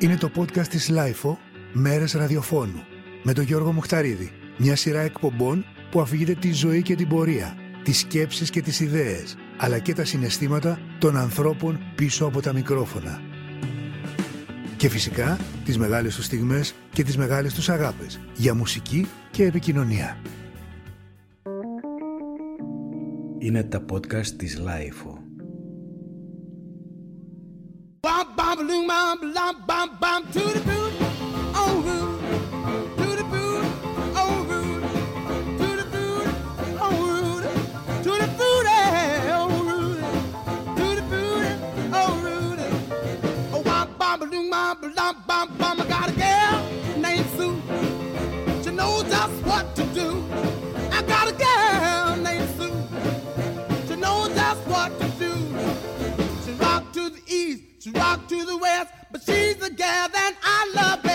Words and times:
Είναι 0.00 0.16
το 0.16 0.30
podcast 0.36 0.66
της 0.66 0.88
LiFO, 0.88 1.38
Μέρες 1.72 2.12
Ραδιοφώνου, 2.12 2.84
με 3.22 3.32
τον 3.32 3.44
Γιώργο 3.44 3.72
Μουχταρίδη. 3.72 4.30
Μια 4.56 4.76
σειρά 4.76 5.00
εκπομπών 5.00 5.64
που 5.90 6.00
αφηγείται 6.00 6.34
τη 6.34 6.52
ζωή 6.52 6.82
και 6.82 6.94
την 6.94 7.08
πορεία, 7.08 7.56
τις 7.82 7.98
σκέψεις 7.98 8.50
και 8.50 8.62
τις 8.62 8.80
ιδέες, 8.80 9.36
αλλά 9.56 9.78
και 9.78 9.94
τα 9.94 10.04
συναισθήματα 10.04 10.78
των 10.98 11.16
ανθρώπων 11.16 11.80
πίσω 11.94 12.24
από 12.24 12.40
τα 12.40 12.52
μικρόφωνα. 12.52 13.20
Και 14.76 14.88
φυσικά, 14.88 15.38
τις 15.64 15.78
μεγάλες 15.78 16.14
τους 16.14 16.24
στιγμές 16.24 16.74
και 16.92 17.02
τις 17.02 17.16
μεγάλες 17.16 17.54
τους 17.54 17.68
αγάπες, 17.68 18.20
για 18.34 18.54
μουσική 18.54 19.06
και 19.30 19.44
επικοινωνία. 19.44 20.16
Είναι 23.38 23.62
τα 23.62 23.84
podcast 23.90 24.26
της 24.26 24.58
LiFO. 24.58 25.27
Eh, 38.66 39.30
oh, 39.32 39.56
root, 39.64 39.98
to 40.76 40.86
the 40.94 41.02
boot, 41.08 41.58
oh, 41.92 42.20
root. 42.22 42.58
Oh, 43.52 43.62
bum, 43.62 43.88
bum, 45.26 45.56
bum, 45.56 45.80
I 45.80 45.86
got 45.86 46.08
a 46.10 46.12
girl 46.12 47.00
named 47.00 47.26
Sue. 47.36 47.62
She 48.62 48.70
knows 48.76 49.04
just 49.04 49.46
what 49.46 49.74
to 49.76 49.84
do. 49.94 50.22
I 50.92 51.02
got 51.02 51.28
a 51.28 51.32
girl 51.32 52.16
named 52.16 52.48
Sue. 52.58 52.76
She 53.88 53.96
knows 53.96 54.28
just 54.34 54.66
what 54.66 54.98
to 55.00 55.08
do. 55.18 55.32
She 56.44 56.52
rock 56.52 56.92
to 56.92 57.08
the 57.08 57.22
east, 57.26 57.62
she 57.78 57.90
rock 57.90 58.28
to 58.28 58.44
the 58.44 58.56
west, 58.58 58.92
she's 59.38 59.56
the 59.56 59.70
gal 59.70 60.08
that 60.08 60.34
I 60.42 60.72
love 60.74 61.07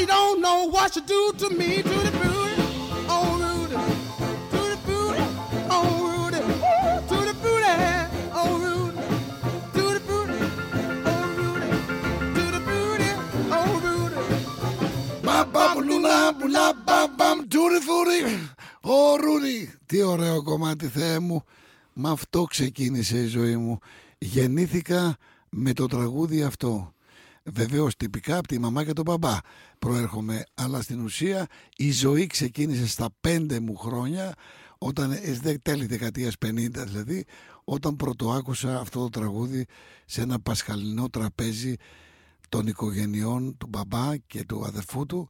But 0.00 0.06
you 0.08 0.14
don't 0.18 0.40
know 0.40 0.64
what 0.70 0.94
she 0.94 1.00
do 1.02 1.32
to 1.40 1.50
me, 1.50 1.82
to 1.82 1.96
the 2.06 2.12
booty, 2.20 2.62
oh 3.14 3.28
Rudy, 3.42 3.76
to 4.52 4.60
the 4.72 4.78
booty, 4.86 5.24
oh 5.76 5.88
Rudy, 6.10 6.40
Ooh, 6.68 7.00
to 7.10 7.16
the 7.28 7.34
booty, 7.42 7.74
oh 8.40 8.52
Rudy, 8.64 9.02
to 9.74 9.82
the 9.96 10.00
booty, 10.08 10.38
oh 11.10 11.24
Rudy, 11.38 11.68
to 12.36 12.44
the 12.54 12.60
booty, 12.68 13.10
oh 13.58 13.72
Rudy. 13.84 14.20
Μπαμπαμπουλούνα, 15.22 16.32
μπουλά, 16.38 16.72
μπαμπαμ, 16.84 17.48
τζούρι 17.48 17.78
φούρι. 17.80 18.20
Ω 18.80 19.16
Ρούδι, 19.16 19.74
τι 19.86 20.02
ωραίο 20.02 20.42
κομμάτι 20.42 20.86
Θεέ 20.88 21.18
μου. 21.18 21.44
Με 21.92 22.10
αυτό 22.10 22.44
ξεκίνησε 22.44 23.18
η 23.18 23.26
ζωή 23.26 23.56
μου. 23.56 23.78
Γεννήθηκα 24.18 25.16
με 25.50 25.72
το 25.72 25.86
τραγούδι 25.86 26.42
αυτό. 26.42 26.92
Βεβαίως 27.44 27.96
τυπικά 27.96 28.36
από 28.38 28.48
τη 28.48 28.58
μαμά 28.58 28.84
και 28.84 28.92
τον 28.92 29.04
μπαμπά 29.04 29.36
προέρχομαι, 29.78 30.44
αλλά 30.54 30.82
στην 30.82 31.00
ουσία 31.00 31.46
η 31.76 31.90
ζωή 31.92 32.26
ξεκίνησε 32.26 32.86
στα 32.86 33.08
πέντε 33.20 33.60
μου 33.60 33.76
χρόνια, 33.76 34.34
όταν, 34.78 35.10
ε, 35.12 35.38
δε- 35.42 35.58
τέλη 35.58 35.86
δεκαετίας 35.86 36.38
50 36.38 36.84
δηλαδή, 36.84 37.24
όταν 37.64 37.96
πρώτο 37.96 38.30
άκουσα 38.30 38.80
αυτό 38.80 39.00
το 39.00 39.08
τραγούδι 39.08 39.66
σε 40.06 40.20
ένα 40.20 40.40
πασχαλινό 40.40 41.08
τραπέζι 41.08 41.74
των 42.48 42.66
οικογενειών 42.66 43.56
του 43.56 43.66
μπαμπά 43.66 44.16
και 44.16 44.44
του 44.44 44.64
αδερφού 44.64 45.06
του 45.06 45.26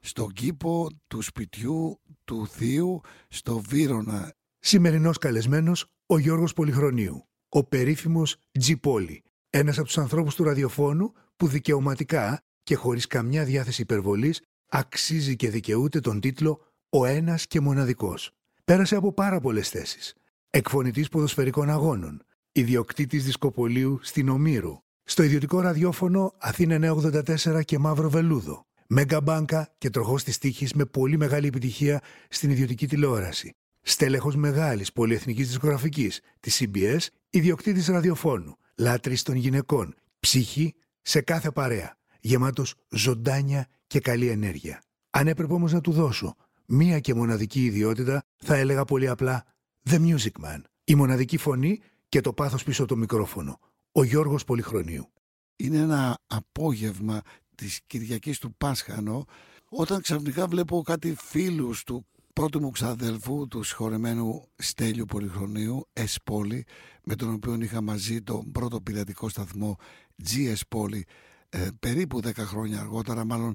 στον 0.00 0.32
κήπο 0.32 0.88
του 1.06 1.22
σπιτιού 1.22 2.00
του 2.24 2.46
θείου 2.46 3.00
στο 3.28 3.58
Βύρονα. 3.58 4.34
Σημερινός 4.58 5.18
καλεσμένος 5.18 5.86
ο 6.06 6.18
Γιώργος 6.18 6.52
Πολυχρονίου, 6.52 7.26
ο 7.48 7.64
περίφημος 7.64 8.36
G 8.66 8.74
Πόλη, 8.80 9.22
ένας 9.50 9.76
από 9.78 9.86
τους 9.86 9.98
ανθρώπους 9.98 10.34
του 10.34 10.44
ραδιοφώνου 10.44 11.12
που 11.42 11.48
δικαιωματικά 11.48 12.42
και 12.62 12.74
χωρίς 12.74 13.06
καμιά 13.06 13.44
διάθεση 13.44 13.82
υπερβολής 13.82 14.40
αξίζει 14.68 15.36
και 15.36 15.50
δικαιούται 15.50 16.00
τον 16.00 16.20
τίτλο 16.20 16.60
«Ο 16.88 17.04
ένας 17.04 17.46
και 17.46 17.60
μοναδικός». 17.60 18.30
Πέρασε 18.64 18.96
από 18.96 19.12
πάρα 19.12 19.40
πολλές 19.40 19.68
θέσεις. 19.68 20.14
Εκφωνητής 20.50 21.08
ποδοσφαιρικών 21.08 21.70
αγώνων, 21.70 22.22
ιδιοκτήτης 22.52 23.24
δισκοπολίου 23.24 23.98
στην 24.02 24.28
Ομήρου, 24.28 24.78
στο 25.02 25.22
ιδιωτικό 25.22 25.60
ραδιόφωνο 25.60 26.34
Αθήνα 26.38 26.78
984 26.78 27.62
και 27.64 27.78
Μαύρο 27.78 28.10
Βελούδο, 28.10 28.66
Μέγκα 28.86 29.20
Μπάνκα 29.20 29.74
και 29.78 29.90
τροχός 29.90 30.24
της 30.24 30.38
τύχης 30.38 30.72
με 30.72 30.84
πολύ 30.84 31.16
μεγάλη 31.16 31.46
επιτυχία 31.46 32.00
στην 32.28 32.50
ιδιωτική 32.50 32.86
τηλεόραση. 32.86 33.50
Στέλεχος 33.80 34.36
μεγάλης 34.36 34.92
πολυεθνικής 34.92 35.46
δισκογραφικής 35.46 36.20
της 36.40 36.62
CBS, 36.64 37.06
ιδιοκτήτης 37.30 37.86
ραδιοφώνου, 37.86 38.56
λάτρης 38.76 39.22
των 39.22 39.34
γυναικών, 39.34 39.94
ψυχή 40.20 40.74
σε 41.02 41.20
κάθε 41.20 41.50
παρέα, 41.50 41.96
γεμάτος 42.20 42.74
ζωντάνια 42.88 43.66
και 43.86 44.00
καλή 44.00 44.28
ενέργεια. 44.28 44.82
Αν 45.10 45.28
έπρεπε 45.28 45.52
όμως 45.52 45.72
να 45.72 45.80
του 45.80 45.92
δώσω 45.92 46.36
μία 46.66 47.00
και 47.00 47.14
μοναδική 47.14 47.64
ιδιότητα, 47.64 48.24
θα 48.36 48.56
έλεγα 48.56 48.84
πολύ 48.84 49.08
απλά 49.08 49.44
The 49.90 49.94
Music 49.94 50.44
Man. 50.44 50.60
Η 50.84 50.94
μοναδική 50.94 51.36
φωνή 51.36 51.80
και 52.08 52.20
το 52.20 52.32
πάθος 52.32 52.64
πίσω 52.64 52.82
από 52.82 52.92
το 52.92 52.98
μικρόφωνο. 52.98 53.58
Ο 53.92 54.04
Γιώργος 54.04 54.44
Πολυχρονίου. 54.44 55.12
Είναι 55.56 55.78
ένα 55.78 56.18
απόγευμα 56.26 57.20
της 57.54 57.80
Κυριακής 57.86 58.38
του 58.38 58.54
Πάσχανο 58.56 59.24
όταν 59.68 60.00
ξαφνικά 60.00 60.46
βλέπω 60.46 60.82
κάτι 60.82 61.14
φίλους 61.18 61.84
του 61.84 62.06
πρώτου 62.32 62.60
μου 62.60 62.70
ξαδέλφου 62.70 63.48
του 63.48 63.62
συγχωρεμένου 63.62 64.48
Στέλιου 64.56 65.04
Πολυχρονίου 65.04 65.88
Εσπόλη 65.92 66.66
με 67.04 67.14
τον 67.14 67.32
οποίο 67.32 67.58
είχα 67.60 67.80
μαζί 67.80 68.22
τον 68.22 68.52
πρώτο 68.52 68.80
πειρατικό 68.80 69.28
σταθμό 69.28 69.76
GS 70.24 70.60
Πόλη 70.68 71.06
ε, 71.48 71.68
περίπου 71.80 72.20
10 72.22 72.32
χρόνια 72.36 72.80
αργότερα 72.80 73.24
μάλλον 73.24 73.54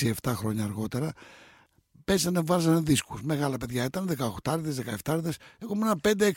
6-7 0.00 0.12
χρόνια 0.26 0.64
αργότερα 0.64 1.12
παίζανε, 2.04 2.40
βάζανε 2.40 2.80
δίσκους. 2.80 3.22
Μεγάλα 3.22 3.56
παιδιά 3.56 3.84
ήταν, 3.84 4.10
18-17, 4.42 5.30
εγώ 5.58 5.74
ήμουν 5.74 6.00
5-6. 6.02 6.32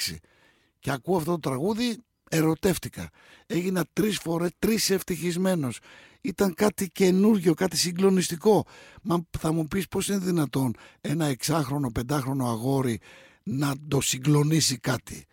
Και 0.80 0.92
ακούω 0.92 1.18
αυτό 1.18 1.32
το 1.32 1.40
τραγούδι, 1.40 2.04
ερωτεύτηκα. 2.30 3.10
Έγινα 3.46 3.86
τρεις 3.94 4.18
φορές, 4.18 4.50
τρεις 4.60 4.90
ευτυχισμένος. 4.90 5.80
Ήταν 6.22 6.54
κάτι 6.54 6.90
καινούργιο, 6.90 7.54
κάτι 7.54 7.78
συγκλονιστικό. 7.78 8.66
Μα 9.02 9.26
θα 9.40 9.52
μου 9.52 9.68
πεις 9.68 9.88
πώς 9.88 10.08
είναι 10.08 10.18
δυνατόν 10.18 10.76
ένα 11.02 11.26
εξάχρονο, 11.26 11.92
πεντάχρονο 11.92 12.50
αγόρι 12.50 13.00
να 13.44 13.74
το 13.88 14.02
συγκλονίσει 14.02 14.78
κάτι 14.78 15.26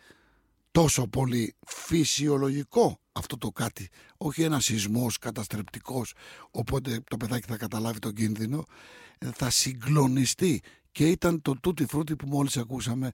τόσο 0.73 1.07
πολύ 1.07 1.55
φυσιολογικό 1.67 3.01
αυτό 3.13 3.39
το 3.39 3.49
κάτι. 3.51 3.89
Όχι 4.17 4.43
ένα 4.43 4.61
σεισμός 4.61 5.19
καταστρεπτικός, 5.19 6.13
οπότε 6.51 7.01
το 7.11 7.17
παιδάκι 7.17 7.47
θα 7.49 7.57
καταλάβει 7.57 7.99
τον 7.99 8.13
κίνδυνο, 8.13 8.65
ε, 9.19 9.29
θα 9.35 9.51
συγκλονιστεί. 9.51 10.63
Και 10.93 11.09
ήταν 11.09 11.43
το 11.43 11.55
τούτι 11.61 11.87
φρούτι 11.87 12.17
που 12.17 12.27
μόλις 12.27 12.57
ακούσαμε 12.57 13.11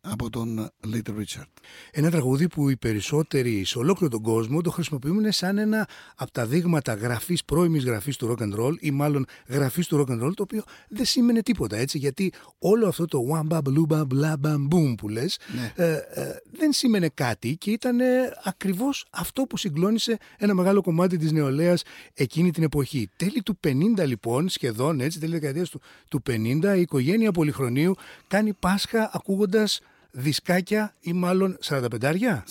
από 0.00 0.30
τον 0.30 0.70
Little 0.86 1.10
Richard. 1.10 1.46
Ένα 1.90 2.10
τραγούδι 2.10 2.48
που 2.48 2.68
οι 2.68 2.76
περισσότεροι 2.76 3.64
σε 3.64 3.78
ολόκληρο 3.78 4.10
τον 4.10 4.22
κόσμο 4.22 4.60
το 4.60 4.70
χρησιμοποιούν 4.70 5.32
σαν 5.32 5.58
ένα 5.58 5.88
από 6.16 6.30
τα 6.32 6.46
δείγματα 6.46 6.94
γραφής, 6.94 7.44
πρώιμης 7.44 7.84
γραφής 7.84 8.16
του 8.16 8.34
rock 8.34 8.42
and 8.42 8.60
roll 8.60 8.72
ή 8.80 8.90
μάλλον 8.90 9.26
γραφής 9.46 9.86
του 9.86 9.96
rock 9.96 10.10
and 10.12 10.24
roll 10.26 10.32
το 10.34 10.42
οποίο 10.42 10.62
δεν 10.88 11.04
σήμαινε 11.04 11.42
τίποτα 11.42 11.76
έτσι 11.76 11.98
γιατί 11.98 12.32
όλο 12.58 12.88
αυτό 12.88 13.04
το 13.04 13.18
wamba 13.32 13.58
bluba 13.58 14.00
bla 14.00 14.32
bam 14.42 14.68
boom 14.70 14.94
που 14.96 15.08
λες 15.08 15.38
Ναι. 15.54 15.72
ε, 15.84 15.92
ε, 15.92 16.36
δεν 16.50 16.72
σήμαινε 16.72 17.08
κάτι 17.14 17.56
και 17.56 17.70
ήταν 17.70 18.00
ε, 18.00 18.04
ακριβώς 18.44 19.06
αυτό 19.10 19.42
που 19.42 19.56
συγκλώνησε 19.56 20.18
ένα 20.38 20.54
μεγάλο 20.54 20.80
κομμάτι 20.82 21.16
της 21.16 21.32
νεολαίας 21.32 21.82
εκείνη 22.14 22.50
την 22.50 22.62
εποχή. 22.62 23.10
Τέλη 23.16 23.42
του 23.42 23.58
50 23.66 24.06
λοιπόν, 24.06 24.48
σχεδόν 24.48 25.00
έτσι, 25.00 25.20
τέλη 25.20 25.32
δεκαετίας 25.32 25.68
του, 25.70 25.80
του 26.08 26.22
50 26.30 26.74
η 26.76 26.80
οικογένεια 26.80 27.32
Πολυχρονίου 27.32 27.94
κάνει 28.28 28.52
Πάσχα 28.52 29.10
ακούγοντας 29.12 29.80
δισκάκια 30.10 30.94
ή 31.00 31.12
μάλλον 31.12 31.58
45 31.64 31.88
45 32.00 32.42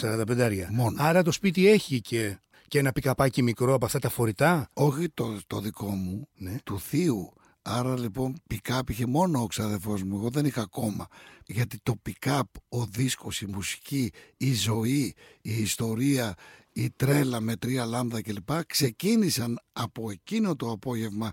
45 0.00 0.66
Μόνο. 0.70 0.96
Άρα 1.02 1.22
το 1.22 1.32
σπίτι 1.32 1.68
έχει 1.68 2.00
και, 2.00 2.38
και 2.68 2.78
ένα 2.78 2.92
πικαπάκι 2.92 3.42
μικρό 3.42 3.74
από 3.74 3.84
αυτά 3.84 3.98
τα 3.98 4.08
φορητά; 4.08 4.68
Όχι 4.72 5.08
το, 5.08 5.38
το 5.46 5.60
δικό 5.60 5.90
μου, 5.90 6.28
Ναι. 6.34 6.56
του 6.64 6.80
θείου. 6.80 7.32
Άρα 7.66 7.98
λοιπόν 7.98 8.34
πικάπ 8.46 8.90
είχε 8.90 9.06
μόνο 9.06 9.40
ο 9.42 9.46
ξαδερφός 9.46 10.02
μου, 10.02 10.16
εγώ 10.16 10.30
δεν 10.30 10.44
είχα 10.44 10.62
ακόμα. 10.62 11.06
Γιατί 11.46 11.78
το 11.82 11.96
πικάπ, 12.02 12.46
ο 12.68 12.86
δίσκος, 12.86 13.40
η 13.40 13.46
μουσική, 13.46 14.12
η 14.36 14.54
ζωή, 14.54 15.14
η 15.40 15.60
ιστορία, 15.60 16.34
η 16.72 16.90
τρέλα 16.90 17.40
με 17.40 17.56
τρία 17.56 17.84
λάμδα 17.84 18.22
κλπ. 18.22 18.64
ξεκίνησαν 18.66 19.60
από 19.72 20.10
εκείνο 20.10 20.56
το 20.56 20.70
απόγευμα 20.70 21.30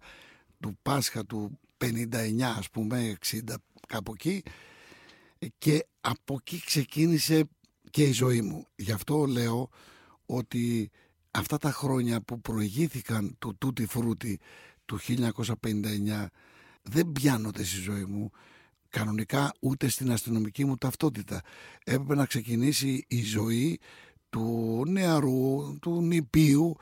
του 0.60 0.78
Πάσχα 0.82 1.26
του 1.26 1.60
59 1.78 2.42
ας 2.58 2.70
πούμε 2.70 3.18
60 3.32 3.40
κάπου 3.88 4.12
εκεί 4.14 4.44
και 5.58 5.88
από 6.02 6.34
εκεί 6.40 6.62
ξεκίνησε 6.66 7.50
και 7.90 8.04
η 8.04 8.12
ζωή 8.12 8.42
μου. 8.42 8.66
Γι' 8.76 8.92
αυτό 8.92 9.26
λέω 9.26 9.70
ότι 10.26 10.92
αυτά 11.32 11.58
τα 11.58 11.72
χρόνια 11.72 12.22
που 12.22 12.42
προηγήθηκαν 12.42 13.36
του 13.40 13.56
Τούτι 13.58 13.86
Φρούτι 13.86 14.40
του 14.86 15.00
1959 15.00 16.26
δεν 16.82 17.12
πιάνονται 17.12 17.64
στη 17.64 17.80
ζωή 17.80 18.06
μου 18.06 18.32
κανονικά 18.90 19.54
ούτε 19.60 19.88
στην 19.88 20.12
αστυνομική 20.12 20.66
μου 20.66 20.78
ταυτότητα. 20.78 21.42
Έπρεπε 21.84 22.16
να 22.16 22.26
ξεκινήσει 22.26 23.06
η 23.08 23.24
ζωή 23.24 23.80
του 24.30 24.84
νεαρού, 24.88 25.78
του 25.82 26.02
νηπίου, 26.02 26.76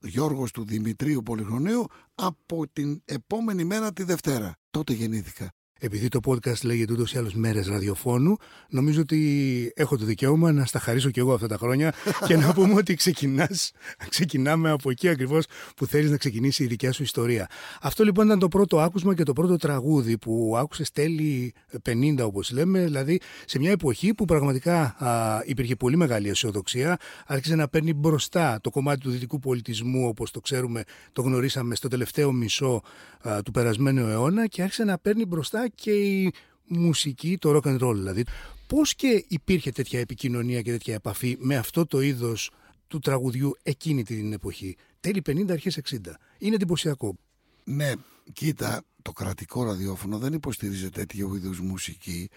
Γιώργος 0.00 0.50
του 0.50 0.64
Δημητρίου 0.64 1.22
Πολυχρονίου 1.22 1.86
από 2.14 2.68
την 2.72 3.02
επόμενη 3.04 3.64
μέρα 3.64 3.92
τη 3.92 4.02
Δευτέρα. 4.02 4.56
Τότε 4.70 4.92
γεννήθηκα. 4.92 5.52
Επειδή 5.80 6.08
το 6.08 6.20
podcast 6.26 6.62
λέγεται 6.62 6.92
ούτως 6.92 7.12
ή 7.12 7.18
άλλως 7.18 7.34
μέρες 7.34 7.66
ραδιοφώνου, 7.66 8.36
νομίζω 8.68 9.00
ότι 9.00 9.72
έχω 9.76 9.96
το 9.96 10.04
δικαίωμα 10.04 10.52
να 10.52 10.64
στα 10.64 10.78
χαρίσω 10.78 11.10
κι 11.10 11.18
εγώ 11.18 11.34
αυτά 11.34 11.46
τα 11.46 11.56
χρόνια 11.56 11.94
και 12.26 12.36
να 12.36 12.52
πούμε 12.52 12.74
ότι 12.74 12.94
ξεκινάς, 12.94 13.72
ξεκινάμε 14.08 14.70
από 14.70 14.90
εκεί 14.90 15.08
ακριβώς 15.08 15.44
που 15.76 15.86
θέλεις 15.86 16.10
να 16.10 16.16
ξεκινήσει 16.16 16.64
η 16.64 16.66
δικιά 16.66 16.92
σου 16.92 17.02
ιστορία. 17.02 17.48
Αυτό 17.80 18.04
λοιπόν 18.04 18.26
ήταν 18.26 18.38
το 18.38 18.48
πρώτο 18.48 18.80
άκουσμα 18.80 19.14
και 19.14 19.22
το 19.22 19.32
πρώτο 19.32 19.56
τραγούδι 19.56 20.18
που 20.18 20.54
άκουσες 20.56 20.90
τέλη 20.90 21.54
50, 21.88 22.16
όπως 22.22 22.50
λέμε, 22.50 22.84
δηλαδή 22.84 23.20
σε 23.44 23.58
μια 23.58 23.70
εποχή 23.70 24.14
που 24.14 24.24
πραγματικά 24.24 24.80
α, 24.82 25.42
υπήρχε 25.44 25.76
πολύ 25.76 25.96
μεγάλη 25.96 26.28
αισιοδοξία, 26.28 26.96
άρχισε 27.26 27.54
να 27.54 27.68
παίρνει 27.68 27.94
μπροστά 27.94 28.58
το 28.60 28.70
κομμάτι 28.70 29.00
του 29.00 29.10
δυτικού 29.10 29.38
πολιτισμού, 29.38 30.06
όπως 30.08 30.30
το 30.30 30.40
ξέρουμε, 30.40 30.82
το 31.12 31.22
γνωρίσαμε 31.22 31.74
στο 31.74 31.88
τελευταίο 31.88 32.32
μισό 32.32 32.82
α, 33.28 33.42
του 33.42 33.50
περασμένου 33.50 34.08
αιώνα 34.08 34.46
και 34.46 34.62
άρχισε 34.62 34.84
να 34.84 34.98
παίρνει 34.98 35.24
μπροστά 35.24 35.63
και 35.68 35.90
η 35.90 36.32
μουσική, 36.66 37.38
το 37.38 37.56
rock 37.56 37.66
and 37.66 37.78
roll 37.80 37.94
δηλαδή. 37.94 38.24
Πώς 38.66 38.94
και 38.94 39.24
υπήρχε 39.28 39.70
τέτοια 39.70 40.00
επικοινωνία 40.00 40.62
και 40.62 40.70
τέτοια 40.70 40.94
επαφή 40.94 41.36
με 41.40 41.56
αυτό 41.56 41.86
το 41.86 42.00
είδος 42.00 42.50
του 42.86 42.98
τραγουδιού 42.98 43.56
εκείνη 43.62 44.02
την 44.02 44.32
εποχή; 44.32 44.76
Τέλη 45.00 45.22
50, 45.26 45.50
αρχές 45.50 45.80
60. 45.90 45.96
Είναι 46.38 46.54
εντυπωσιακό. 46.54 47.16
Ναι, 47.64 47.92
κοίτα, 48.32 48.82
το 49.02 49.12
κρατικό 49.12 49.64
ραδιόφωνο 49.64 50.18
δεν 50.18 50.32
υποστηρίζει 50.32 50.90
τέτοιου 50.90 51.34
είδους 51.34 51.60
μουσική 51.60 52.28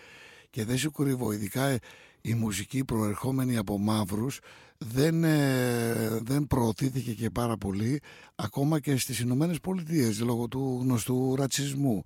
και 0.50 0.66
δεν 0.66 0.78
σου 0.78 0.92
κρύβω, 0.92 1.32
ειδικά 1.32 1.80
η 2.22 2.34
μουσική 2.34 2.86
προερχόμενη 2.86 3.58
από 3.58 3.78
μαύρους 3.78 4.40
δεν, 4.78 5.24
ε, 5.24 6.20
δεν 6.22 6.48
προωθήθηκε 6.48 7.14
και 7.14 7.30
πάρα 7.30 7.58
πολύ 7.58 8.02
ακόμα 8.36 8.80
και 8.80 8.98
στις 8.98 9.20
Ηνωμένες 9.20 9.60
Πολιτείες 9.60 10.20
λόγω 10.20 10.48
του 10.48 10.80
γνωστού 10.82 11.36
ρατσισμού 11.36 12.04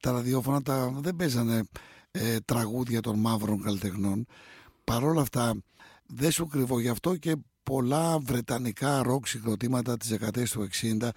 τα 0.00 0.12
ραδιόφωνα 0.12 0.62
τα, 0.62 0.92
δεν 1.00 1.16
παίζανε 1.16 1.62
ε, 2.10 2.36
τραγούδια 2.44 3.00
των 3.00 3.18
μαύρων 3.18 3.62
καλλιτεχνών. 3.62 4.26
Παρόλα 4.84 5.20
αυτά 5.20 5.54
δεν 6.06 6.30
σου 6.30 6.46
κρυβώ 6.46 6.80
γι' 6.80 6.88
αυτό 6.88 7.16
και 7.16 7.36
πολλά 7.62 8.18
βρετανικά 8.18 9.02
ροκ 9.02 9.26
συγκροτήματα 9.26 9.96
της 9.96 10.08
δεκαετίας 10.08 10.50
του 10.50 10.68
60 11.00 11.08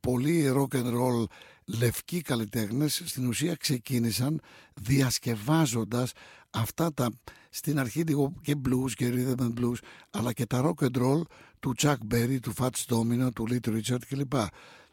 πολλοί 0.00 0.52
rock 0.56 0.76
and 0.76 0.86
roll 0.86 1.24
λευκοί 1.64 2.20
καλλιτέχνες 2.20 3.02
στην 3.04 3.26
ουσία 3.26 3.54
ξεκίνησαν 3.54 4.40
διασκευάζοντας 4.74 6.12
αυτά 6.50 6.94
τα 6.94 7.10
στην 7.50 7.78
αρχή 7.78 8.00
λίγο 8.00 8.32
και 8.42 8.56
blues 8.64 8.90
και 8.94 9.12
rhythm 9.14 9.40
and 9.40 9.52
blues 9.60 9.78
αλλά 10.10 10.32
και 10.32 10.46
τα 10.46 10.62
rock 10.64 10.84
and 10.84 11.02
roll 11.02 11.22
του 11.60 11.74
Chuck 11.78 11.96
Berry, 12.10 12.38
του 12.42 12.52
Fats 12.58 12.84
Domino, 12.86 13.28
του 13.34 13.46
Little 13.50 13.80
Richard 13.80 14.02
κλπ 14.08 14.32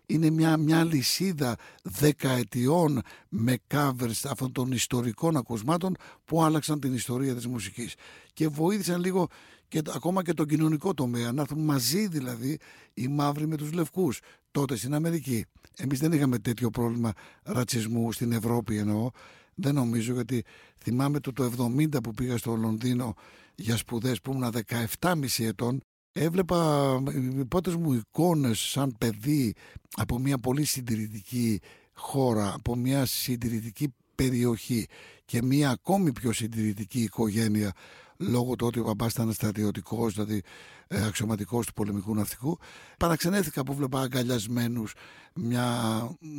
είναι 0.10 0.30
μια, 0.30 0.58
μια 0.58 0.84
λυσίδα 0.84 1.56
δεκαετιών 1.84 3.02
με 3.30 3.58
covers 3.74 4.22
αυτών 4.30 4.52
των 4.52 4.72
ιστορικών 4.72 5.38
ακουσμάτων 5.38 5.96
που 6.26 6.44
άλλαξαν 6.44 6.80
την 6.80 6.94
ιστορία 6.94 7.36
της 7.36 7.48
μουσικής 7.48 7.94
και 8.34 8.48
βοήθησαν 8.48 9.02
λίγο 9.02 9.28
και 9.68 9.82
ακόμα 9.94 10.24
και 10.24 10.34
τον 10.34 10.48
κοινωνικό 10.48 10.94
τομέα 10.94 11.32
να 11.32 11.42
έρθουν 11.42 11.64
μαζί 11.64 12.08
δηλαδή 12.08 12.60
οι 12.94 13.08
μαύροι 13.08 13.48
με 13.48 13.56
τους 13.56 13.72
λευκούς 13.72 14.20
τότε 14.52 14.76
στην 14.76 14.94
Αμερική. 14.94 15.46
Εμείς 15.76 16.00
δεν 16.00 16.12
είχαμε 16.12 16.40
τέτοιο 16.40 16.70
πρόβλημα 16.70 17.14
ρατσισμού 17.44 18.12
στην 18.12 18.32
Ευρώπη 18.32 18.78
εννοώ 18.78 19.10
δεν 19.56 19.74
νομίζω 19.74 20.14
γιατί 20.14 20.44
θυμάμαι 20.78 21.20
το, 21.20 21.34
το 21.34 21.52
70 21.78 22.04
που 22.04 22.14
πήγα 22.14 22.38
στο 22.38 22.56
Λονδίνο 22.56 23.14
για 23.56 23.78
σπουδές 23.78 24.22
που 24.22 24.32
ήμουν 24.32 24.54
17,5 25.00 25.26
ετών 25.38 25.82
έβλεπα 26.12 27.02
οι 27.14 27.46
πρώτες 27.46 27.76
μου 27.76 27.94
εικόνες 27.94 28.60
σαν 28.60 28.96
παιδί 28.98 29.54
από 29.96 30.20
μια 30.20 30.38
πολύ 30.38 30.66
συντηρητική 30.66 31.60
χώρα, 31.94 32.54
από 32.54 32.76
μια 32.76 33.06
συντηρητική 33.06 33.94
περιοχή 34.16 34.88
και 35.26 35.42
μια 35.42 35.70
ακόμη 35.70 36.12
πιο 36.12 36.32
συντηρητική 36.32 37.02
οικογένεια 37.02 37.74
λόγω 38.20 38.56
του 38.56 38.68
ότι 38.68 38.80
ο 38.80 38.84
μπαμπάς 38.84 39.12
ήταν 39.12 39.34
στρατιωτικός, 39.34 40.14
δηλαδή 40.14 40.42
ε, 40.88 41.06
αξιωματικός 41.06 41.66
του 41.66 41.74
πολεμικού 41.74 42.16
ναυτικού. 42.16 42.58
Παραξενέθηκα 42.98 43.64
που 43.64 43.74
βλέπα 43.74 44.02
αγκαλιασμένους 44.02 44.94
μια 45.34 45.68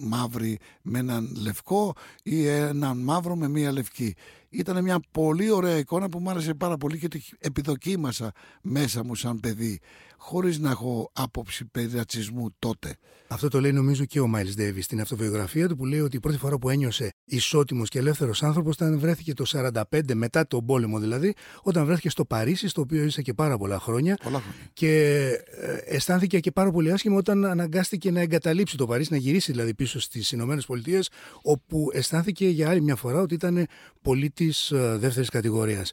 μαύρη 0.02 0.58
με 0.82 0.98
έναν 0.98 1.36
λευκό 1.40 1.94
ή 2.22 2.46
έναν 2.46 2.98
μαύρο 2.98 3.36
με 3.36 3.48
μια 3.48 3.72
λευκή. 3.72 4.14
Ήταν 4.48 4.82
μια 4.82 5.00
πολύ 5.10 5.50
ωραία 5.50 5.76
εικόνα 5.76 6.08
που 6.08 6.18
μου 6.18 6.30
άρεσε 6.30 6.54
πάρα 6.54 6.76
πολύ 6.76 6.98
και 6.98 7.08
το 7.08 7.18
επιδοκίμασα 7.38 8.32
μέσα 8.62 9.04
μου 9.04 9.14
σαν 9.14 9.40
παιδί 9.40 9.80
χωρίς 10.22 10.58
να 10.58 10.70
έχω 10.70 11.10
άποψη 11.12 11.64
περί 11.64 11.90
ρατσισμού 11.94 12.54
τότε. 12.58 12.96
Αυτό 13.28 13.48
το 13.48 13.60
λέει 13.60 13.72
νομίζω 13.72 14.04
και 14.04 14.20
ο 14.20 14.26
Μάιλς 14.26 14.54
Ντέβις 14.54 14.84
στην 14.84 15.00
αυτοβιογραφία 15.00 15.68
του 15.68 15.76
που 15.76 15.84
λέει 15.84 16.00
ότι 16.00 16.16
η 16.16 16.20
πρώτη 16.20 16.38
φορά 16.38 16.58
που 16.58 16.68
ένιωσε 16.68 17.12
ισότιμος 17.24 17.88
και 17.88 17.98
ελεύθερος 17.98 18.42
άνθρωπος 18.42 18.74
ήταν 18.74 18.98
βρέθηκε 18.98 19.34
το 19.34 19.44
45 19.90 20.14
μετά 20.14 20.46
τον 20.46 20.64
πόλεμο 20.64 20.98
δηλαδή, 20.98 21.34
όταν 21.62 21.84
βρέθηκε 21.84 22.10
στο 22.10 22.24
Παρίσι, 22.24 22.68
στο 22.68 22.80
οποίο 22.80 23.02
ήρθε 23.02 23.22
και 23.24 23.34
πάρα 23.34 23.58
πολλά 23.58 23.78
χρόνια. 23.78 24.16
Πολλά 24.22 24.40
χρόνια. 24.40 24.70
Και 24.72 25.18
ε, 25.60 25.96
αισθάνθηκε 25.96 26.40
και 26.40 26.50
πάρα 26.50 26.70
πολύ 26.70 26.92
άσχημα 26.92 27.16
όταν 27.16 27.44
αναγκάστηκε 27.44 28.10
να 28.10 28.20
εγκαταλείψει 28.20 28.76
το 28.76 28.86
Παρίσι, 28.86 29.12
να 29.12 29.18
γυρίσει 29.18 29.52
δηλαδή 29.52 29.74
πίσω 29.74 30.00
στις 30.00 30.32
Ηνωμένες 30.32 30.66
Πολιτείες, 30.66 31.10
όπου 31.42 31.90
αισθάνθηκε 31.92 32.48
για 32.48 32.68
άλλη 32.68 32.82
μια 32.82 32.96
φορά 32.96 33.20
ότι 33.20 33.34
ήταν 33.34 33.66
πολίτης 34.02 34.70
ε, 34.70 34.96
δεύτερης 35.00 35.28
κατηγορίας. 35.28 35.90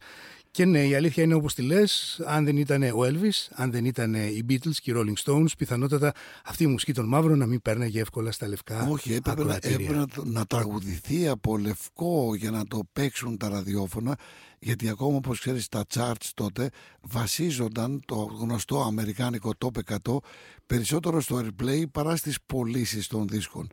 Και 0.58 0.66
ναι, 0.66 0.88
η 0.88 0.96
αλήθεια 0.96 1.24
είναι 1.24 1.34
όπως 1.34 1.54
τη 1.54 1.62
λες, 1.62 2.22
αν 2.26 2.46
δεν 2.46 2.58
ήταν 2.58 2.84
ο 2.84 3.00
Elvis, 3.04 3.48
αν 3.50 3.72
δεν 3.72 3.86
ήταν 3.86 4.14
οι 4.14 4.46
Beatles 4.50 4.76
και 4.82 4.92
οι 4.92 4.94
Rolling 4.98 5.24
Stones, 5.24 5.58
πιθανότατα 5.58 6.14
αυτή 6.46 6.64
η 6.64 6.68
μουσική 6.68 6.94
των 6.94 7.08
μαύρων 7.08 7.38
να 7.38 7.46
μην 7.46 7.62
πέρναγε 7.62 8.02
εύκολα 8.02 8.32
στα 8.32 8.48
λευκά 8.48 8.88
Όχι, 8.90 9.14
έπρεπε, 9.14 9.44
να, 9.44 9.56
έπρεπε 9.56 9.94
να, 9.94 10.06
να 10.24 10.46
τραγουδηθεί 10.46 11.28
από 11.28 11.58
λευκό 11.58 12.36
για 12.36 12.52
να 12.52 12.66
το 12.66 12.82
παίξουν 12.94 13.38
τα 13.38 13.50
ραδιόφωνα, 13.50 14.18
γιατί 14.60 14.90
ακόμα 14.90 15.16
όπως 15.16 15.40
ξέρεις 15.40 15.68
τα 15.68 15.86
charts 15.94 16.30
τότε 16.34 16.70
βασίζονταν 17.02 18.02
το 18.06 18.16
γνωστό 18.16 18.82
αμερικάνικο 18.82 19.52
top 19.58 19.96
100 20.06 20.18
περισσότερο 20.66 21.22
στο 21.22 21.42
airplay 21.44 21.84
παρά 21.92 22.16
στις 22.16 22.38
πωλήσεις 22.46 23.08
των 23.08 23.28
δίσκων. 23.28 23.68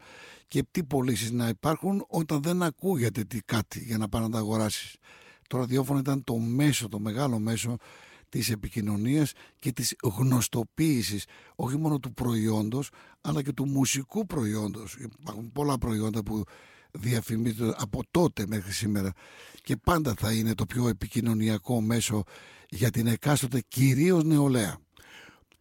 Και 0.49 0.65
τι 0.71 0.85
πωλήσεις 0.85 1.31
να 1.31 1.49
υπάρχουν 1.49 2.05
όταν 2.09 2.43
δεν 2.43 2.63
ακούγεται 2.63 3.25
τι 3.25 3.41
κάτι 3.41 3.85
για 3.87 3.99
να 3.99 4.09
πάνε 4.09 4.25
να 4.25 4.31
τα 4.31 4.39
αγοράσεις. 4.39 4.97
Το 5.49 5.59
ραδιόφωνο 5.59 5.99
ήταν 5.99 6.25
το 6.25 6.37
μέσο, 6.37 6.89
το 6.89 6.99
μεγάλο 6.99 7.39
μέσο 7.39 7.77
της 8.29 8.51
επικοινωνίας 8.51 9.33
και 9.59 9.73
της 9.73 9.97
γνωστοποίησης 10.03 11.25
όχι 11.55 11.77
μόνο 11.77 11.99
του 11.99 12.15
προϊόντος 12.15 12.91
αλλά 13.21 13.43
και 13.43 13.53
του 13.53 13.69
μουσικού 13.69 14.27
προϊόντος. 14.27 14.97
Υπάρχουν 15.21 15.53
πολλά 15.53 15.79
προϊόντα 15.79 16.23
που 16.23 16.43
διαφημίζονται 16.91 17.75
από 17.79 18.03
τότε 18.11 18.45
μέχρι 18.49 18.73
σήμερα 18.73 19.13
και 19.63 19.77
πάντα 19.77 20.15
θα 20.19 20.33
είναι 20.33 20.55
το 20.55 20.67
πιο 20.67 20.89
επικοινωνιακό 20.89 21.81
μέσο 21.81 22.23
για 22.69 22.91
την 22.91 23.07
εκάστοτε 23.07 23.63
κυρίως 23.69 24.25
νεολαία. 24.25 24.79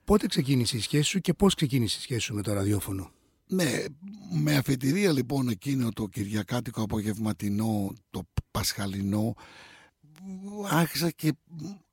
Πότε 0.04 0.28
ξεκίνησε 0.28 0.78
η 0.78 0.80
σχέση 0.80 1.04
σου 1.04 1.20
και 1.20 1.34
πώς 1.34 1.56
ξεκίνησε 1.56 1.98
η 2.00 2.02
σχέση 2.02 2.20
σου 2.20 2.34
με 2.34 2.42
το 2.42 2.54
ραδιόφωνο; 2.54 3.12
Ναι, 3.48 3.84
με 4.32 4.56
αφετηρία 4.56 5.12
λοιπόν 5.12 5.48
εκείνο 5.48 5.90
το 5.90 6.08
κυριακάτικο 6.08 6.82
απογευματινό, 6.82 7.94
το 8.10 8.22
πασχαλινό 8.52 9.34
άρχισα 10.70 11.10
και 11.10 11.34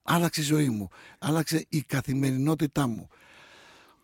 άλλαξε 0.02 0.40
η 0.40 0.44
ζωή 0.44 0.68
μου. 0.68 0.88
Άλλαξε 1.18 1.66
η 1.68 1.82
καθημερινότητά 1.82 2.86
μου. 2.86 3.08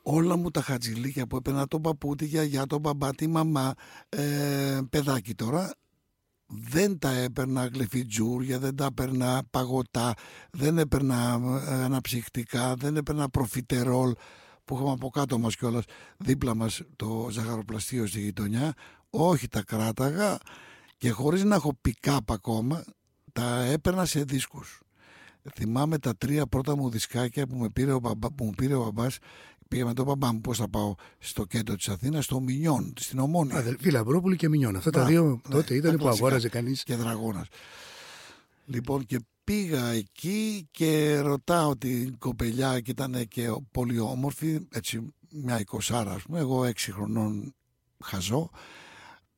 Όλα 0.02 0.36
μου 0.36 0.50
τα 0.50 0.60
χατζηλίκια 0.62 1.26
που 1.26 1.36
έπαιρνα 1.36 1.66
τον 1.66 1.82
παππού, 1.82 2.14
τη 2.14 2.24
γιαγιά, 2.24 2.66
τον 2.66 2.80
μπαμπά, 2.80 3.14
τη 3.14 3.26
μαμά, 3.26 3.74
ε, 4.08 4.78
παιδάκι 4.90 5.34
τώρα, 5.34 5.74
δεν 6.46 6.98
τα 6.98 7.10
έπαιρνα 7.10 7.66
γλυφιτζούρια, 7.66 8.58
δεν 8.58 8.76
τα 8.76 8.84
έπαιρνα 8.84 9.42
παγωτά, 9.50 10.14
δεν 10.50 10.78
έπαιρνα 10.78 11.40
ε, 11.68 11.74
αναψυχτικά, 11.74 12.74
δεν 12.74 12.96
έπαιρνα 12.96 13.28
προφιτερόλ 13.28 14.12
που 14.64 14.74
είχαμε 14.74 14.90
από 14.90 15.08
κάτω 15.08 15.38
μας 15.38 15.56
κιόλας 15.56 15.84
δίπλα 16.16 16.54
μας 16.54 16.82
το 16.96 17.28
ζαχαροπλαστείο 17.30 18.06
στη 18.06 18.20
γειτονιά. 18.20 18.74
Όχι 19.10 19.48
τα 19.48 19.62
κράταγα 19.62 20.38
και 20.96 21.10
χωρίς 21.10 21.44
να 21.44 21.54
έχω 21.54 21.80
pick 21.84 22.18
ακόμα 22.26 22.84
τα 23.36 23.62
έπαιρνα 23.62 24.04
σε 24.04 24.22
δίσκους. 24.22 24.80
θυμάμαι 25.54 25.98
τα 25.98 26.16
τρία 26.16 26.46
πρώτα 26.46 26.76
μου 26.76 26.90
δισκάκια 26.90 27.46
που, 27.46 27.56
με 27.56 27.68
πήρε 27.70 27.92
ο 27.92 27.98
μπαμπά, 27.98 28.30
που 28.30 28.44
μου 28.44 28.50
πήρε 28.56 28.74
ο 28.74 28.82
μπαμπάς 28.82 29.18
Πήγα 29.68 29.84
με 29.84 29.94
τον 29.94 30.04
μπαμπά 30.04 30.32
μου 30.32 30.40
πώς 30.40 30.58
θα 30.58 30.68
πάω 30.68 30.94
στο 31.18 31.44
κέντρο 31.44 31.74
της 31.74 31.88
Αθήνας, 31.88 32.24
στο 32.24 32.40
Μινιόν, 32.40 32.92
στην 32.98 33.18
Ομόνια. 33.18 33.56
Αδελφοί 33.56 33.90
Λαμπρόπουλη 33.90 34.36
και 34.36 34.48
Μινιόν. 34.48 34.76
Αυτά 34.76 34.90
τα 34.90 34.98
Μπράβο, 35.04 35.12
δύο 35.12 35.40
ναι, 35.48 35.54
τότε 35.54 35.74
ήταν 35.74 35.90
τα 35.90 35.96
που 35.96 36.02
κλασικά. 36.02 36.24
αγόραζε 36.24 36.48
κανείς. 36.48 36.82
και 36.82 36.94
Δραγόνας. 36.94 37.46
Λοιπόν 38.66 39.06
και 39.06 39.20
πήγα 39.44 39.86
εκεί 39.86 40.68
και 40.70 41.18
ρωτάω 41.18 41.76
την 41.76 42.18
κοπελιά 42.18 42.80
και 42.80 42.90
ήταν 42.90 43.28
και 43.28 43.48
πολύ 43.70 43.98
όμορφη, 43.98 44.66
έτσι 44.72 45.14
μια 45.30 45.60
εικοσάρα 45.60 46.12
ας 46.12 46.22
πούμε, 46.22 46.38
εγώ 46.38 46.64
έξι 46.64 46.92
χρονών 46.92 47.54
χαζό. 48.04 48.50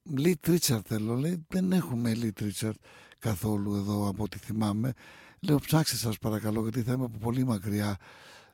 Little 0.03 0.47
Richard 0.47 0.87
θέλω, 0.89 1.15
λέει, 1.15 1.45
δεν 1.49 1.73
έχουμε 1.73 2.15
Little 2.15 2.41
Richard 2.41 2.77
καθόλου 3.19 3.75
εδώ 3.75 4.09
από 4.09 4.23
ό,τι 4.23 4.39
θυμάμαι. 4.39 4.93
Λέω 5.41 5.59
ψάξτε 5.59 5.97
σας 5.97 6.19
παρακαλώ 6.19 6.63
γιατί 6.63 6.83
θα 6.83 6.93
είμαι 6.93 7.05
από 7.05 7.19
πολύ 7.19 7.45
μακριά. 7.45 7.97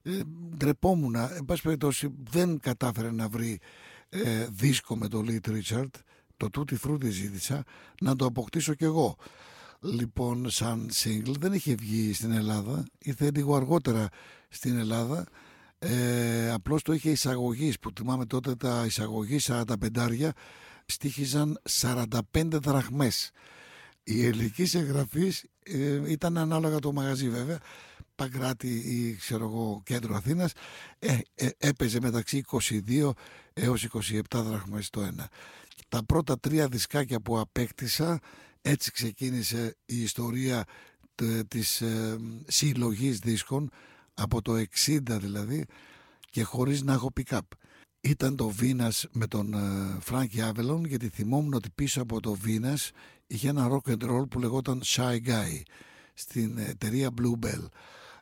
Ε, 0.03 0.21
ντρεπόμουν, 0.57 1.15
εν 1.15 1.45
πάση 1.47 1.63
περιπτώσει 1.63 2.09
δεν 2.31 2.61
κατάφερε 2.61 3.11
να 3.11 3.29
βρει 3.29 3.61
ε, 4.09 4.47
δίσκο 4.51 4.97
με 4.97 5.09
το 5.09 5.21
Little 5.21 5.47
Richard, 5.47 5.95
το 6.37 6.51
Tutti 6.51 6.77
Frutti 6.77 7.11
ζήτησα, 7.11 7.63
να 8.01 8.17
το 8.17 8.25
αποκτήσω 8.25 8.75
κι 8.75 8.85
εγώ. 8.85 9.17
Λοιπόν, 9.81 10.51
σαν 10.51 10.91
single 10.93 11.35
δεν 11.39 11.53
είχε 11.53 11.75
βγει 11.75 12.13
στην 12.13 12.33
Ελλάδα, 12.33 12.85
ήρθε 12.99 13.31
λίγο 13.31 13.57
αργότερα 13.57 14.09
στην 14.49 14.79
Ελλάδα. 14.79 15.27
Ε, 15.79 16.51
απλώς 16.51 16.83
το 16.83 16.93
είχε 16.93 17.11
εισαγωγής 17.11 17.79
που 17.79 17.91
θυμάμαι 17.97 18.27
τότε 18.27 18.55
τα 18.55 18.85
εισαγωγής 18.87 19.39
45 19.43 20.29
στήχιζαν 20.87 21.61
45 21.81 22.11
δραχμές. 22.45 23.31
Η 24.05 24.27
ελληνικής 24.27 24.75
εγγραφής 24.75 25.45
ε, 25.63 26.11
ήταν 26.11 26.39
ανάλογα 26.39 26.79
το 26.79 26.93
μαγαζί 26.93 27.29
βέβαια. 27.31 27.59
Παγκράτη 28.15 28.69
ή 28.69 29.15
ξέρω 29.15 29.45
εγώ 29.45 29.81
κέντρο 29.85 30.15
Αθήνας 30.15 30.53
ε, 30.99 31.19
ε, 31.35 31.49
έπαιζε 31.59 32.01
μεταξύ 32.01 32.45
22 32.51 33.11
έως 33.53 33.87
27 33.93 34.21
δραχμές 34.31 34.91
το 34.91 35.01
ένα. 35.01 35.29
Τα 35.89 36.05
πρώτα 36.05 36.39
τρία 36.41 36.69
δισκάκια 36.69 37.21
που 37.21 37.39
απέκτησα 37.39 38.19
έτσι 38.63 38.91
ξεκίνησε 38.93 39.77
η 39.87 40.03
ιστορία 40.03 40.65
τε- 41.15 41.49
της 41.49 41.81
ε, 41.81 42.17
συλλογής 42.47 43.19
δίσκων 43.19 43.71
από 44.15 44.43
το 44.43 44.53
60 44.87 44.99
δηλαδή 45.21 45.65
και 46.31 46.43
χωρίς 46.43 46.83
να 46.83 46.93
έχω 46.93 47.13
pick-up. 47.21 47.39
Ήταν 48.01 48.37
το 48.37 48.53
Venus 48.61 49.03
με 49.13 49.27
τον 49.27 49.55
Φράνκι 50.01 50.41
Άβελον 50.41 50.85
γιατί 50.85 51.09
θυμόμουν 51.09 51.55
ότι 51.55 51.71
πίσω 51.75 52.03
από 52.03 52.21
το 52.21 52.37
Venus 52.45 52.89
είχε 53.27 53.49
ένα 53.49 53.69
rock 53.71 53.91
and 53.91 54.11
roll 54.11 54.29
που 54.31 54.39
λεγόταν 54.39 54.83
Shy 54.85 55.17
Guy 55.27 55.63
στην 56.15 56.59
εταιρεία 56.59 57.11
Bluebell. 57.21 57.67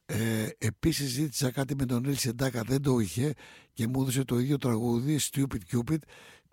Ε, 0.06 0.48
επίσης 0.58 1.10
ζήτησα 1.10 1.50
κάτι 1.50 1.74
με 1.74 1.86
τον 1.86 2.02
Νίλ 2.02 2.16
Σεντάκα, 2.16 2.62
δεν 2.62 2.82
το 2.82 2.98
είχε 2.98 3.32
και 3.72 3.86
μου 3.86 4.02
έδωσε 4.02 4.24
το 4.24 4.38
ίδιο 4.38 4.58
τραγούδι 4.58 5.18
Stupid 5.20 5.60
Cupid 5.72 5.98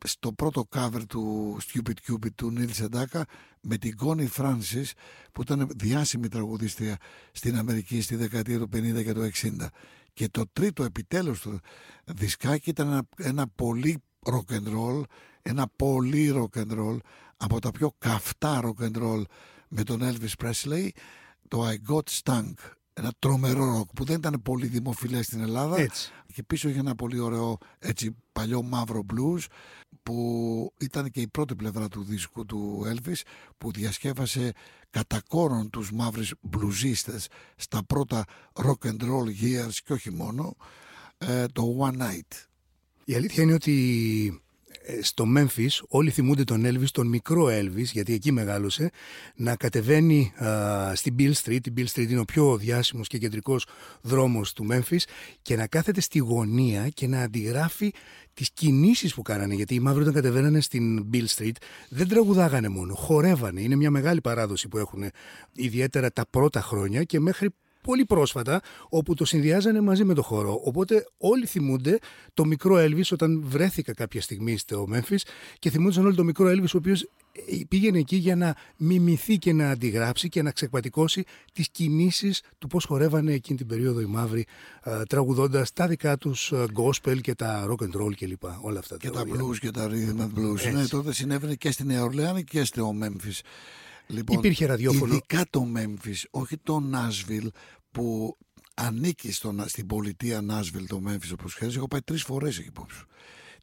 στο 0.03 0.33
πρώτο 0.33 0.67
cover 0.75 1.01
του 1.07 1.57
Stupid 1.61 2.11
Cupid 2.11 2.33
του 2.35 2.51
Νίλ 2.51 2.73
Σεντάκα 2.73 3.25
με 3.61 3.77
την 3.77 3.95
Connie 4.01 4.27
Francis 4.37 4.91
που 5.31 5.41
ήταν 5.41 5.69
διάσημη 5.75 6.27
τραγουδίστρια 6.27 6.97
στην 7.31 7.57
Αμερική 7.57 8.01
στη 8.01 8.15
δεκαετία 8.15 8.59
του 8.59 8.69
50 8.73 9.03
και 9.03 9.13
του 9.13 9.29
60 9.33 9.67
και 10.13 10.29
το 10.29 10.43
τρίτο 10.53 10.83
επιτέλους 10.83 11.41
του 11.41 11.59
δισκάκι 12.05 12.69
ήταν 12.69 12.87
ένα, 12.87 13.07
ένα 13.17 13.47
πολύ 13.47 14.03
rock 14.25 14.53
and 14.53 14.67
roll 14.75 15.03
ένα 15.41 15.67
πολύ 15.75 16.33
rock 16.35 16.61
and 16.61 16.71
roll 16.71 16.97
από 17.41 17.59
τα 17.59 17.71
πιο 17.71 17.95
καυτά 17.97 18.61
rock 18.63 18.83
and 18.83 19.03
roll 19.03 19.23
με 19.67 19.83
τον 19.83 19.99
Elvis 20.01 20.45
Presley 20.45 20.89
το 21.47 21.67
I 21.67 21.91
Got 21.91 22.21
Stunk 22.23 22.53
ένα 22.99 23.13
τρομερό 23.19 23.65
ροκ 23.65 23.89
που 23.95 24.03
δεν 24.03 24.17
ήταν 24.17 24.41
πολύ 24.43 24.67
δημοφιλές 24.67 25.25
στην 25.25 25.41
Ελλάδα 25.41 25.79
Έτσι. 25.79 26.11
και 26.33 26.43
πίσω 26.43 26.69
είχε 26.69 26.79
ένα 26.79 26.95
πολύ 26.95 27.19
ωραίο 27.19 27.57
έτσι 27.79 28.15
παλιό 28.31 28.61
μαύρο 28.61 29.05
blues 29.13 29.45
που 30.03 30.73
ήταν 30.79 31.09
και 31.11 31.21
η 31.21 31.27
πρώτη 31.27 31.55
πλευρά 31.55 31.87
του 31.87 32.03
δίσκου 32.03 32.45
του 32.45 32.83
Elvis 32.85 33.21
που 33.57 33.71
διασκεύασε 33.71 34.51
κατά 34.89 35.21
κόρον 35.27 35.69
τους 35.69 35.91
μαύρους 35.91 36.33
μπλουζίστες 36.41 37.27
στα 37.55 37.83
πρώτα 37.83 38.25
rock 38.53 38.87
and 38.87 39.01
roll 39.01 39.27
years 39.41 39.73
και 39.85 39.93
όχι 39.93 40.11
μόνο 40.11 40.55
ε, 41.17 41.45
το 41.45 41.77
One 41.79 42.01
Night. 42.01 42.47
Η 43.05 43.15
αλήθεια 43.15 43.43
είναι 43.43 43.53
ότι 43.53 43.73
ε, 44.27 44.48
στο 45.01 45.25
Memphis 45.37 45.79
όλοι 45.87 46.09
θυμούνται 46.09 46.43
τον 46.43 46.63
Elvis, 46.65 46.87
τον 46.91 47.07
μικρό 47.07 47.45
Elvis, 47.45 47.83
γιατί 47.83 48.13
εκεί 48.13 48.31
μεγάλωσε, 48.31 48.89
να 49.35 49.55
κατεβαίνει 49.55 50.33
α, 50.43 50.95
στην 50.95 51.15
Bill 51.19 51.33
Street. 51.43 51.67
Η 51.67 51.73
Bill 51.77 51.85
Street 51.93 52.09
είναι 52.09 52.19
ο 52.19 52.25
πιο 52.25 52.57
διάσημος 52.57 53.07
και 53.07 53.17
κεντρικός 53.17 53.65
δρόμος 54.01 54.53
του 54.53 54.67
Memphis 54.71 55.03
και 55.41 55.55
να 55.55 55.67
κάθεται 55.67 56.01
στη 56.01 56.19
γωνία 56.19 56.89
και 56.89 57.07
να 57.07 57.21
αντιγράφει 57.21 57.93
τις 58.33 58.51
κινήσεις 58.51 59.13
που 59.13 59.21
κάνανε. 59.21 59.53
Γιατί 59.53 59.73
οι 59.75 59.79
μαύροι 59.79 60.01
όταν 60.01 60.13
κατεβαίνανε 60.13 60.61
στην 60.61 61.05
Bill 61.13 61.25
Street 61.35 61.55
δεν 61.89 62.07
τραγουδάγανε 62.07 62.69
μόνο, 62.69 62.95
χορεύανε. 62.95 63.61
Είναι 63.61 63.75
μια 63.75 63.91
μεγάλη 63.91 64.21
παράδοση 64.21 64.67
που 64.67 64.77
έχουν 64.77 65.03
ιδιαίτερα 65.53 66.11
τα 66.11 66.25
πρώτα 66.29 66.61
χρόνια 66.61 67.03
και 67.03 67.19
μέχρι 67.19 67.49
πολύ 67.83 68.05
πρόσφατα, 68.05 68.61
όπου 68.89 69.13
το 69.13 69.25
συνδυάζανε 69.25 69.81
μαζί 69.81 70.03
με 70.03 70.13
το 70.13 70.21
χώρο. 70.21 70.61
Οπότε 70.63 71.05
όλοι 71.17 71.45
θυμούνται 71.45 71.99
το 72.33 72.45
μικρό 72.45 72.75
Elvis 72.75 73.11
όταν 73.11 73.41
βρέθηκα 73.45 73.93
κάποια 73.93 74.21
στιγμή 74.21 74.57
στο 74.57 74.87
Memphis 74.93 75.21
και 75.59 75.69
θυμούνταν 75.69 76.05
όλοι 76.05 76.15
το 76.15 76.23
μικρό 76.23 76.49
Elvis 76.49 76.73
ο 76.73 76.77
οποίος 76.77 77.09
πήγαινε 77.67 77.99
εκεί 77.99 78.15
για 78.15 78.35
να 78.35 78.55
μιμηθεί 78.77 79.37
και 79.37 79.53
να 79.53 79.69
αντιγράψει 79.69 80.29
και 80.29 80.41
να 80.41 80.51
ξεκπατικώσει 80.51 81.23
τις 81.53 81.69
κινήσεις 81.69 82.41
του 82.57 82.67
πώς 82.67 82.85
χορεύανε 82.85 83.33
εκείνη 83.33 83.57
την 83.57 83.67
περίοδο 83.67 83.99
οι 83.99 84.05
μαύροι 84.05 84.45
α, 84.81 85.03
τραγουδώντας 85.03 85.73
τα 85.73 85.87
δικά 85.87 86.17
τους 86.17 86.53
α, 86.53 86.65
gospel 86.73 87.21
και 87.21 87.35
τα 87.35 87.67
rock 87.69 87.83
and 87.83 88.01
roll 88.01 88.13
κλπ. 88.15 88.43
Όλα 88.61 88.79
αυτά. 88.79 88.97
Και 88.97 89.09
τα 89.09 89.23
τραγούδια. 89.23 89.45
blues 89.45 89.57
και 89.59 89.71
τα 89.71 89.89
rhythm 89.89 90.21
and 90.21 90.39
blues. 90.39 90.53
Έτσι. 90.53 90.71
Ναι, 90.71 90.87
τότε 90.87 91.13
συνέβαινε 91.13 91.55
και 91.55 91.71
στη 91.71 91.85
Νέα 91.85 92.03
Ορλεάνη 92.03 92.43
και 92.43 92.63
στο 92.63 92.93
Memphis. 93.01 93.39
Λοιπόν, 94.09 94.37
Υπήρχε 94.37 94.65
ραδιόφωνο. 94.65 95.13
Ειδικά 95.13 95.45
το 95.49 95.67
Memphis, 95.75 96.23
όχι 96.29 96.57
το 96.57 96.81
Nashville 96.93 97.47
που 97.91 98.37
ανήκει 98.73 99.31
στο, 99.31 99.55
στην 99.65 99.85
πολιτεία 99.85 100.41
Nashville 100.49 100.85
το 100.87 101.01
Memphis 101.07 101.31
όπως 101.33 101.55
ξέρεις. 101.55 101.75
Έχω 101.75 101.87
πάει 101.87 102.01
τρεις 102.01 102.23
φορές 102.23 102.57
εκεί 102.57 102.71
πόψου. 102.71 103.05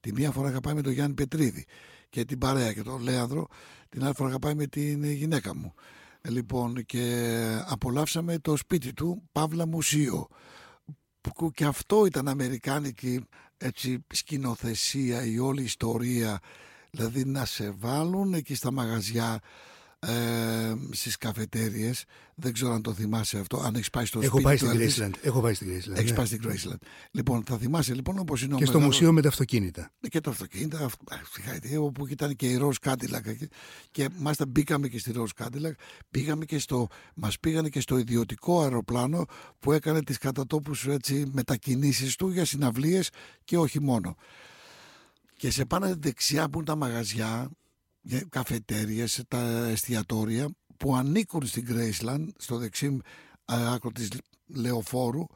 Τη 0.01 0.13
μία 0.13 0.31
φορά 0.31 0.51
είχα 0.51 0.61
πάει 0.61 0.75
με 0.75 0.83
τον 0.83 0.93
Γιάννη 0.93 1.15
Πετρίδη 1.15 1.65
και 2.09 2.25
την 2.25 2.39
παρέα 2.39 2.73
και 2.73 2.83
τον 2.83 3.03
Λέανδρο. 3.03 3.47
Την 3.89 4.05
άλλη 4.05 4.15
φορά 4.15 4.29
είχα 4.29 4.39
πάει 4.39 4.55
με 4.55 4.67
την 4.67 5.05
γυναίκα 5.05 5.57
μου. 5.57 5.75
Ε, 6.21 6.31
Λοιπόν, 6.31 6.85
και 6.85 7.35
απολαύσαμε 7.67 8.39
το 8.39 8.57
σπίτι 8.57 8.93
του, 8.93 9.23
Παύλα 9.33 9.67
Μουσείο. 9.67 10.29
Που 11.21 11.51
και 11.51 11.65
αυτό 11.65 12.07
ήταν 12.07 12.29
αμερικάνικη 12.29 13.25
έτσι, 13.57 14.05
σκηνοθεσία, 14.13 15.25
η 15.25 15.39
όλη 15.39 15.63
ιστορία. 15.63 16.39
Δηλαδή 16.91 17.25
να 17.25 17.45
σε 17.45 17.71
βάλουν 17.71 18.35
εκεί 18.35 18.55
στα 18.55 18.73
μαγαζιά, 18.73 19.41
ε, 19.99 20.75
στις 20.91 21.17
καφετέριες. 21.17 22.05
Δεν 22.35 22.53
ξέρω 22.53 22.73
αν 22.73 22.83
το 22.83 22.93
θυμάσαι 22.95 23.39
αυτό, 23.39 23.57
αν 23.61 23.75
έχεις 23.75 23.91
πάει 23.91 24.05
στο 24.05 24.19
Έχω 24.21 24.29
σπίτι 24.29 24.43
πάει 24.45 24.57
του 24.57 24.67
στην 24.67 24.81
Elvis. 24.81 25.11
Graceland. 25.11 25.15
Έχω 25.25 25.41
πάει 25.41 25.55
στην 25.55 25.69
Graceland. 25.69 25.97
Έχεις 25.97 26.11
ναι. 26.11 26.17
πάει 26.17 26.27
στην 26.27 26.41
Graceland. 26.45 26.77
Λοιπόν, 27.11 27.43
θα 27.47 27.59
θυμάσαι 27.59 27.95
λοιπόν 27.95 28.19
όπως 28.19 28.43
είναι 28.43 28.55
ο 28.55 28.57
Και 28.59 28.65
στο 28.65 28.73
μεγάλος- 28.73 28.95
μουσείο 28.95 29.13
με 29.13 29.23
τα 29.23 29.29
αυτοκίνητα. 29.29 29.91
και 30.09 30.21
το 30.21 30.31
αυτοκίνητο, 30.31 30.77
αυ- 30.77 31.13
α, 31.13 31.17
συγχαρητήρια, 31.33 31.81
όπου 31.81 32.07
ήταν 32.07 32.37
και 32.37 32.47
η 32.51 32.57
Ροζ 32.57 32.77
Κάντιλακ 32.81 33.27
εκεί. 33.27 33.49
και 33.91 34.09
μάλιστα 34.19 34.47
μπήκαμε 34.47 34.89
και 34.89 34.99
στη 34.99 35.13
Ροζ 35.13 35.31
Κάντιλακ, 35.35 35.75
πήγαμε 36.11 36.45
και 36.45 36.59
στο, 36.59 36.87
μας 37.15 37.41
πήγανε 37.41 37.69
και 37.69 37.81
στο 37.81 37.99
ιδιωτικό 37.99 38.63
αεροπλάνο 38.63 39.25
που 39.59 39.73
έκανε 39.73 40.03
τις 40.03 40.19
κατά 40.19 40.46
τόπους 40.46 40.87
έτσι, 40.87 41.25
μετακινήσεις 41.33 42.17
του 42.17 42.29
για 42.31 42.45
συναυλίες 42.45 43.11
και 43.45 43.59
όχι 43.59 43.81
μόνο. 43.81 44.17
Και 45.37 45.51
σε 45.51 45.65
πάνω 45.65 45.95
δεξιά 45.99 46.49
που 46.49 46.57
είναι 46.59 46.67
τα 46.67 46.77
μαγαζιά, 46.77 47.27
για 47.27 47.51
καφετέριες, 48.29 49.23
τα 49.29 49.67
εστιατόρια 49.67 50.49
που 50.77 50.97
ανήκουν 50.97 51.47
στην 51.47 51.67
Graceland, 51.69 52.27
στο 52.37 52.57
δεξί 52.57 52.99
α, 53.45 53.73
άκρο 53.73 53.93
της 53.93 54.09
λεωφόρου 54.47 55.27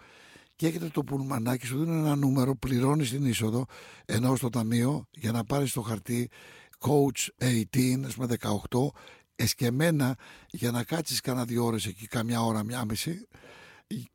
και 0.56 0.66
έχετε 0.66 0.88
το 0.88 1.04
πουλμανάκι 1.04 1.66
σου 1.66 1.78
δίνουν 1.78 1.98
ένα 2.04 2.16
νούμερο, 2.16 2.56
πληρώνεις 2.56 3.10
την 3.10 3.26
είσοδο 3.26 3.66
ενώ 4.04 4.36
στο 4.36 4.48
ταμείο 4.48 5.08
για 5.10 5.32
να 5.32 5.44
πάρεις 5.44 5.72
το 5.72 5.80
χαρτί 5.80 6.30
coach 6.78 7.44
18, 7.72 8.04
ας 8.04 8.14
πούμε 8.14 8.36
18 8.40 8.86
εσκεμένα 9.34 10.16
για 10.50 10.70
να 10.70 10.84
κάτσεις 10.84 11.20
κάνα 11.20 11.44
δύο 11.44 11.64
ώρες 11.64 11.86
εκεί, 11.86 12.06
καμιά 12.06 12.42
ώρα, 12.42 12.64
μια 12.64 12.84
μισή 12.84 13.28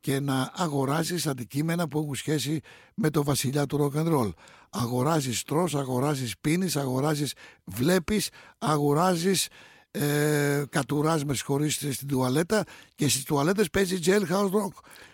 και 0.00 0.20
να 0.20 0.50
αγοράζεις 0.54 1.26
αντικείμενα 1.26 1.88
που 1.88 1.98
έχουν 1.98 2.14
σχέση 2.14 2.60
με 2.94 3.10
το 3.10 3.24
βασιλιά 3.24 3.66
του 3.66 3.92
rock 3.92 3.98
and 3.98 4.12
roll. 4.18 4.30
Αγοράζεις 4.70 5.42
τρως, 5.42 5.74
αγοράζεις 5.74 6.34
πίνεις, 6.40 6.76
αγοράζεις 6.76 7.32
βλέπεις, 7.64 8.28
αγοράζεις 8.58 9.48
ε, 9.90 10.62
κατουράς 10.70 11.24
με 11.24 11.34
συγχωρείς 11.34 11.74
στην 11.74 12.08
τουαλέτα 12.08 12.64
και 12.94 13.08
στις 13.08 13.24
τουαλέτες 13.24 13.70
παίζει 13.70 13.98
jailhouse 14.04 14.50
rock 14.50 14.72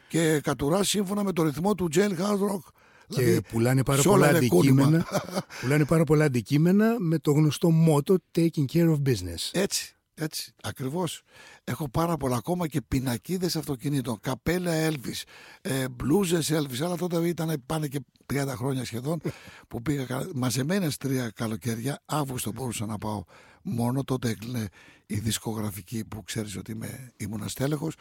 και 0.09 0.41
κατουράς 0.43 0.89
σύμφωνα 0.89 1.25
με 1.25 1.33
το 1.33 1.43
ρυθμό 1.43 1.75
του 1.75 1.89
jailhouse 1.95 2.51
rock. 2.51 2.61
Και 3.09 3.23
Δηλαδή, 3.23 3.43
πουλάνε 3.43 3.83
πάρα 3.83 4.03
σε 4.03 4.09
όλα 4.09 4.27
πολλά 4.27 4.39
είναι 4.39 4.47
κόλλημα. 4.47 4.83
αντικείμενα. 4.83 5.07
πουλάνε 5.61 5.85
πάρα 5.85 6.05
πολλά 6.05 6.25
αντικείμενα 6.25 6.95
με 6.99 7.19
το 7.19 7.33
γνωστό 7.33 7.71
μότο 7.71 8.17
Taking 8.39 8.65
care 8.73 8.89
of 8.91 8.97
business. 9.07 9.51
Έτσι, 9.53 9.97
Έτσι, 10.23 10.53
ακριβώς. 10.63 11.23
Έχω 11.65 11.89
πάρα 11.89 12.17
πολλά 12.17 12.37
ακόμα 12.37 12.67
και 12.69 12.81
πινακίδες 12.83 13.57
αυτοκινήτων, 13.57 14.21
καπέλα 14.21 14.89
Elvis, 14.91 15.23
ε, 15.61 15.89
μπλούζες 15.89 16.51
Elvis, 16.53 16.81
αλλά 16.83 16.97
τότε 16.97 17.29
ήταν 17.29 17.63
πάνε 17.67 17.87
και 17.89 18.01
30 18.33 18.47
χρόνια 18.57 18.85
σχεδόν 18.85 19.21
που 19.69 19.83
πήγα 19.83 20.05
κα- 20.05 20.29
μαζεμένες 20.35 20.97
τρία 20.97 21.31
καλοκαίρια, 21.31 22.03
Αύγουστο 22.05 22.53
μπορούσα 22.53 22.87
να 22.87 22.99
πάω 22.99 23.25
μόνο, 23.63 24.05
τότε 24.05 24.29
έκλεινε 24.29 24.69
η 25.07 25.19
δισκογραφική 25.19 26.05
που 26.05 26.23
ξέρεις 26.23 26.57
ότι 26.57 26.73
είμαι, 26.73 27.13
ήμουν 27.17 27.49
στέλεχος 27.49 27.95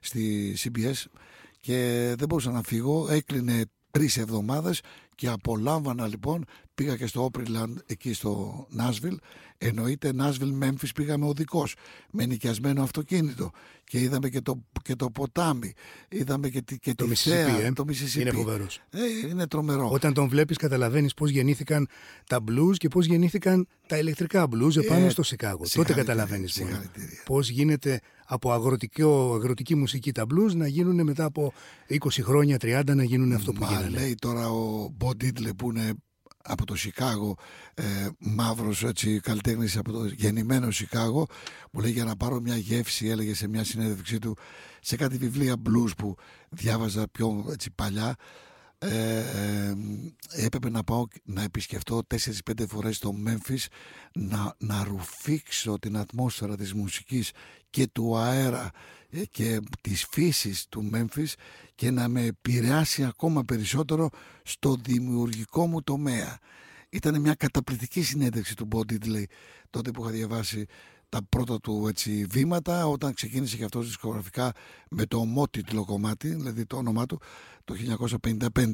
στη 0.00 0.54
CBS 0.58 1.04
και 1.60 1.74
δεν 2.18 2.28
μπορούσα 2.28 2.50
να 2.50 2.62
φύγω, 2.62 3.08
έκλεινε 3.10 3.64
τρεις 3.90 4.16
εβδομάδες 4.16 4.80
και 5.14 5.28
απολάμβανα 5.28 6.06
λοιπόν, 6.06 6.44
πήγα 6.74 6.96
και 6.96 7.06
στο 7.06 7.30
Opryland 7.32 7.74
εκεί 7.86 8.12
στο 8.12 8.66
Νάσβιλ, 8.70 9.16
εννοείται 9.58 10.12
Νάσβιλ 10.12 10.54
Memphis 10.62 10.88
πήγαμε 10.94 11.26
οδικός 11.26 11.74
με 12.10 12.26
νοικιασμένο 12.26 12.82
αυτοκίνητο 12.82 13.50
και 13.84 14.00
είδαμε 14.00 14.28
και 14.28 14.40
το, 14.40 14.64
και 14.82 14.94
το 14.96 15.10
ποτάμι, 15.10 15.72
είδαμε 16.08 16.48
και, 16.48 16.62
τη- 16.62 16.78
και 16.78 16.94
Το 16.94 17.04
τη 17.04 17.10
Mississippi, 17.10 17.28
θέα, 17.30 17.60
ε. 17.60 17.72
το 17.72 17.84
Mississippi. 17.88 18.20
Είναι 18.20 18.30
φοβερός. 18.30 18.80
Ε, 18.90 19.28
είναι 19.28 19.46
τρομερό. 19.46 19.88
Όταν 19.90 20.14
τον 20.14 20.28
βλέπεις 20.28 20.56
καταλαβαίνεις 20.56 21.14
πώς 21.14 21.30
γεννήθηκαν 21.30 21.88
τα 22.26 22.38
blues 22.48 22.74
και 22.76 22.88
πώς 22.88 23.06
γεννήθηκαν 23.06 23.66
τα 23.86 23.98
ηλεκτρικά 23.98 24.44
blues 24.44 24.76
επάνω 24.76 25.06
Ε, 25.06 25.08
στο 25.08 25.22
Σικάγο. 25.22 25.56
Τότε 25.56 25.68
συγχαρητήρια, 25.68 26.02
καταλαβαίνεις 26.02 26.58
μόνο. 26.58 26.70
συγχαρητήρια. 26.70 27.22
πώς 27.24 27.48
γίνεται 27.48 28.00
από 28.32 28.52
αγροτικό, 28.52 29.34
αγροτική 29.34 29.74
μουσική 29.74 30.12
τα 30.12 30.22
blues 30.22 30.54
να 30.54 30.66
γίνουν 30.66 31.04
μετά 31.04 31.24
από 31.24 31.52
20 31.88 31.96
χρόνια, 32.10 32.56
30 32.60 32.82
να 32.94 33.02
γίνουν 33.02 33.32
αυτό 33.32 33.52
που 33.52 33.60
Μα 33.60 33.68
γίνανε. 33.68 33.88
λέει 33.88 34.14
τώρα 34.14 34.50
ο 34.50 34.88
Μπο 34.96 35.14
Ντίτλε 35.14 35.52
που 35.52 35.70
είναι 35.70 35.92
από 36.42 36.64
το 36.64 36.74
Σικάγο, 36.74 37.36
ε, 37.74 37.84
μαύρος 38.18 38.84
έτσι, 38.84 39.20
καλλιτέχνης 39.20 39.76
από 39.76 39.92
το 39.92 40.04
γεννημένο 40.04 40.70
Σικάγο, 40.70 41.26
μου 41.72 41.80
λέει 41.80 41.90
για 41.90 42.04
να 42.04 42.16
πάρω 42.16 42.40
μια 42.40 42.56
γεύση, 42.56 43.06
έλεγε 43.06 43.34
σε 43.34 43.48
μια 43.48 43.64
συνέντευξή 43.64 44.18
του, 44.18 44.36
σε 44.80 44.96
κάτι 44.96 45.16
βιβλία 45.16 45.54
blues 45.66 45.90
που 45.96 46.14
διάβαζα 46.48 47.08
πιο 47.08 47.46
έτσι, 47.50 47.70
παλιά, 47.74 48.16
ε, 48.82 49.18
ε, 49.18 49.74
έπρεπε 50.30 50.70
να 50.70 50.84
πάω 50.84 51.04
να 51.24 51.42
επισκεφτώ 51.42 52.02
4-5 52.06 52.66
φορές 52.68 52.98
το 52.98 53.14
Memphis 53.26 53.66
να, 54.14 54.54
να 54.58 54.84
ρουφήξω 54.84 55.78
την 55.78 55.96
ατμόσφαιρα 55.96 56.56
της 56.56 56.74
μουσικής 56.74 57.30
και 57.70 57.86
του 57.92 58.16
αέρα 58.16 58.70
ε, 59.10 59.24
και 59.24 59.60
της 59.80 60.06
φύσης 60.10 60.66
του 60.68 60.90
Memphis 60.94 61.32
και 61.74 61.90
να 61.90 62.08
με 62.08 62.24
επηρεάσει 62.24 63.04
ακόμα 63.04 63.44
περισσότερο 63.44 64.10
στο 64.42 64.76
δημιουργικό 64.82 65.66
μου 65.66 65.82
τομέα. 65.82 66.38
Ήταν 66.90 67.20
μια 67.20 67.34
καταπληκτική 67.34 68.02
συνέντευξη 68.02 68.56
του 68.56 68.68
Bob 68.72 68.92
Diddley 68.92 69.24
τότε 69.70 69.90
που 69.90 70.02
είχα 70.02 70.10
διαβάσει 70.10 70.66
τα 71.08 71.20
πρώτα 71.28 71.60
του 71.60 71.86
έτσι, 71.88 72.24
βήματα 72.24 72.86
όταν 72.86 73.14
ξεκίνησε 73.14 73.56
και 73.56 73.64
αυτός 73.64 73.86
δισκογραφικά 73.86 74.52
με 74.90 75.06
το 75.06 75.18
ομότιτλο 75.18 75.84
κομμάτι, 75.84 76.28
δηλαδή 76.28 76.66
το 76.66 76.76
όνομά 76.76 77.06
του, 77.06 77.20
το 77.64 77.74
1955. 78.54 78.70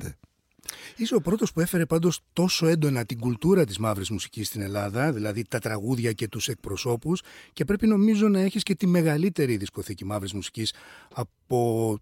Είσαι 0.97 1.15
ο 1.15 1.21
πρώτος 1.21 1.53
που 1.53 1.61
έφερε 1.61 1.87
πάντως 1.87 2.21
τόσο 2.33 2.67
έντονα 2.67 3.05
την 3.05 3.19
κουλτούρα 3.19 3.65
της 3.65 3.79
μαύρης 3.79 4.11
μουσικής 4.11 4.47
στην 4.47 4.61
Ελλάδα, 4.61 5.13
δηλαδή 5.13 5.45
τα 5.49 5.59
τραγούδια 5.59 6.13
και 6.13 6.29
τους 6.29 6.49
εκπροσώπους 6.49 7.23
και 7.53 7.65
πρέπει 7.65 7.87
νομίζω 7.87 8.29
να 8.29 8.41
έχεις 8.41 8.63
και 8.63 8.75
τη 8.75 8.87
μεγαλύτερη 8.87 9.57
δισκοθήκη 9.57 10.05
μαύρης 10.05 10.33
μουσικής 10.33 10.73
από 11.15 11.99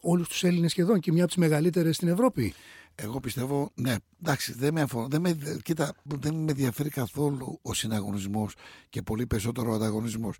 όλους 0.00 0.28
τους 0.28 0.44
Έλληνες 0.44 0.70
σχεδόν 0.70 1.00
και 1.00 1.12
μια 1.12 1.22
από 1.22 1.32
τις 1.32 1.40
μεγαλύτερες 1.40 1.96
στην 1.96 2.08
Ευρώπη. 2.08 2.54
Εγώ 2.98 3.20
πιστεύω, 3.20 3.70
ναι, 3.74 3.94
εντάξει, 4.22 4.52
δεν 4.52 4.72
με, 4.72 4.80
αφορά, 4.80 5.06
δεν 5.06 5.20
με, 5.20 5.38
κοίτα, 5.62 5.94
δεν 6.02 6.34
με 6.34 6.50
ενδιαφέρει 6.50 6.88
καθόλου 6.88 7.58
ο 7.62 7.74
συναγωνισμός 7.74 8.54
και 8.88 9.02
πολύ 9.02 9.26
περισσότερο 9.26 9.72
ο 9.72 9.74
ανταγωνισμός. 9.74 10.36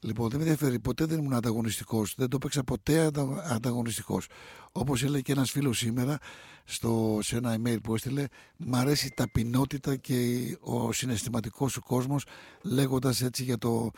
Λοιπόν, 0.00 0.28
δεν 0.28 0.38
με 0.38 0.44
ενδιαφέρει, 0.44 0.78
ποτέ 0.78 1.04
δεν 1.04 1.18
ήμουν 1.18 1.32
ανταγωνιστικός, 1.32 2.14
δεν 2.16 2.28
το 2.28 2.36
έπαιξα 2.36 2.64
ποτέ 2.64 3.00
αντα, 3.00 3.44
ανταγωνιστικός. 3.50 4.26
Όπως 4.72 5.02
έλεγε 5.02 5.22
και 5.22 5.32
ένας 5.32 5.50
φίλος 5.50 5.78
σήμερα 5.78 6.18
στο, 6.64 7.18
σε 7.22 7.36
ένα 7.36 7.56
email 7.56 7.78
που 7.82 7.94
έστειλε, 7.94 8.24
μ' 8.56 8.74
αρέσει 8.74 9.06
η 9.06 9.12
ταπεινότητα 9.14 9.96
και 9.96 10.16
ο 10.60 10.92
συναισθηματικός 10.92 11.72
σου 11.72 11.80
κόσμος 11.80 12.24
λέγοντας 12.62 13.22
έτσι 13.22 13.42
για 13.42 13.58
το 13.58 13.90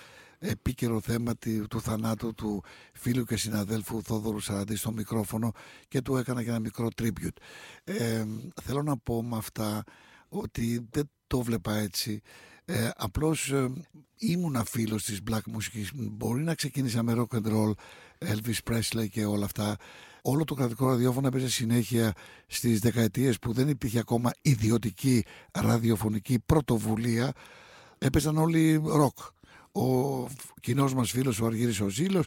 επίκαιρο 0.42 1.00
θέμα 1.00 1.36
τη- 1.36 1.66
του 1.68 1.80
θανάτου 1.80 2.34
του 2.34 2.62
φίλου 2.92 3.24
και 3.24 3.36
συναδέλφου 3.36 4.02
Θόδωρου 4.02 4.40
Σαραντή 4.40 4.76
στο 4.76 4.92
μικρόφωνο 4.92 5.52
και 5.88 6.00
του 6.02 6.16
έκανα 6.16 6.42
και 6.42 6.48
ένα 6.48 6.58
μικρό 6.58 6.88
tribute. 7.02 7.36
Ε, 7.84 8.24
θέλω 8.62 8.82
να 8.82 8.96
πω 8.96 9.22
με 9.22 9.36
αυτά 9.36 9.84
ότι 10.28 10.86
δεν 10.90 11.10
το 11.26 11.40
βλέπα 11.42 11.74
έτσι. 11.76 12.20
Ε, 12.64 12.90
απλώς 12.96 13.50
ε, 13.50 13.70
ήμουνα 14.16 14.64
φίλος 14.64 15.04
της 15.04 15.20
black 15.30 15.40
μουσικής. 15.46 15.90
Μπορεί 15.94 16.42
να 16.42 16.54
ξεκίνησα 16.54 17.02
με 17.02 17.12
rock 17.16 17.36
and 17.36 17.46
roll, 17.52 17.72
Elvis 18.18 18.58
Presley 18.70 19.08
και 19.10 19.24
όλα 19.24 19.44
αυτά. 19.44 19.76
Όλο 20.22 20.44
το 20.44 20.54
κρατικό 20.54 20.86
ραδιόφωνο 20.88 21.26
έπαιζε 21.26 21.48
συνέχεια 21.48 22.12
στις 22.46 22.78
δεκαετίες 22.80 23.38
που 23.38 23.52
δεν 23.52 23.68
υπήρχε 23.68 23.98
ακόμα 23.98 24.30
ιδιωτική 24.42 25.24
ραδιοφωνική 25.52 26.38
πρωτοβουλία. 26.46 27.32
Έπαιζαν 27.98 28.36
όλοι 28.38 28.80
ροκ 28.84 29.18
ο 29.80 30.26
κοινός 30.60 30.94
μας 30.94 31.10
φίλος 31.10 31.40
ο 31.40 31.46
Αργύρης 31.46 31.80
ο 31.80 31.88
Ζήλος, 31.88 32.24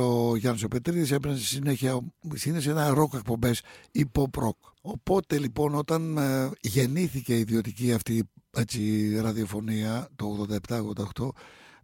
ο 0.00 0.36
Γιάννης 0.36 0.62
ο 0.62 0.68
Πετρίδης 0.68 1.10
έπαιρνε 1.10 1.36
συνέχεια 1.36 2.00
συνέχεια 2.34 2.70
ένα 2.70 2.88
ροκ 2.88 3.14
εκπομπές 3.14 3.62
ή 3.92 4.04
pop 4.12 4.42
rock. 4.42 4.56
Οπότε 4.82 5.38
λοιπόν 5.38 5.74
όταν 5.74 6.18
ε, 6.18 6.50
γεννήθηκε 6.60 7.36
η 7.36 7.40
ιδιωτική 7.40 7.92
αυτή 7.92 8.24
έτσι, 8.56 9.12
ραδιοφωνία 9.20 10.08
το 10.16 10.46
87-88 10.68 11.28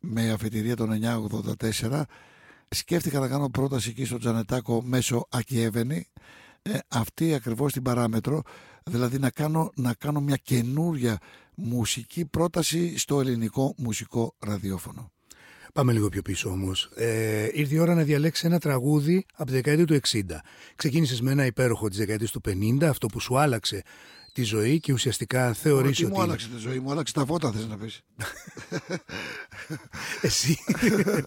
με 0.00 0.30
αφετηρία 0.30 0.76
το 0.76 0.87
984 1.80 2.02
σκέφτηκα 2.68 3.18
να 3.18 3.28
κάνω 3.28 3.48
πρόταση 3.48 3.90
εκεί 3.90 4.04
στο 4.04 4.18
Τζανετάκο 4.18 4.82
μέσω 4.82 5.26
Ακιέβενη 5.30 6.06
ε, 6.62 6.78
αυτή 6.88 7.34
ακριβώς 7.34 7.72
την 7.72 7.82
παράμετρο 7.82 8.42
δηλαδή 8.84 9.18
να 9.18 9.30
κάνω, 9.30 9.72
να 9.74 9.94
κάνω 9.94 10.20
μια 10.20 10.36
καινούρια 10.36 11.18
μουσική 11.54 12.24
πρόταση 12.24 12.98
στο 12.98 13.20
ελληνικό 13.20 13.74
μουσικό 13.76 14.34
ραδιόφωνο. 14.38 15.12
Πάμε 15.72 15.92
λίγο 15.92 16.08
πιο 16.08 16.22
πίσω 16.22 16.50
όμως. 16.50 16.90
Ε, 16.94 17.48
ήρθε 17.52 17.74
η 17.74 17.78
ώρα 17.78 17.94
να 17.94 18.02
διαλέξεις 18.02 18.44
ένα 18.44 18.58
τραγούδι 18.58 19.26
από 19.34 19.44
τη 19.44 19.52
δεκαετία 19.52 19.84
του 19.84 20.00
60. 20.08 20.20
Ξεκίνησες 20.76 21.20
με 21.20 21.30
ένα 21.30 21.46
υπέροχο 21.46 21.88
της 21.88 21.98
δεκαετίας 21.98 22.30
του 22.30 22.40
50, 22.48 22.84
αυτό 22.84 23.06
που 23.06 23.20
σου 23.20 23.38
άλλαξε 23.38 23.82
τη 24.32 24.42
ζωή 24.42 24.80
και 24.80 24.92
ουσιαστικά 24.92 25.52
θεωρείς 25.52 25.96
Τι 25.96 26.04
ότι. 26.04 26.12
μου 26.12 26.22
άλλαξε 26.22 26.48
τη 26.48 26.56
ζωή 26.58 26.78
μου, 26.78 26.90
άλλαξε 26.90 27.14
τα 27.14 27.24
φώτα 27.24 27.52
θες 27.52 27.66
να 27.66 27.76
πεις. 27.76 28.02
Εσύ 30.20 30.58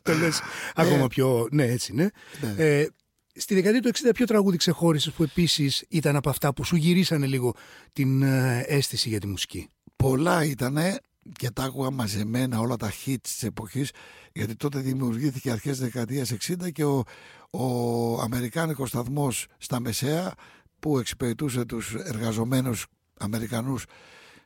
το 0.01 0.13
λες 0.13 0.41
ακόμα 0.75 1.07
πιο. 1.07 1.47
Ναι, 1.51 1.63
έτσι 1.63 1.93
ναι. 1.93 2.07
Ναι. 2.41 2.63
Ε, 2.63 2.87
στη 3.35 3.53
δεκαετία 3.53 3.81
του 3.81 3.89
60, 3.89 4.09
ποιο 4.13 4.25
τραγούδι 4.25 4.57
ξεχώρισες 4.57 5.13
που 5.13 5.23
επίσης 5.23 5.85
ήταν 5.89 6.15
από 6.15 6.29
αυτά 6.29 6.53
που 6.53 6.63
σου 6.63 6.75
γυρίσανε 6.75 7.25
λίγο 7.25 7.53
την 7.93 8.21
ε, 8.21 8.63
αίσθηση 8.67 9.09
για 9.09 9.19
τη 9.19 9.27
μουσική; 9.27 9.69
Πολλά 9.95 10.43
ήτανε 10.45 10.99
και 11.31 11.51
τα 11.51 11.63
άκουγα 11.63 11.91
μαζεμένα 11.91 12.59
όλα 12.59 12.75
τα 12.75 12.91
hits 13.05 13.21
της 13.21 13.43
εποχής 13.43 13.91
γιατί 14.33 14.55
τότε 14.55 14.79
δημιουργήθηκε 14.79 15.51
αρχές 15.51 15.79
δεκαετίας 15.79 16.33
60 16.47 16.71
και 16.71 16.83
ο, 16.83 17.03
ο 17.49 18.21
Αμερικάνικος 18.21 18.89
σταθμός 18.89 19.47
στα 19.57 19.79
Μεσαία 19.79 20.33
που 20.79 20.99
εξυπηρετούσε 20.99 21.65
τους 21.65 21.93
εργαζομένους 21.93 22.85
Αμερικανούς 23.17 23.85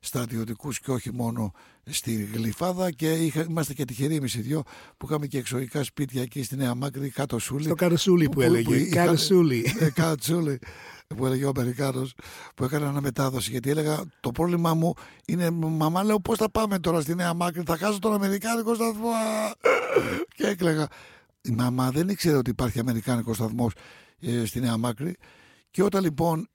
στρατιωτικούς 0.06 0.80
και 0.80 0.92
όχι 0.92 1.14
μόνο 1.14 1.52
στη 1.86 2.14
Γλυφάδα 2.34 2.92
και 2.92 3.12
είχα, 3.12 3.46
είμαστε 3.50 3.74
και 3.74 3.86
τυχεροί 3.86 4.16
εμείς 4.16 4.34
οι 4.36 4.42
δυο 4.42 4.64
που 4.98 5.06
είχαμε 5.06 5.28
και 5.28 5.38
εξωγικά 5.38 5.84
σπίτια 5.84 6.22
εκεί 6.22 6.44
στη 6.44 6.56
Νέα 6.56 6.76
Μάκρη 6.76 7.10
κάτω 7.10 7.40
Σούλη 7.40 7.64
Στο 7.64 7.76
καροσούλι 7.76 8.30
που, 8.30 8.42
έλεγε. 8.42 8.76
είχαν- 8.76 8.94
Καροσούλι. 9.06 9.76
ε, 9.80 9.90
Κατσούλη 9.90 10.60
που 11.08 11.26
έλεγε 11.26 11.46
ο 11.46 11.52
Αμερικάνο 11.56 12.08
που 12.56 12.64
έκανε 12.64 12.86
αναμετάδοση. 12.86 13.52
Γιατί 13.52 13.70
έλεγα 13.70 14.04
το 14.20 14.32
πρόβλημά 14.32 14.74
μου 14.74 14.94
είναι 15.28 15.50
μαμά 15.50 16.04
λέω 16.04 16.20
πώς 16.20 16.38
θα 16.38 16.52
πάμε 16.52 16.80
τώρα 16.80 17.02
στη 17.02 17.16
Νέα 17.16 17.34
Μάκρη, 17.34 17.64
θα 17.66 17.78
χάσω 17.78 18.00
τον 18.00 18.14
Αμερικάνικο 18.14 18.76
σταθμό. 18.76 19.10
Α! 19.10 19.52
Και 20.36 20.44
έκλαιγα. 20.48 20.88
Η 21.42 21.52
μαμά 21.52 21.92
δεν 21.92 22.10
ήξερε 22.10 22.38
ότι 22.38 22.50
υπάρχει 22.50 22.80
Αμερικάνικο 22.80 23.34
σταθμός 23.34 23.72
στη 24.46 24.60
Νέα 24.60 24.78
Μάκρη. 24.78 25.16
Και 25.72 25.84
όταν 25.84 26.04
λοιπόν 26.04 26.50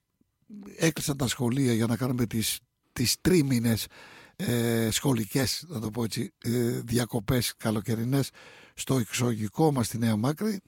έκλεισαν 0.77 1.17
τα 1.17 1.27
σχολεία 1.27 1.73
για 1.73 1.85
να 1.85 1.95
κάνουμε 1.97 2.25
τις, 2.25 2.59
τις 2.93 3.15
τρίμηνες 3.21 3.87
ε, 4.35 4.87
σχολικές, 4.91 5.65
να 5.67 5.79
το 5.79 5.89
πω 5.89 6.03
έτσι, 6.03 6.33
ε, 6.43 6.51
διακοπές 6.85 7.53
καλοκαιρινές 7.57 8.29
στο 8.73 8.97
εξωγικό 8.97 9.71
μας 9.71 9.85
στη 9.85 9.97
Νέα 9.97 10.15
Μάκρη, 10.15 10.61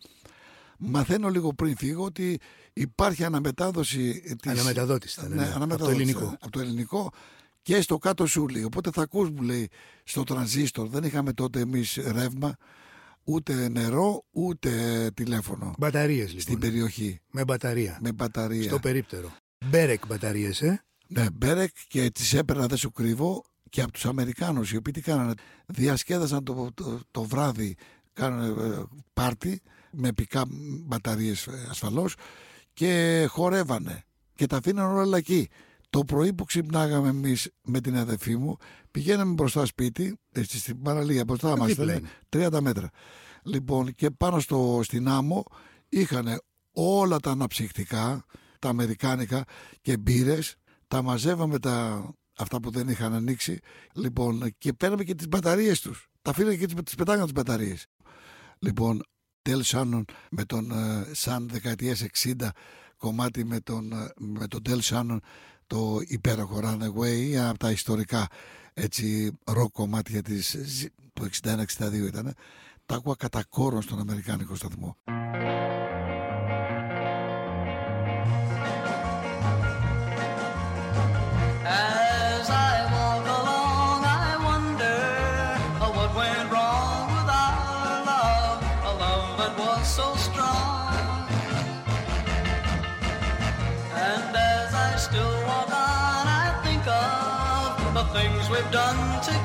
μαθαίνω 0.78 1.30
λίγο 1.30 1.54
πριν 1.54 1.78
φύγω 1.78 2.04
ότι 2.04 2.40
υπάρχει 2.74 3.24
αναμετάδοση 3.24 4.22
της... 4.42 4.52
Αναμεταδότης 4.52 5.14
ήταν, 5.14 5.30
ναι, 5.34 5.42
από 5.42 5.50
το 5.50 5.56
αναμεταδότης, 5.56 5.96
ελληνικό. 5.96 6.26
ε, 6.26 6.38
Από 6.42 6.52
το 6.52 6.60
ελληνικό 6.60 7.12
και 7.62 7.82
στο 7.82 7.98
κάτω 7.98 8.26
Σούλη. 8.26 8.64
Οπότε 8.64 8.90
θα 8.94 9.02
ακούς 9.02 9.30
μου 9.30 9.42
λέει 9.42 9.70
στο 10.04 10.24
τρανζίστορ. 10.24 10.88
Δεν 10.88 11.04
είχαμε 11.04 11.34
τότε 11.34 11.60
εμείς 11.60 11.96
ρεύμα, 11.96 12.56
ούτε 13.24 13.70
νερό, 13.70 14.26
ούτε 14.32 14.72
τηλέφωνο 15.14 15.74
Μπαταρίες 15.78 16.26
λοιπόν. 16.28 16.42
στην 16.42 16.60
περιοχή. 16.60 17.20
Με 17.32 17.44
μπαταρία. 17.44 18.00
Με 18.02 18.12
μπαταρία. 18.12 18.64
Στο 18.64 18.80
περίπτερο. 18.80 19.32
Μπέρεκ 19.66 20.06
μπαταρίες, 20.08 20.62
ε. 20.62 20.84
Ναι, 21.13 21.26
μπέρεκ 21.34 21.71
και 21.88 22.12
τις 22.12 22.34
έπαιρνα 22.34 22.67
δεν 22.67 22.78
σου 22.78 22.91
κρύβω 22.91 23.43
και 23.69 23.82
από 23.82 23.91
τους 23.91 24.06
Αμερικάνους 24.06 24.71
οι 24.71 24.78
οποίοι 24.78 24.93
τι 24.93 25.02
κάνανε, 25.02 25.34
διασκέδασαν 25.65 26.43
το, 26.43 26.69
το, 26.73 26.99
το 27.12 27.23
βράδυ, 27.23 27.76
κάνανε 28.13 28.47
ε, 28.47 28.84
πάρτι 29.13 29.62
με 29.91 30.13
πικά 30.13 30.43
μπαταρίες 30.86 31.47
ε, 31.47 31.67
ασφαλώς 31.69 32.15
και 32.73 33.26
χορεύανε 33.30 34.04
και 34.36 34.45
τα 34.45 34.58
αφήναν 34.58 34.95
όλα 34.95 35.17
εκεί. 35.17 35.49
Το 35.89 36.04
πρωί 36.04 36.34
που 36.34 36.43
ξυπνάγαμε 36.43 37.10
εμείς 37.10 37.49
με 37.62 37.82
την 37.82 37.97
αδερφή 37.97 38.38
μου, 38.38 38.58
πηγαίναμε 38.91 39.34
μπροστά 39.34 39.65
σπίτι, 39.65 40.17
έτσι 40.32 40.58
στην 40.58 40.82
παραλία, 40.82 41.23
μπροστά 41.23 41.58
μας 41.58 41.67
Δίπλα 41.67 41.93
ήταν 41.93 42.54
30 42.54 42.62
μέτρα. 42.62 42.89
Λοιπόν, 43.43 43.95
και 43.95 44.10
πάνω 44.12 44.39
στο, 44.39 44.80
στην 44.84 45.08
άμμο 45.08 45.45
είχαν 45.89 46.41
όλα 46.71 47.19
τα 47.19 47.32
αναψυκτικά, 47.32 48.26
τα 48.60 48.69
αμερικάνικα 48.69 49.43
και 49.82 49.97
μπύρες. 49.97 50.56
Τα 50.94 51.02
μαζεύαμε 51.02 51.60
τα, 51.60 52.06
αυτά 52.38 52.60
που 52.60 52.70
δεν 52.72 52.88
είχαν 52.88 53.14
ανοίξει. 53.14 53.60
Λοιπόν, 53.94 54.56
και 54.58 54.74
παίρναμε 54.74 55.04
και 55.04 55.16
τις 55.16 55.28
μπαταρίες 55.28 55.82
τους. 55.82 56.10
Τα 56.22 56.32
αφήναμε 56.32 56.56
και 56.56 56.66
τις 56.66 56.96
πετάγανε 56.96 57.24
τις 57.24 57.34
μπαταρίες. 57.34 57.86
Λοιπόν, 58.60 59.04
Τέλ 59.42 59.64
Σάνον 59.64 60.06
με 60.32 60.46
τον 60.46 60.72
ε, 60.72 61.06
Σαν 61.12 61.50
δεκαετίες 61.50 62.08
60 62.24 62.48
κομμάτι 62.98 63.46
με 63.46 63.60
τον, 63.60 63.92
ε, 63.92 64.12
με 64.18 64.48
τον 64.48 64.62
Del 64.70 64.80
Shannon 64.80 65.18
το 65.68 66.00
υπέροχο 66.08 66.60
Runaway 66.64 67.34
από 67.34 67.58
τα 67.58 67.72
ιστορικά 67.72 68.28
έτσι 68.74 69.32
ροκ 69.46 69.72
κομμάτια 69.72 70.22
της, 70.22 70.58
του 71.14 71.30
61-62 71.44 71.66
ήταν 71.94 72.34
τα 72.86 72.96
άκουγα 72.96 73.16
κατά 73.16 73.44
κόρον 73.50 73.82
στον 73.82 74.00
Αμερικάνικο 74.00 74.56
σταθμό. 74.56 74.98
done 98.74 99.22
to 99.22 99.43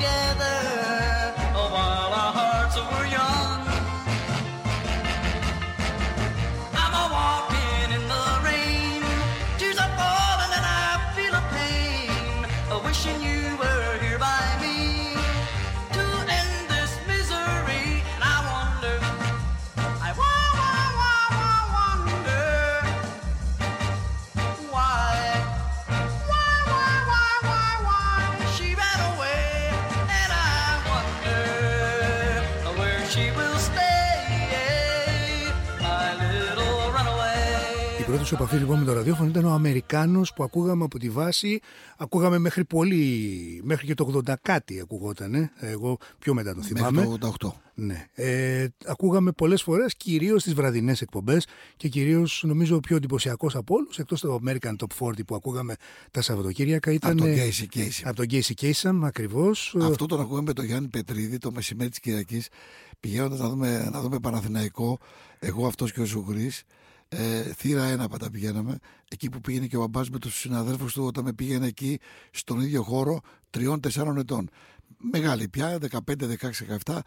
runaway. 38.29 38.33
Η 38.33 38.37
πρώτη 38.37 38.53
σου 38.53 38.55
επαφή 38.55 38.57
λοιπόν 38.57 38.79
με 38.79 38.85
το 38.85 38.93
ραδιόφωνο 38.93 39.29
ήταν 39.29 39.45
ο 39.45 39.51
Αμερικάνος 39.51 40.33
που 40.33 40.43
ακούγαμε 40.43 40.85
από 40.85 40.99
τη 40.99 41.11
βάση, 41.11 41.61
ακούγαμε 41.97 42.39
μέχρι 42.39 42.65
πολύ, 42.65 43.61
μέχρι 43.65 43.87
και 43.87 43.95
το 43.95 44.23
80 44.27 44.35
κάτι 44.43 44.81
ακουγότανε, 44.81 45.51
εγώ 45.61 45.99
πιο 46.19 46.35
μετά 46.35 46.55
το 46.55 46.63
θυμάμαι. 46.63 47.01
Μέχρι 47.01 47.19
το 47.19 47.35
88. 47.41 47.49
Ναι. 47.75 48.07
Ε, 48.15 48.67
ακούγαμε 48.87 49.33
πολλές 49.33 49.63
φορές 49.63 49.95
κυρίως 49.97 50.43
τις 50.43 50.55
βραδινές 50.55 51.01
εκπομπές 51.01 51.47
και 51.77 51.89
κυρίως 51.89 52.43
νομίζω 52.47 52.77
ο 52.77 52.81
πιο 52.81 52.97
εντυπωσιακός 52.97 53.57
από 53.57 53.75
όλους 53.75 53.99
εκτός 53.99 54.21
το 54.21 54.41
American 54.47 54.75
Top 54.77 55.07
40 55.07 55.25
που 55.27 55.35
ακούγαμε 55.35 55.75
τα 56.11 56.23
Σαββατοκύριακα 56.23 56.93
ήταν 56.93 57.11
Από 57.11 57.21
τον 57.21 57.29
ε, 57.29 57.37
Casey 57.37 57.79
Kasem. 57.79 58.03
από 58.05 58.17
τον 58.17 58.27
Casey 58.31 58.53
Kasem 58.61 59.01
ακριβώς. 59.03 59.77
Αυτό 59.83 60.07
τον 60.07 60.21
ακούγαμε 60.21 60.47
με 60.47 60.53
τον 60.53 60.65
Γιάννη 60.65 60.89
Πετρίδη 60.89 61.39
το 61.39 61.51
μεσημέρι 61.51 61.91
της 61.91 62.01
Κυριακής 62.01 62.49
πηγαίνοντας 63.01 63.39
να 63.39 63.49
δούμε, 63.49 63.89
να 63.93 64.01
δούμε 64.01 64.19
Παναθηναϊκό 64.19 64.99
εγώ 65.39 65.67
αυτός 65.67 65.93
και 65.93 66.01
ο 66.01 66.05
Ζουγρής 66.05 66.65
ε, 67.09 67.43
θύρα 67.43 67.85
ένα 67.85 68.09
πάντα 68.09 68.31
πηγαίναμε 68.31 68.79
εκεί 69.11 69.29
που 69.29 69.41
πήγαινε 69.41 69.67
και 69.67 69.77
ο 69.77 69.81
μπαμπάς 69.81 70.11
με 70.11 70.19
τους 70.19 70.39
συναδέλφους 70.39 70.93
του 70.93 71.05
όταν 71.05 71.25
με 71.25 71.33
πήγαινε 71.33 71.67
εκεί 71.67 71.99
στον 72.31 72.61
ίδιο 72.61 72.83
χώρο 72.83 73.21
τριών-τεσσάρων 73.51 74.17
ετών 74.17 74.51
μεγάλη 74.97 75.49
πια 75.49 75.79
15-16-17 76.85 76.99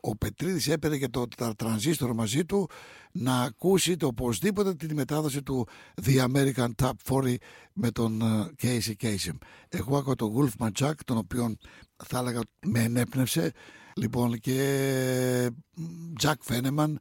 ο 0.00 0.16
Πετρίδης 0.16 0.68
έπαιρνε 0.68 0.96
και 0.96 1.08
το 1.08 1.28
τα 1.36 1.54
τρανζίστορ 1.54 2.14
μαζί 2.14 2.44
του 2.44 2.68
να 3.12 3.42
ακούσει 3.42 3.96
το 3.96 4.06
οπωσδήποτε 4.06 4.74
τη 4.74 4.94
μετάδοση 4.94 5.42
του 5.42 5.68
The 6.02 6.26
American 6.26 6.68
Top 6.82 6.92
40 7.04 7.34
με 7.72 7.90
τον 7.90 8.20
ε, 8.20 8.50
Casey 8.62 8.92
Kasem. 9.02 9.36
Εγώ 9.68 9.96
άκουγα 9.96 10.14
τον 10.14 10.32
Wolf 10.36 10.68
Jack, 10.80 10.92
τον 11.04 11.16
οποίον 11.16 11.58
θα 11.96 12.18
έλεγα 12.18 12.40
με 12.66 12.82
ενέπνευσε. 12.82 13.52
Λοιπόν 13.96 14.38
και 14.38 15.50
Jack 16.22 16.34
Fenneman, 16.48 16.94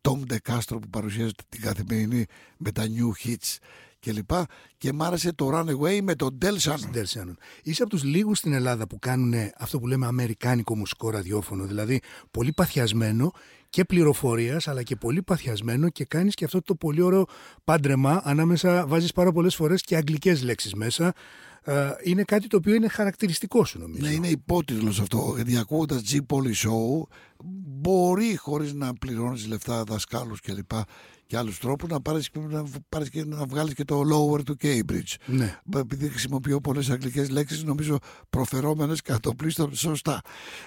Tom 0.00 0.20
DeCastro 0.32 0.78
που 0.80 0.88
παρουσιάζεται 0.90 1.42
την 1.48 1.60
καθημερινή 1.60 2.24
με 2.56 2.72
τα 2.72 2.82
New 2.82 3.26
Hits 3.26 3.56
και 3.98 4.12
λοιπά 4.12 4.46
και 4.78 4.92
μ' 4.92 5.02
άρεσε 5.02 5.32
το 5.32 5.50
Runaway 5.52 6.00
με 6.02 6.14
τον 6.14 6.38
Del 6.42 6.58
Shannon. 6.58 6.96
Del 6.96 7.04
Shannon. 7.04 7.34
Είσαι 7.62 7.82
από 7.82 7.90
τους 7.90 8.02
λίγους 8.02 8.38
στην 8.38 8.52
Ελλάδα 8.52 8.86
που 8.86 8.98
κάνουν 8.98 9.34
αυτό 9.58 9.78
που 9.78 9.86
λέμε 9.86 10.06
αμερικάνικο 10.06 10.76
μουσικό 10.76 11.10
ραδιόφωνο. 11.10 11.64
Δηλαδή 11.64 12.00
πολύ 12.30 12.52
παθιασμένο 12.52 13.32
και 13.72 13.84
πληροφορίας, 13.84 14.68
αλλά 14.68 14.82
και 14.82 14.96
πολύ 14.96 15.22
παθιασμένο 15.22 15.88
και 15.88 16.04
κάνεις 16.04 16.34
και 16.34 16.44
αυτό 16.44 16.62
το 16.62 16.74
πολύ 16.74 17.00
ωραίο 17.00 17.24
πάντρεμα 17.64 18.20
ανάμεσα. 18.24 18.86
Βάζεις 18.86 19.12
πάρα 19.12 19.32
πολλές 19.32 19.54
φορές 19.54 19.82
και 19.82 19.96
αγγλικές 19.96 20.42
λέξεις 20.42 20.74
μέσα. 20.74 21.12
Ε, 21.64 21.90
είναι 22.02 22.22
κάτι 22.22 22.46
το 22.46 22.56
οποίο 22.56 22.74
είναι 22.74 22.88
χαρακτηριστικό 22.88 23.64
σου, 23.64 23.78
νομίζω. 23.78 24.06
Ναι, 24.06 24.12
είναι 24.12 24.28
υπότιτλος 24.28 25.00
αυτό. 25.00 25.32
Γιατί 25.34 25.56
ακούγοντα 25.56 26.00
G 26.10 26.16
Poly 26.16 26.52
Show, 26.54 27.02
μπορεί 27.82 28.36
χωρίς 28.36 28.72
να 28.72 28.94
πληρώνεις 28.94 29.46
λεφτά 29.46 29.84
δασκάλους 29.84 30.40
και 30.40 30.52
λοιπά 30.52 30.84
και 31.26 31.38
άλλους 31.38 31.58
τρόπους 31.58 31.88
να 31.88 32.00
πάρεις 32.00 32.30
να, 32.34 32.64
πάρεις 32.88 33.10
και 33.10 33.24
να 33.24 33.44
βγάλεις 33.44 33.74
και 33.74 33.84
το 33.84 34.00
lower 34.00 34.44
του 34.44 34.56
Cambridge. 34.62 35.14
Ναι. 35.26 35.60
Επειδή 35.76 36.08
χρησιμοποιώ 36.08 36.60
πολλές 36.60 36.90
αγγλικές 36.90 37.30
λέξεις, 37.30 37.64
νομίζω 37.64 37.98
προφερόμενες 38.30 39.02
κατοπλίστων 39.02 39.74
σωστά. 39.74 40.20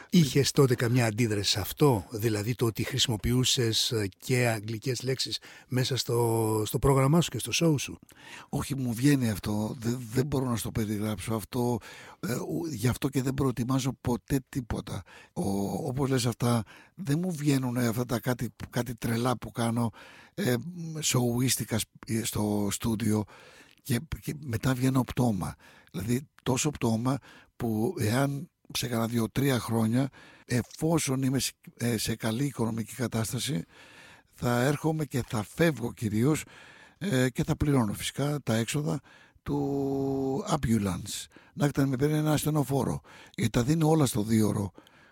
Είχες 0.09 0.51
τότε 0.51 0.75
καμιά 0.75 1.05
αντίδραση 1.05 1.49
σε 1.49 1.59
αυτό, 1.59 2.05
δηλαδή 2.11 2.55
το 2.55 2.65
ότι 2.65 2.83
χρησιμοποιούσες 2.95 3.93
και 4.19 4.47
αγγλικές 4.47 5.01
λέξεις 5.03 5.39
μέσα 5.67 5.97
στο, 5.97 6.61
στο 6.65 6.79
πρόγραμμά 6.79 7.21
σου 7.21 7.29
και 7.29 7.39
στο 7.39 7.51
show 7.53 7.79
σου; 7.79 7.99
Όχι, 8.49 8.75
μου 8.75 8.93
βγαίνει 8.93 9.29
αυτό. 9.29 9.75
Δεν, 9.79 10.07
δεν 10.11 10.25
μπορώ 10.25 10.49
να 10.49 10.55
στο 10.55 10.71
περιγράψω 10.71 11.33
αυτό. 11.33 11.77
Ε, 12.19 12.33
ου- 12.35 12.67
γι' 12.73 12.87
αυτό 12.87 13.09
και 13.09 13.21
δεν 13.21 13.33
προετοιμάζω 13.33 13.93
ποτέ 14.01 14.39
τίποτα. 14.49 15.03
Ο, 15.33 15.49
όπως 15.87 16.09
λες 16.09 16.25
αυτά, 16.25 16.63
δεν 16.95 17.19
μου 17.19 17.31
βγαίνουν 17.31 17.77
αυτά 17.77 18.05
τα 18.05 18.19
κάτι, 18.19 18.49
κάτι 18.69 18.95
τρελά 18.95 19.37
που 19.37 19.51
κάνω 19.51 19.89
ε, 20.33 20.55
σοουίστικα 20.99 21.79
σ- 21.79 21.87
στο 22.23 22.67
στούντιο 22.71 23.23
και, 23.83 23.99
και 24.21 24.33
μετά 24.45 24.73
βγαίνω 24.73 25.03
πτώμα. 25.03 25.55
Δηλαδή 25.91 26.27
τόσο 26.43 26.69
πτώμα 26.69 27.17
που 27.55 27.93
εάν 27.99 28.49
σε 28.73 28.87
κανένα 28.87 29.07
δύο-τρία 29.07 29.59
χρόνια 29.59 30.09
εφόσον 30.45 31.23
είμαι 31.23 31.39
σε, 31.39 31.51
ε, 31.77 31.97
σε 31.97 32.15
καλή 32.15 32.45
οικονομική 32.45 32.93
κατάσταση 32.93 33.63
θα 34.33 34.61
έρχομαι 34.61 35.05
και 35.05 35.23
θα 35.27 35.43
φεύγω 35.43 35.93
κυρίως 35.93 36.43
ε, 36.97 37.29
και 37.29 37.43
θα 37.43 37.55
πληρώνω 37.55 37.93
φυσικά 37.93 38.39
τα 38.43 38.55
έξοδα 38.55 38.99
του 39.43 40.45
ambulance. 40.47 41.25
Να 41.53 41.69
να 41.77 41.85
με 41.85 41.95
παίρνει 41.95 42.17
ένα 42.17 42.31
ασθενοφόρο. 42.31 43.01
Γιατί 43.35 43.51
τα 43.51 43.63
δίνω 43.63 43.89
όλα 43.89 44.05
στο 44.05 44.21
δίωρο. 44.21 44.71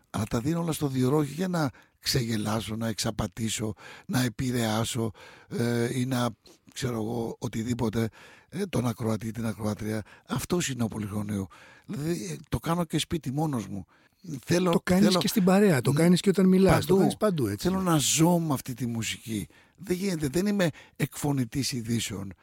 Αλλά 0.10 0.24
τα 0.26 0.40
δίνω 0.40 0.60
όλα 0.62 0.72
στο 0.72 0.88
δίωρο 0.88 1.18
όχι 1.18 1.34
για 1.34 1.48
να 1.48 1.70
ξεγελάσω, 2.00 2.76
να 2.76 2.88
εξαπατήσω, 2.88 3.74
να 4.06 4.22
επηρεάσω 4.24 5.12
ε, 5.50 6.00
ή 6.00 6.06
να 6.06 6.30
ξέρω 6.74 6.96
εγώ 6.96 7.36
οτιδήποτε 7.40 8.10
ε, 8.56 8.66
τον 8.66 8.88
ακροατή, 8.88 9.32
την 9.32 9.46
ακροάτρια. 9.46 10.02
Αυτός 10.28 10.70
είναι 10.70 10.84
ο 10.84 10.88
πολυχρονίου. 10.88 11.48
Δηλαδή 11.86 12.26
ε, 12.32 12.36
το 12.50 12.60
κάνω 12.60 12.84
και 12.86 12.98
σπίτι 12.98 13.32
μόνος 13.32 13.68
μου. 13.68 13.86
Θέλω, 14.46 14.72
Το 14.72 14.80
κάνεις 14.84 15.06
θέλω- 15.06 15.20
και 15.20 15.28
στην 15.28 15.44
παρέα, 15.44 15.82
το 15.82 15.92
κάνεις 15.92 16.20
και 16.22 16.30
όταν 16.30 16.46
μιλάς. 16.48 16.86
Το 16.86 16.94
Παντού. 16.94 16.98
κάνεις 17.00 17.18
παντού 17.18 17.48
έτσι. 17.48 17.68
Θέλω 17.68 17.82
να 17.82 17.98
ζω 17.98 18.40
με 18.40 18.54
αυτή 18.54 18.74
τη 18.74 18.86
μουσική. 18.86 19.48
Δεν 19.78 19.96
γίνεται, 19.98 20.28
δεν 20.28 20.46
είμαι 20.46 20.70
εκφωνητής 20.96 21.72
ειδήσεων 21.72 22.34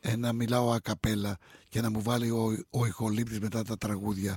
ε, 0.00 0.16
να 0.16 0.32
μιλάω 0.32 0.70
ακαπέλα 0.72 1.38
και 1.68 1.80
να 1.80 1.90
μου 1.90 2.02
βάλει 2.02 2.30
ο, 2.30 2.64
ο 2.70 2.86
ηχολήπτης 2.86 3.40
μετά 3.40 3.62
τα 3.62 3.76
τραγούδια 3.76 4.36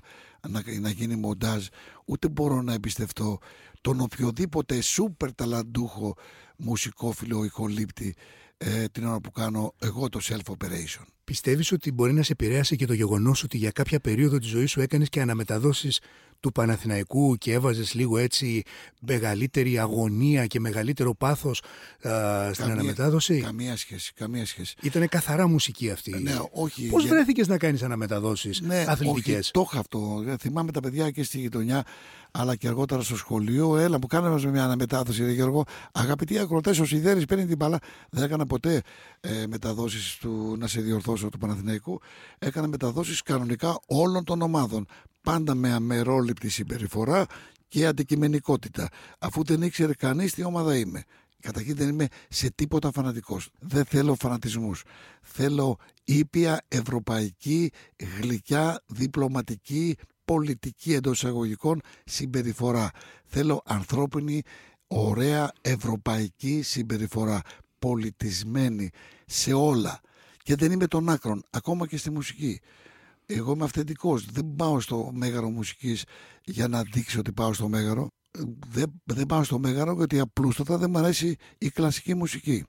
να, 0.50 0.62
να 0.80 0.89
γίνει 0.89 1.15
μοντάζ. 1.15 1.65
Ούτε 2.06 2.30
μπορώ 2.30 2.62
να 2.62 2.74
εμπιστευτώ 2.74 3.39
τον 3.82 4.00
οποιοδήποτε 4.02 4.82
σούπερ 4.82 5.34
ταλαντούχο 5.36 6.15
μουσικόφιλο 6.58 7.44
ηχολήπτη 7.44 8.15
ε, 8.63 8.86
την 8.91 9.06
ώρα 9.08 9.19
που 9.19 9.32
κάνω 9.32 9.74
εγώ 9.80 10.10
το 10.10 10.19
self-operation. 10.24 11.04
Πιστεύεις 11.24 11.71
ότι 11.71 11.91
μπορεί 11.91 12.13
να 12.13 12.24
σε 12.24 12.32
επηρέασε 12.32 12.76
και 12.76 12.86
το 12.86 12.93
γεγονός 12.93 13.43
ότι 13.43 13.58
για 13.58 13.71
κάποια 13.71 14.00
περίοδο 14.00 14.38
της 14.38 14.50
ζωής 14.50 14.71
σου 14.71 14.82
έκανες 14.82 15.10
και 15.10 15.21
αναμεταδόσεις 15.21 16.00
του 16.39 16.52
Παναθηναϊκού 16.52 17.36
και 17.38 17.54
έβαζες 17.54 17.93
λίγο 17.93 18.17
έτσι 18.17 18.63
μεγαλύτερη 19.00 19.80
αγωνία 19.80 20.45
και 20.45 20.60
μεγαλύτερο 20.60 21.15
πάθος 21.15 21.62
α, 21.62 21.63
στην 22.54 22.58
Καμία- 22.65 22.74
αναμετάδοση; 22.74 23.39
Καμία 23.39 23.78
σχέση, 23.78 24.13
καμία 24.13 24.45
σχέση. 24.45 24.76
Ήτανε 24.82 25.06
καθαρά 25.08 25.47
μουσική 25.47 25.89
αυτή. 25.91 26.19
Ναι, 26.21 26.36
όχι. 26.52 26.88
Πώς 26.88 27.04
για- 27.04 27.13
βρέθηκες 27.13 27.47
να 27.47 27.58
κάνεις 27.58 27.84
αναμεταδόσεις 27.84 28.62
Ναι, 28.62 28.86
αθλητικές; 28.88 29.38
όχι, 29.39 29.52
το 29.52 29.67
είχα 29.69 29.80
αυτό. 29.80 30.24
Ε, 30.28 30.38
Θυμάμαι 30.38 30.71
τα 30.71 30.80
παιδιά 30.80 31.12
και 31.12 31.24
στη 31.24 31.39
γειτονιά, 31.39 31.84
αλλά 32.32 32.56
και 32.56 32.67
αργότερα 32.67 33.02
στο 33.02 33.15
σχολείο. 33.15 33.78
Έλα, 33.78 33.98
μου 34.00 34.08
κάνε 34.08 34.30
μας 34.30 34.46
μια 34.46 34.63
αναμετάδοση, 34.63 35.24
ρε 35.24 35.32
Γιώργο. 35.32 35.63
Αγαπητοί 35.91 36.39
ακροτές, 36.39 36.80
ο 36.80 36.86
Σιδέρης 36.86 37.26
παίρνει 37.26 37.46
την 37.46 37.58
μπαλά. 37.58 37.80
Δεν 38.10 38.24
έκανα 38.24 38.46
ποτέ 38.46 38.82
ε, 39.20 39.48
μεταδόσεις 39.48 40.17
του, 40.17 40.56
να 40.60 40.67
σε 40.67 40.82
διορθώσω, 40.82 41.30
του 41.30 41.38
Παναθηναϊκού. 41.38 42.02
Έκανα 42.39 42.67
μεταδόσεις 42.67 43.22
κανονικά 43.22 43.80
όλων 43.88 44.24
των 44.24 44.41
ομάδων. 44.41 44.86
Πάντα 45.22 45.56
με 45.56 45.74
αμερόληπτη 45.74 46.50
συμπεριφορά 46.50 47.26
και 47.67 47.86
αντικειμενικότητα. 47.86 48.89
Αφού 49.20 49.44
δεν 49.44 49.62
ήξερε 49.62 49.94
κανείς 49.94 50.34
τι 50.34 50.44
ομάδα 50.44 50.78
είμαι. 50.78 51.04
Καταρχήν 51.41 51.76
δεν 51.76 51.89
είμαι 51.89 52.08
σε 52.30 52.52
τίποτα 52.56 52.91
φανατικός. 52.91 53.50
Δεν 53.60 53.86
θέλω 53.86 54.15
φανατισμούς. 54.15 54.84
Θέλω 55.22 55.78
ήπια, 56.04 56.62
ευρωπαϊκή, 56.67 57.72
γλυκιά, 58.20 58.84
διπλωματική, 58.86 59.98
πολιτική 60.32 60.94
εντός 60.94 61.24
εισαγωγικών 61.24 61.82
συμπεριφορά. 62.06 62.89
Θέλω 63.26 63.62
ανθρώπινη, 63.65 64.41
ωραία, 64.88 65.52
ευρωπαϊκή 65.62 66.62
συμπεριφορά. 66.62 67.41
Πολιτισμένη 67.80 68.89
σε 69.26 69.54
όλα. 69.54 70.00
Και 70.44 70.56
δεν 70.56 70.72
είμαι 70.72 70.88
των 70.88 71.10
άκρων, 71.10 71.44
ακόμα 71.50 71.88
και 71.88 71.98
στη 71.98 72.12
μουσική. 72.12 72.60
Εγώ 73.26 73.52
είμαι 73.52 73.63
αυθεντικός. 73.63 74.26
Δεν 74.26 74.54
πάω 74.56 74.80
στο 74.80 75.12
μέγαρο 75.13 75.50
μουσικής 75.50 76.04
για 76.44 76.67
να 76.67 76.82
δείξω 76.84 77.20
ότι 77.20 77.32
πάω 77.32 77.54
στο 77.54 77.67
μέγαρο. 77.67 78.08
Ε, 78.32 78.41
Δεν, 78.67 79.02
δεν 79.04 79.26
πάω 79.26 79.44
στο 79.44 79.60
μέγαρο 79.60 79.94
γιατί 79.94 80.20
απλούστατα 80.20 80.78
δεν 80.78 80.89
μου 80.89 80.98
αρέσει 80.98 81.36
η 81.58 81.70
κλασική 81.70 82.15
μουσική. 82.15 82.65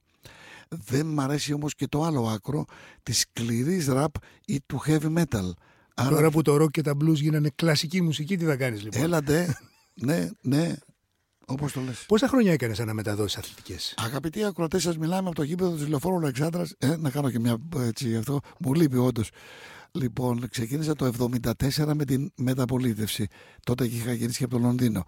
Δεν 0.68 1.06
μ' 1.06 1.20
αρέσει 1.20 1.52
όμως 1.52 1.74
και 1.74 1.86
το 1.86 2.02
άλλο 2.02 2.26
άκρο 2.26 2.64
της 3.02 3.18
σκληρής 3.18 3.86
ραπ 3.86 4.14
ή 4.46 4.60
του 4.66 4.80
heavy 4.86 5.18
metal. 5.18 5.50
Άρα 5.94 6.08
Τώρα 6.08 6.30
που 6.30 6.42
το 6.42 6.54
rock 6.54 6.70
και 6.70 6.82
τα 6.82 6.92
blues 6.92 7.14
γίνανε 7.14 7.50
κλασική 7.54 8.02
μουσική, 8.02 8.36
τι 8.36 8.44
θα 8.44 8.56
κάνεις 8.56 8.82
λοιπόν; 8.82 9.02
έλατε, 9.02 9.58
ναι, 9.94 10.28
ναι, 10.40 10.74
όπως 11.46 11.72
το 11.72 11.80
λες. 11.80 12.04
Πόσα 12.08 12.28
χρόνια 12.28 12.52
έκανες 12.52 12.80
αναμεταδόσεις 12.80 13.38
αθλητικές; 13.38 13.94
Αγαπητοί 13.96 14.44
ακροατές, 14.44 14.82
σας 14.82 14.98
μιλάμε 14.98 15.26
από 15.26 15.36
το 15.36 15.42
γήπεδο 15.42 15.70
του 15.70 15.84
τηλεφόρου 15.84 16.16
Αλεξάνδρας. 16.16 16.74
Ε, 16.78 16.96
να 16.96 17.10
κάνω 17.10 17.30
και 17.30 17.38
μια 17.38 17.56
έτσι 17.76 18.16
αυτό. 18.16 18.40
Μου 18.60 18.74
λείπει 18.74 18.96
όντως. 18.96 19.30
Λοιπόν, 19.92 20.48
ξεκίνησα 20.48 20.94
το 20.94 21.04
1974 21.06 21.94
με 21.94 22.04
την 22.04 22.32
μεταπολίτευση. 22.36 23.26
Τότε 23.64 23.84
είχα 23.84 24.12
γυρίσει 24.12 24.44
από 24.44 24.52
το 24.56 24.62
Λονδίνο. 24.62 25.04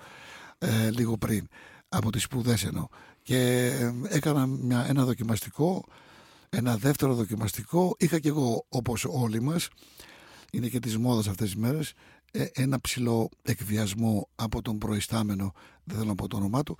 Ε, 0.59 0.91
λίγο 0.91 1.17
πριν. 1.17 1.49
Από 1.89 2.11
τι 2.11 2.19
σπουδές 2.19 2.65
εννοώ. 2.65 2.87
Και 3.23 3.67
ε, 3.81 3.93
έκανα 4.17 4.47
μια, 4.47 4.87
ένα 4.89 5.05
δοκιμαστικό. 5.05 5.85
Ένα 6.49 6.77
δεύτερο 6.77 7.15
δοκιμαστικό. 7.15 7.95
Είχα 7.99 8.19
κι 8.19 8.29
εγώ 8.29 8.67
όπως 8.69 9.05
όλοι 9.09 9.43
μας. 9.43 9.69
Είναι 10.55 10.69
και 10.69 10.79
τη 10.79 10.99
μόδα 10.99 11.31
αυτές 11.31 11.47
τις 11.47 11.57
μέρες. 11.57 11.93
Ε, 12.33 12.47
ένα 12.53 12.81
ψηλό 12.81 13.29
εκβιασμό 13.43 14.29
από 14.35 14.63
τον 14.63 14.79
προϊστάμενο, 14.79 15.53
δεν 15.85 15.97
θέλω 15.97 16.09
να 16.09 16.15
πω 16.15 16.29
το 16.29 16.37
όνομά 16.37 16.63
του, 16.63 16.79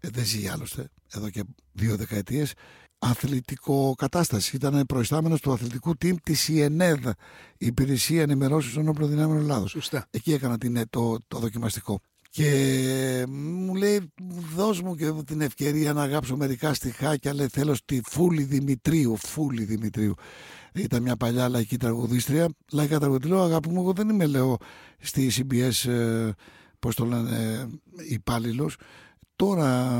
ε, 0.00 0.08
δεν 0.08 0.24
ζει 0.24 0.48
άλλωστε, 0.48 0.90
εδώ 1.12 1.30
και 1.30 1.44
δύο 1.72 1.96
δεκαετίες, 1.96 2.52
αθλητικό 2.98 3.94
κατάσταση. 3.96 4.56
Ήταν 4.56 4.86
προϊστάμενος 4.86 5.40
του 5.40 5.52
αθλητικού 5.52 5.90
team 5.90 6.14
της 6.22 6.48
ΙΕΝΕΔ, 6.48 7.06
η 7.58 7.66
Υπηρεσία 7.66 8.22
Ενημερώσεως 8.22 8.74
των 8.74 8.88
Όπλων 8.88 9.08
Δυνάμεων 9.08 9.38
Ελλάδος. 9.38 9.70
Σωστά. 9.70 10.06
Εκεί 10.10 10.32
έκανα 10.32 10.58
την, 10.58 10.82
το, 10.90 11.18
το 11.28 11.38
δοκιμαστικό. 11.38 12.00
Και 12.36 13.24
μου 13.28 13.74
λέει, 13.74 14.12
δώσ' 14.56 14.80
μου 14.80 14.94
και 14.94 15.12
την 15.26 15.40
ευκαιρία 15.40 15.92
να 15.92 16.06
γράψω 16.06 16.36
μερικά 16.36 16.74
στιχάκια. 16.74 17.34
Λέει, 17.34 17.46
θέλω 17.48 17.74
στη 17.74 18.02
Φούλη 18.06 18.42
Δημητρίου. 18.42 19.16
Φούλη 19.16 19.64
Δημητρίου. 19.64 20.14
Ήταν 20.74 21.02
μια 21.02 21.16
παλιά 21.16 21.48
λαϊκή 21.48 21.76
τραγουδίστρια. 21.76 22.48
Λαϊκά 22.72 22.98
τραγουδίστρια. 22.98 23.34
Λέω, 23.34 23.44
αγάπη 23.44 23.68
μου, 23.68 23.80
εγώ 23.80 23.92
δεν 23.92 24.08
είμαι, 24.08 24.26
λέω, 24.26 24.56
στη 24.98 25.30
CBS, 25.36 25.90
ε, 25.90 26.30
πώς 26.78 26.94
το 26.94 27.04
λένε, 27.04 27.30
ε, 27.36 27.66
υπάλληλος. 28.08 28.76
Τώρα, 29.36 29.92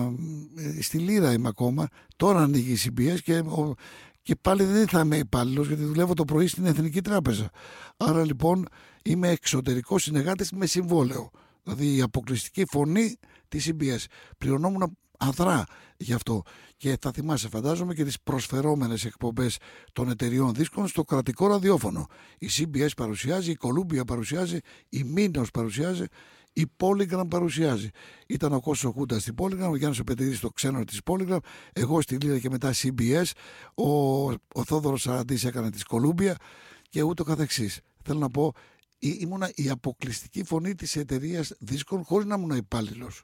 ε, 0.56 0.82
στη 0.82 0.98
Λύρα 0.98 1.32
είμαι 1.32 1.48
ακόμα. 1.48 1.88
Τώρα 2.16 2.42
ανοίγει 2.42 2.72
η 2.72 2.78
CBS 2.84 3.18
και, 3.22 3.38
ο- 3.38 3.74
και 4.22 4.36
πάλι 4.40 4.64
δεν 4.64 4.88
θα 4.88 5.00
είμαι 5.00 5.16
υπάλληλος 5.16 5.66
γιατί 5.68 5.84
δουλεύω 5.84 6.14
το 6.14 6.24
πρωί 6.24 6.46
στην 6.46 6.66
Εθνική 6.66 7.00
Τράπεζα. 7.00 7.50
Άρα 7.96 8.24
λοιπόν 8.24 8.66
είμαι 9.02 9.28
εξωτερικός 9.28 10.02
συνεργάτης 10.02 10.52
με 10.52 10.66
συμβόλαιο. 10.66 11.30
Δηλαδή 11.66 11.96
η 11.96 12.00
αποκλειστική 12.00 12.64
φωνή 12.70 13.16
της 13.48 13.70
CBS. 13.70 14.04
Πληρωνόμουν 14.38 14.96
αδρά 15.18 15.64
γι' 15.96 16.12
αυτό. 16.12 16.42
Και 16.76 16.96
θα 17.00 17.10
θυμάσαι, 17.12 17.48
φαντάζομαι, 17.48 17.94
και 17.94 18.04
τις 18.04 18.20
προσφερόμενες 18.20 19.04
εκπομπές 19.04 19.56
των 19.92 20.08
εταιριών 20.10 20.54
δίσκων 20.54 20.86
στο 20.88 21.02
κρατικό 21.04 21.46
ραδιόφωνο. 21.46 22.06
Η 22.38 22.48
CBS 22.56 22.88
παρουσιάζει, 22.96 23.50
η 23.50 23.56
Columbia 23.60 24.06
παρουσιάζει, 24.06 24.58
η 24.88 25.04
Minos 25.16 25.44
παρουσιάζει, 25.52 26.04
η 26.52 26.66
Polygram 26.76 27.24
παρουσιάζει. 27.28 27.88
Ήταν 28.26 28.52
ο 28.52 28.60
Κώσος 28.60 28.92
Χούντα 28.92 29.18
στην 29.18 29.34
Polygram, 29.38 29.68
ο 29.70 29.76
Γιάννης 29.76 29.98
ο 29.98 30.04
Πετρίδης 30.04 30.38
στο 30.38 30.48
ξένο 30.50 30.84
της 30.84 31.00
Polygram, 31.04 31.38
εγώ 31.72 32.00
στη 32.00 32.16
Λίδα 32.16 32.38
και 32.38 32.50
μετά 32.50 32.72
CBS, 32.74 33.24
ο, 33.74 33.88
ο 34.30 34.64
Θόδωρος 34.66 35.02
Σαραντής 35.02 35.44
έκανε 35.44 35.70
της 35.70 35.84
Columbia 35.88 36.32
και 36.88 37.02
ούτω 37.02 37.24
καθεξής. 37.24 37.80
Θέλω 38.04 38.18
να 38.18 38.30
πω, 38.30 38.52
ή- 38.54 38.75
ήμουνα 38.98 39.50
η 39.54 39.68
αποκλειστική 39.70 40.44
φωνή 40.44 40.74
της 40.74 40.96
εταιρείας 40.96 41.52
δίσκων 41.58 42.02
χωρίς 42.04 42.26
να 42.26 42.34
ήμουν 42.34 42.50
υπάλληλος. 42.56 43.22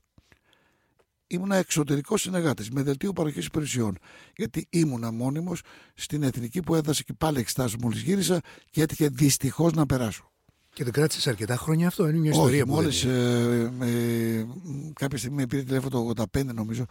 Ήμουνα 1.26 1.56
εξωτερικός 1.56 2.20
συνεργάτης 2.20 2.70
με 2.70 2.82
δελτίο 2.82 3.12
παροχής 3.12 3.46
υπηρεσιών. 3.46 3.98
Γιατί 4.36 4.66
ήμουνα 4.70 5.12
μόνιμος 5.12 5.60
στην 5.94 6.22
εθνική 6.22 6.60
που 6.60 6.74
έδωσε 6.74 7.02
και 7.02 7.12
πάλι 7.12 7.38
εξτάσει 7.38 7.76
μόλις 7.80 8.00
γύρισα 8.02 8.40
και 8.70 8.82
έτυχε 8.82 9.08
δυστυχώς 9.08 9.72
να 9.72 9.86
περάσω. 9.86 10.30
Και 10.74 10.84
το 10.84 10.90
κράτησες 10.90 11.26
αρκετά 11.26 11.56
χρόνια 11.56 11.86
αυτό. 11.86 12.08
Είναι 12.08 12.18
μια 12.18 12.30
ιστορία 12.30 12.56
Όχι, 12.62 12.64
που 12.66 12.72
μόλις 12.74 13.04
δεν 13.06 13.14
είναι. 13.14 13.86
ε, 13.86 14.38
ε, 14.38 14.46
κάποια 14.92 15.18
στιγμή 15.18 15.36
με 15.36 15.46
πήρε 15.46 15.62
τηλέφωνο 15.62 16.12
το 16.14 16.24
85 16.38 16.44
νομίζω 16.44 16.84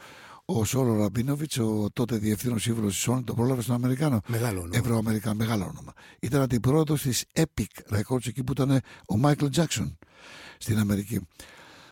ο 0.57 0.65
Σόλο 0.65 0.95
Ραμπίνοβιτς, 0.95 1.57
ο 1.57 1.89
τότε 1.93 2.17
διευθύνων 2.17 2.59
σύμβουλος 2.59 2.95
της 2.95 3.07
Sony, 3.09 3.21
το 3.23 3.33
πρόλαβε 3.33 3.61
στον 3.61 3.75
Αμερικάνο. 3.75 4.21
Μεγάλο 4.27 4.59
όνομα. 4.59 4.77
Ευρωαμερικάνο, 4.77 5.35
μεγάλο 5.35 5.63
όνομα. 5.63 5.93
Ήταν 6.19 6.41
αντιπρόεδρος 6.41 7.01
της 7.01 7.25
Epic 7.33 7.95
Records 7.97 8.27
εκεί 8.27 8.43
που 8.43 8.51
ήταν 8.51 8.79
ο 9.07 9.17
Μάικλ 9.17 9.45
Τζάξον 9.45 9.97
στην 10.57 10.79
Αμερική. 10.79 11.19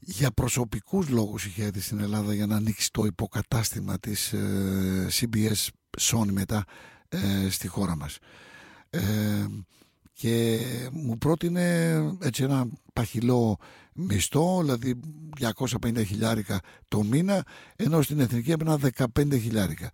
Για 0.01 0.31
προσωπικούς 0.31 1.09
λόγους 1.09 1.45
είχε 1.45 1.63
έρθει 1.63 1.81
στην 1.81 1.99
Ελλάδα 1.99 2.33
για 2.33 2.45
να 2.45 2.55
ανοίξει 2.55 2.91
το 2.91 3.05
υποκατάστημα 3.05 3.99
της 3.99 4.33
ε, 4.33 5.07
CBS 5.11 5.67
Sony 5.99 6.31
μετά 6.31 6.65
ε, 7.09 7.49
στη 7.49 7.67
χώρα 7.67 7.95
μας. 7.95 8.17
Ε, 8.89 9.01
και 10.13 10.59
μου 10.91 11.17
πρότεινε 11.17 11.95
έτσι 12.21 12.43
ένα 12.43 12.67
παχυλό 12.93 13.57
μισθό, 14.07 14.59
δηλαδή 14.61 14.99
250 15.39 16.05
χιλιάρικα 16.05 16.59
το 16.87 17.03
μήνα, 17.03 17.43
ενώ 17.75 18.01
στην 18.01 18.19
εθνική 18.19 18.51
έπαιρνα 18.51 18.79
15 18.97 19.39
χιλιάρικα. 19.41 19.91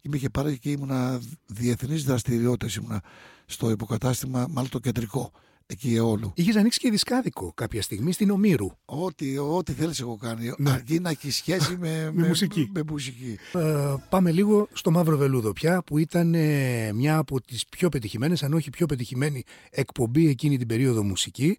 Και 0.00 0.08
με 0.08 0.16
είχε 0.16 0.28
πάρει 0.28 0.58
και 0.58 0.70
ήμουνα 0.70 1.20
διεθνείς 1.46 2.04
δραστηριότητες, 2.04 2.74
ήμουνα 2.74 3.02
στο 3.46 3.70
υποκατάστημα, 3.70 4.46
μάλλον 4.50 4.70
το 4.70 4.78
κεντρικό, 4.78 5.32
εκεί 5.66 5.94
εόλου. 5.94 6.32
Είχες 6.34 6.56
ανοίξει 6.56 6.78
και 6.78 6.90
δισκάδικο 6.90 7.52
κάποια 7.54 7.82
στιγμή 7.82 8.12
στην 8.12 8.30
Ομήρου. 8.30 8.66
Ό,τι, 8.84 9.38
ό,τι 9.38 9.72
θέλεις 9.72 10.00
εγώ 10.00 10.16
κάνει, 10.16 10.52
Ναι. 10.58 10.70
αρκεί 10.70 11.00
να 11.00 11.10
έχει 11.10 11.30
σχέση 11.30 11.76
με, 11.80 12.10
Με 12.14 12.26
μουσική. 12.26 12.70
Με, 12.74 12.82
μουσική. 12.88 13.38
Ε, 13.52 13.94
πάμε 14.08 14.32
λίγο 14.32 14.68
στο 14.72 14.90
Μαύρο 14.90 15.16
Βελούδο 15.16 15.52
πια, 15.52 15.82
που 15.82 15.98
ήταν 15.98 16.34
ε, 16.34 16.92
μια 16.92 17.16
από 17.16 17.40
τις 17.40 17.66
πιο 17.66 17.88
πετυχημένες, 17.88 18.42
αν 18.42 18.52
όχι 18.52 18.70
πιο 18.70 18.86
πετυχημένη 18.86 19.44
εκπομπή 19.70 20.28
εκείνη 20.28 20.58
την 20.58 20.66
περίοδο 20.66 21.02
μουσική. 21.02 21.58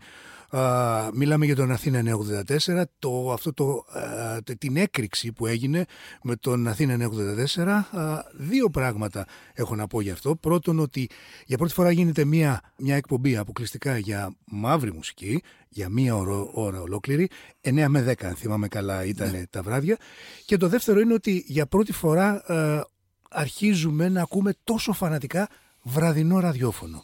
Α, 0.50 1.10
μιλάμε 1.14 1.46
για 1.46 1.56
τον 1.56 1.72
Αθήνα 1.72 2.02
984, 2.78 2.84
το, 3.00 3.32
αυτό 3.32 3.54
το, 3.54 3.86
α, 3.98 4.44
τε- 4.44 4.58
την 4.58 4.78
έκρηξη 4.78 5.32
που 5.32 5.46
έγινε 5.46 5.86
με 6.24 6.36
τον 6.36 6.68
Αθήνα 6.68 7.10
984. 7.56 7.60
Α, 8.00 8.24
δύο 8.34 8.70
πράγματα 8.70 9.26
έχω 9.54 9.76
να 9.76 9.88
πω 9.88 10.02
γι' 10.02 10.12
αυτό. 10.12 10.36
Πρώτον 10.36 10.80
ότι 10.80 11.10
για 11.46 11.58
πρώτη 11.58 11.74
φορά 11.74 11.92
γίνεται 11.92 12.26
μια, 12.26 12.62
μια 12.78 12.96
εκπομπή 12.96 13.38
αποκλειστικά 13.38 13.98
για 13.98 14.36
μαύρη 14.46 14.94
μουσική, 14.94 15.42
για 15.70 15.90
μία 15.90 16.16
ώρα, 16.16 16.36
ώρα 16.54 16.82
ολόκληρη, 16.82 17.30
9 17.62 17.86
με 17.88 18.16
10 18.18 18.26
αν 18.26 18.36
θυμάμαι 18.36 18.68
καλά 18.68 19.06
ήταν 19.06 19.48
τα 19.50 19.62
βράδια. 19.62 19.98
Και 20.46 20.58
το 20.58 20.68
δεύτερο 20.68 21.00
είναι 21.00 21.14
ότι 21.14 21.44
για 21.48 21.66
πρώτη 21.66 21.92
φορά 21.94 22.52
ε, 22.52 22.82
αρχίζουμε 23.30 24.10
να 24.10 24.22
ακούμε 24.22 24.54
τόσο 24.64 24.94
φανατικά 24.94 25.48
βραδινό 25.84 26.40
ραδιόφωνο. 26.40 27.04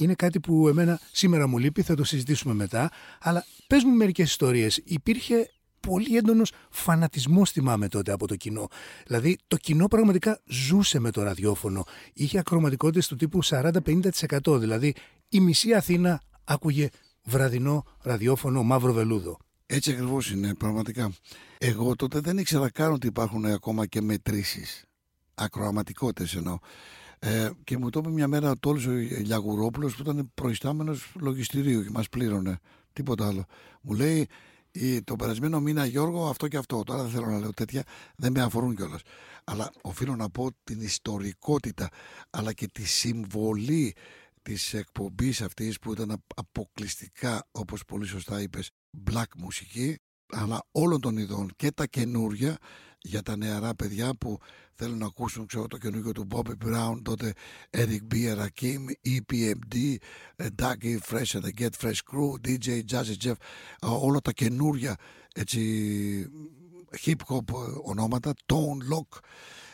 Είναι 0.00 0.14
κάτι 0.14 0.40
που 0.40 0.68
εμένα 0.68 1.00
σήμερα 1.12 1.46
μου 1.46 1.58
λείπει, 1.58 1.82
θα 1.82 1.94
το 1.94 2.04
συζητήσουμε 2.04 2.54
μετά. 2.54 2.90
Αλλά 3.20 3.44
πες 3.66 3.84
μου 3.84 3.96
μερικές 3.96 4.30
ιστορίες. 4.30 4.80
Υπήρχε 4.84 5.50
πολύ 5.80 6.16
έντονος 6.16 6.52
φανατισμός 6.70 7.50
θυμάμαι 7.50 7.88
τότε 7.88 8.12
από 8.12 8.26
το 8.26 8.36
κοινό. 8.36 8.68
Δηλαδή 9.06 9.38
το 9.48 9.56
κοινό 9.56 9.88
πραγματικά 9.88 10.40
ζούσε 10.44 10.98
με 10.98 11.10
το 11.10 11.22
ραδιόφωνο. 11.22 11.84
Είχε 12.12 12.38
ακροματικότητες 12.38 13.06
του 13.06 13.16
τύπου 13.16 13.44
40-50%. 13.44 14.58
Δηλαδή 14.58 14.94
η 15.28 15.40
μισή 15.40 15.74
Αθήνα 15.74 16.22
άκουγε 16.44 16.88
βραδινό 17.24 17.84
ραδιόφωνο 18.02 18.62
μαύρο 18.62 18.92
βελούδο. 18.92 19.38
Έτσι 19.66 19.90
ακριβώς 19.90 20.30
είναι, 20.30 20.54
πραγματικά. 20.54 21.12
Εγώ 21.58 21.96
τότε 21.96 22.20
δεν 22.20 22.38
ήξερα 22.38 22.70
καν 22.70 22.92
ότι 22.92 23.06
υπάρχουν 23.06 23.44
ακόμα 23.44 23.86
και 23.86 24.00
μετρήσεις. 24.00 24.84
Ακροαματικότητες 25.34 26.34
εννοώ. 26.34 26.58
Ε, 27.22 27.50
και 27.64 27.78
μου 27.78 27.90
το 27.90 27.98
είπε 27.98 28.10
μια 28.10 28.28
μέρα 28.28 28.50
ο 28.50 28.56
Τόλης 28.58 28.86
ο 28.86 28.90
Λιαγουρόπουλος 29.20 29.96
που 29.96 30.02
ήταν 30.02 30.30
προϊστάμενος 30.34 31.12
λογιστηρίου 31.20 31.82
και 31.82 31.90
μας 31.90 32.08
πλήρωνε. 32.08 32.58
Τίποτα 32.92 33.26
άλλο. 33.26 33.44
Μου 33.82 33.92
λέει 33.94 34.26
«Η- 34.72 35.02
το 35.02 35.16
περασμένο 35.16 35.60
μήνα 35.60 35.84
Γιώργο 35.86 36.28
αυτό 36.28 36.48
και 36.48 36.56
αυτό. 36.56 36.82
Τώρα 36.82 37.02
δεν 37.02 37.10
θέλω 37.10 37.26
να 37.26 37.38
λέω 37.38 37.52
τέτοια, 37.52 37.82
δεν 38.16 38.32
με 38.32 38.42
αφορούν 38.42 38.76
κιόλας. 38.76 39.00
Αλλά 39.44 39.70
οφείλω 39.82 40.16
να 40.16 40.28
πω 40.30 40.48
την 40.64 40.80
ιστορικότητα 40.80 41.88
αλλά 42.30 42.52
και 42.52 42.66
τη 42.66 42.86
συμβολή 42.86 43.94
της 44.42 44.74
εκπομπής 44.74 45.42
αυτής 45.42 45.78
που 45.78 45.92
ήταν 45.92 46.10
απ- 46.10 46.22
αποκλειστικά 46.38 47.46
όπως 47.52 47.84
πολύ 47.84 48.06
σωστά 48.06 48.40
είπες 48.42 48.70
black 49.10 49.24
μουσική 49.36 49.96
αλλά 50.32 50.62
όλων 50.72 51.00
των 51.00 51.16
ειδών 51.16 51.50
και 51.56 51.70
τα 51.72 51.86
καινούρια 51.86 52.56
για 53.02 53.22
τα 53.22 53.36
νεαρά 53.36 53.74
παιδιά 53.74 54.14
που 54.14 54.38
θέλουν 54.74 54.98
να 54.98 55.06
ακούσουν 55.06 55.46
ξέρω, 55.46 55.66
το 55.66 55.78
καινούργιο 55.78 56.12
του 56.12 56.26
Bobby 56.30 56.66
Brown 56.66 56.98
τότε 57.02 57.32
Eric 57.70 58.14
B. 58.14 58.38
Rakim, 58.38 59.08
EPMD, 59.08 59.94
ε, 60.36 60.46
Dougie 60.58 60.98
Fresh 61.10 61.34
and 61.34 61.42
the 61.42 61.60
Get 61.60 61.70
Fresh 61.80 62.00
Crew, 62.10 62.48
DJ 62.48 62.82
Jazzy 62.90 63.24
Jeff, 63.24 63.36
ε, 63.82 63.86
όλα 63.86 64.20
τα 64.20 64.32
καινούρια 64.32 64.96
έτσι 65.34 65.60
hip 67.04 67.16
hop 67.28 67.48
ε, 67.48 67.54
ονόματα, 67.82 68.32
Tone 68.46 68.94
Lock 68.94 69.18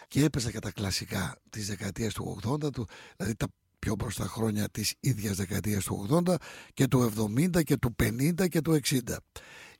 και 0.08 0.24
έπαιζα 0.24 0.50
και 0.50 0.58
τα 0.58 0.70
κλασικά 0.70 1.36
της 1.50 1.66
δεκαετίας 1.66 2.14
του 2.14 2.40
80 2.44 2.72
του, 2.72 2.86
δηλαδή 3.16 3.36
τα 3.36 3.46
πιο 3.78 3.94
μπροστά 3.94 4.24
χρόνια 4.24 4.68
της 4.68 4.94
ίδιας 5.00 5.36
δεκαετίας 5.36 5.84
του 5.84 6.22
80 6.26 6.34
και 6.74 6.86
του 6.86 7.12
70 7.54 7.62
και 7.64 7.76
του 7.76 7.96
50 8.02 8.48
και 8.48 8.60
του 8.60 8.80
60. 8.84 8.98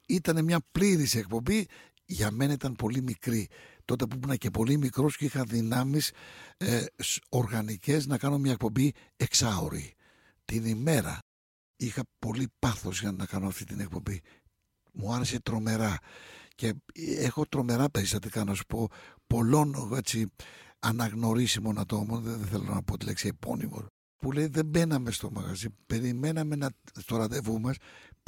Ήταν 0.07 0.45
μια 0.45 0.61
πλήρης 0.73 1.15
εκπομπή, 1.15 1.67
για 2.07 2.31
μένα 2.31 2.53
ήταν 2.53 2.75
πολύ 2.75 3.03
μικρή. 3.03 3.49
Τότε 3.85 4.07
που 4.07 4.19
ήμουν 4.25 4.37
και 4.37 4.51
πολύ 4.51 4.79
μικρός 4.79 5.17
και 5.17 5.25
είχα 5.25 5.45
δυνάμεις 5.45 6.13
ε, 6.57 6.85
σ- 6.97 7.23
οργανικές 7.29 8.07
να 8.07 8.19
κάνω 8.19 8.39
μια 8.39 8.53
εκπομπή 8.53 8.93
εξάωρη. 9.17 9.95
Την 10.45 10.65
ημέρα 10.65 11.19
είχα 11.77 12.03
πολύ 12.19 12.49
πάθος 12.59 13.01
για 13.01 13.13
να 13.13 13.27
κάνω 13.27 13.47
αυτή 13.47 13.65
την 13.65 13.81
εκπομπή. 13.81 14.21
Μου 14.93 15.13
άρεσε 15.15 15.41
τρομερά 15.41 15.99
και 16.55 16.75
έχω 17.19 17.47
τρομερά 17.47 17.91
περιστατικά 17.91 18.45
να 18.45 18.55
σου 18.55 18.67
πω 18.67 18.89
πολλών 19.27 19.93
έτσι 19.97 20.27
αναγνωρίσιμων 20.79 21.79
ατόμων, 21.79 22.23
δεν 22.23 22.39
δεν 22.39 22.47
θέλω 22.47 22.65
να 22.65 22.83
πω 22.83 22.97
τη 22.97 23.05
λέξη 23.05 23.29
επώνυμο, 23.29 23.87
που 24.17 24.33
λέει 24.33 24.47
δεν 24.47 24.67
μπαίναμε 24.67 25.11
στο 25.11 25.31
μαγαζί, 25.31 25.69
περιμέναμε 25.87 26.57
να, 26.57 26.69
στο 26.99 27.17
ραντεβού 27.17 27.61
μας, 27.61 27.77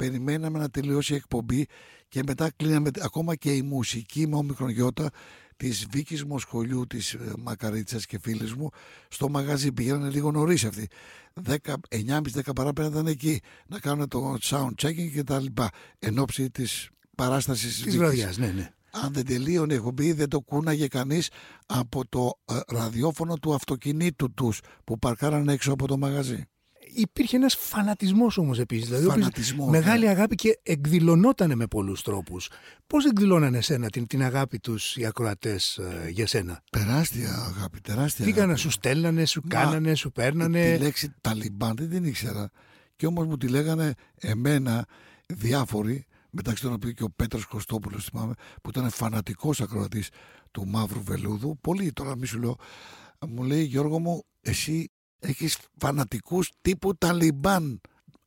περιμέναμε 0.03 0.59
να 0.59 0.69
τελειώσει 0.69 1.13
η 1.13 1.15
εκπομπή 1.15 1.65
και 2.07 2.21
μετά 2.27 2.51
κλείναμε 2.55 2.89
ακόμα 2.99 3.35
και 3.35 3.53
η 3.53 3.61
μουσική 3.61 4.27
με 4.27 4.35
όμικρον 4.35 4.69
γιώτα 4.69 5.09
της 5.57 5.85
Βίκης 5.91 6.25
Μοσχολιού, 6.25 6.87
της 6.87 7.13
ε, 7.13 7.33
Μακαρίτσας 7.39 8.05
και 8.05 8.19
φίλης 8.19 8.53
μου 8.53 8.69
στο 9.09 9.29
μαγαζί. 9.29 9.71
Πηγαίνανε 9.71 10.09
λίγο 10.09 10.31
νωρίς 10.31 10.63
αυτοί. 10.65 10.87
10, 11.47 11.55
9.30-10 11.89 12.21
παράπερα 12.55 12.87
ήταν 12.87 13.07
εκεί 13.07 13.39
να 13.67 13.79
κάνουν 13.79 14.07
το 14.07 14.37
sound 14.41 14.71
checking 14.81 15.11
και 15.13 15.23
τα 15.23 15.39
λοιπά 15.39 15.69
εν 15.99 16.19
ώψη 16.19 16.49
της 16.49 16.89
παράστασης 17.15 17.65
της 17.67 17.75
Της 17.75 17.83
Βίκης. 17.83 17.97
βραδιάς, 17.97 18.37
ναι, 18.37 18.47
ναι. 18.47 18.73
Αν 18.91 19.13
δεν 19.13 19.25
τελείωνε 19.25 19.73
η 19.73 19.75
εκπομπή 19.75 20.11
δεν 20.11 20.29
το 20.29 20.39
κούναγε 20.41 20.87
κανείς 20.87 21.29
από 21.65 22.07
το 22.09 22.39
ε, 22.45 22.59
ραδιόφωνο 22.67 23.37
του 23.37 23.53
αυτοκινήτου 23.53 24.33
τους 24.33 24.59
που 24.83 24.99
παρκάρανε 24.99 25.53
έξω 25.53 25.71
από 25.73 25.87
το 25.87 25.97
μαγαζί. 25.97 26.43
Υπήρχε 26.99 27.35
ένας 27.35 27.55
φανατισμός 27.55 28.37
όμως 28.37 28.59
επίσης. 28.59 28.85
Δηλαδή, 28.85 29.05
ο 29.05 29.09
οποίος 29.09 29.23
Φανατισμός, 29.23 29.69
μεγάλη 29.69 30.03
ναι. 30.05 30.09
αγάπη 30.09 30.35
και 30.35 30.59
εκδηλωνότανε 30.63 31.55
με 31.55 31.67
πολλούς 31.67 32.01
τρόπους. 32.01 32.49
Πώς 32.87 33.05
εκδηλώνανε 33.05 33.61
σένα 33.61 33.89
την, 33.89 34.07
την 34.07 34.23
αγάπη 34.23 34.59
τους 34.59 34.95
οι 34.95 35.05
ακροατές 35.05 35.77
ε, 35.77 36.09
για 36.09 36.27
σένα; 36.27 36.63
Τεράστια 36.69 37.29
αγάπη, 37.29 37.79
τεράστια 37.81 38.25
Τι 38.25 38.31
έκαναν, 38.31 38.49
αγάπη. 38.49 38.61
σου 38.61 38.69
στέλνανε, 38.69 39.25
σου 39.25 39.41
Μα, 39.43 39.49
κάνανε, 39.49 39.95
σου 39.95 40.11
παίρνανε. 40.11 40.75
Τη 40.75 40.83
λέξη 40.83 41.13
Ταλιμπάν 41.21 41.75
δεν 41.75 41.89
την 41.89 42.03
ήξερα. 42.03 42.49
Και 42.95 43.05
όμως 43.05 43.25
μου 43.27 43.37
τη 43.37 43.47
λέγανε 43.47 43.93
εμένα 44.15 44.85
διάφοροι, 45.27 46.05
μεταξύ 46.29 46.63
των 46.63 46.73
οποίων 46.73 46.93
και 46.93 47.03
ο 47.03 47.09
Πέτρος 47.15 47.45
Κωστόπουλος 47.45 48.05
θυμάμαι, 48.05 48.33
που 48.61 48.69
ήταν 48.69 48.89
φανατικός 48.89 49.61
ακροατής 49.61 50.09
του 50.51 50.67
Μαύρου 50.67 51.03
Βελούδου. 51.03 51.57
Πολύ 51.61 51.91
τώρα 51.91 52.17
μη 52.17 52.25
σου 52.25 52.39
λέω. 52.39 52.55
Μου 53.27 53.43
λέει 53.43 53.63
Γιώργο 53.63 53.99
μου, 53.99 54.23
εσύ 54.41 54.91
έχεις 55.19 55.57
φανατικούς 55.77 56.51
τύπου 56.61 56.97
Ταλιμπάν. 56.97 57.81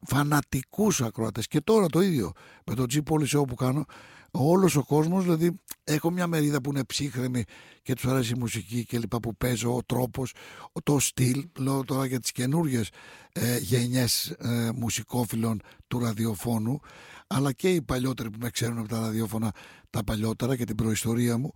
Φανατικούς 0.06 1.00
ακροατές. 1.00 1.46
Και 1.46 1.60
τώρα 1.60 1.86
το 1.86 2.00
ίδιο. 2.00 2.32
Με 2.66 2.74
το 2.74 2.84
G 2.92 2.96
Policy 3.10 3.38
Show 3.38 3.46
που 3.48 3.54
κάνω, 3.54 3.84
όλος 4.30 4.76
ο 4.76 4.84
κόσμος, 4.84 5.22
δηλαδή 5.22 5.60
έχω 5.84 6.10
μια 6.10 6.26
μερίδα 6.26 6.60
που 6.60 6.70
είναι 6.70 6.84
ψύχρεμη 6.84 7.44
και 7.82 7.94
τους 7.94 8.04
αρέσει 8.04 8.32
η 8.32 8.38
μουσική 8.38 8.84
και 8.84 8.98
λοιπά 8.98 9.20
που 9.20 9.36
παίζω, 9.36 9.76
ο 9.76 9.82
τρόπος, 9.86 10.32
ο- 10.72 10.82
το 10.82 10.98
στυλ, 10.98 11.44
λέω 11.58 11.84
τώρα 11.84 12.06
για 12.06 12.20
τις 12.20 12.32
καινούριες 12.32 12.88
ε, 13.32 13.58
γενιές 13.58 14.26
ε, 14.30 14.70
μουσικόφιλων 14.74 15.60
του 15.86 15.98
ραδιοφώνου, 15.98 16.80
αλλά 17.26 17.52
και 17.52 17.70
οι 17.74 17.82
παλιότεροι 17.82 18.30
που 18.30 18.38
με 18.40 18.50
ξέρουν 18.50 18.78
από 18.78 18.88
τα 18.88 19.00
ραδιόφωνα 19.00 19.52
τα 19.90 20.04
παλιότερα 20.04 20.56
και 20.56 20.64
την 20.64 20.76
προϊστορία 20.76 21.38
μου, 21.38 21.52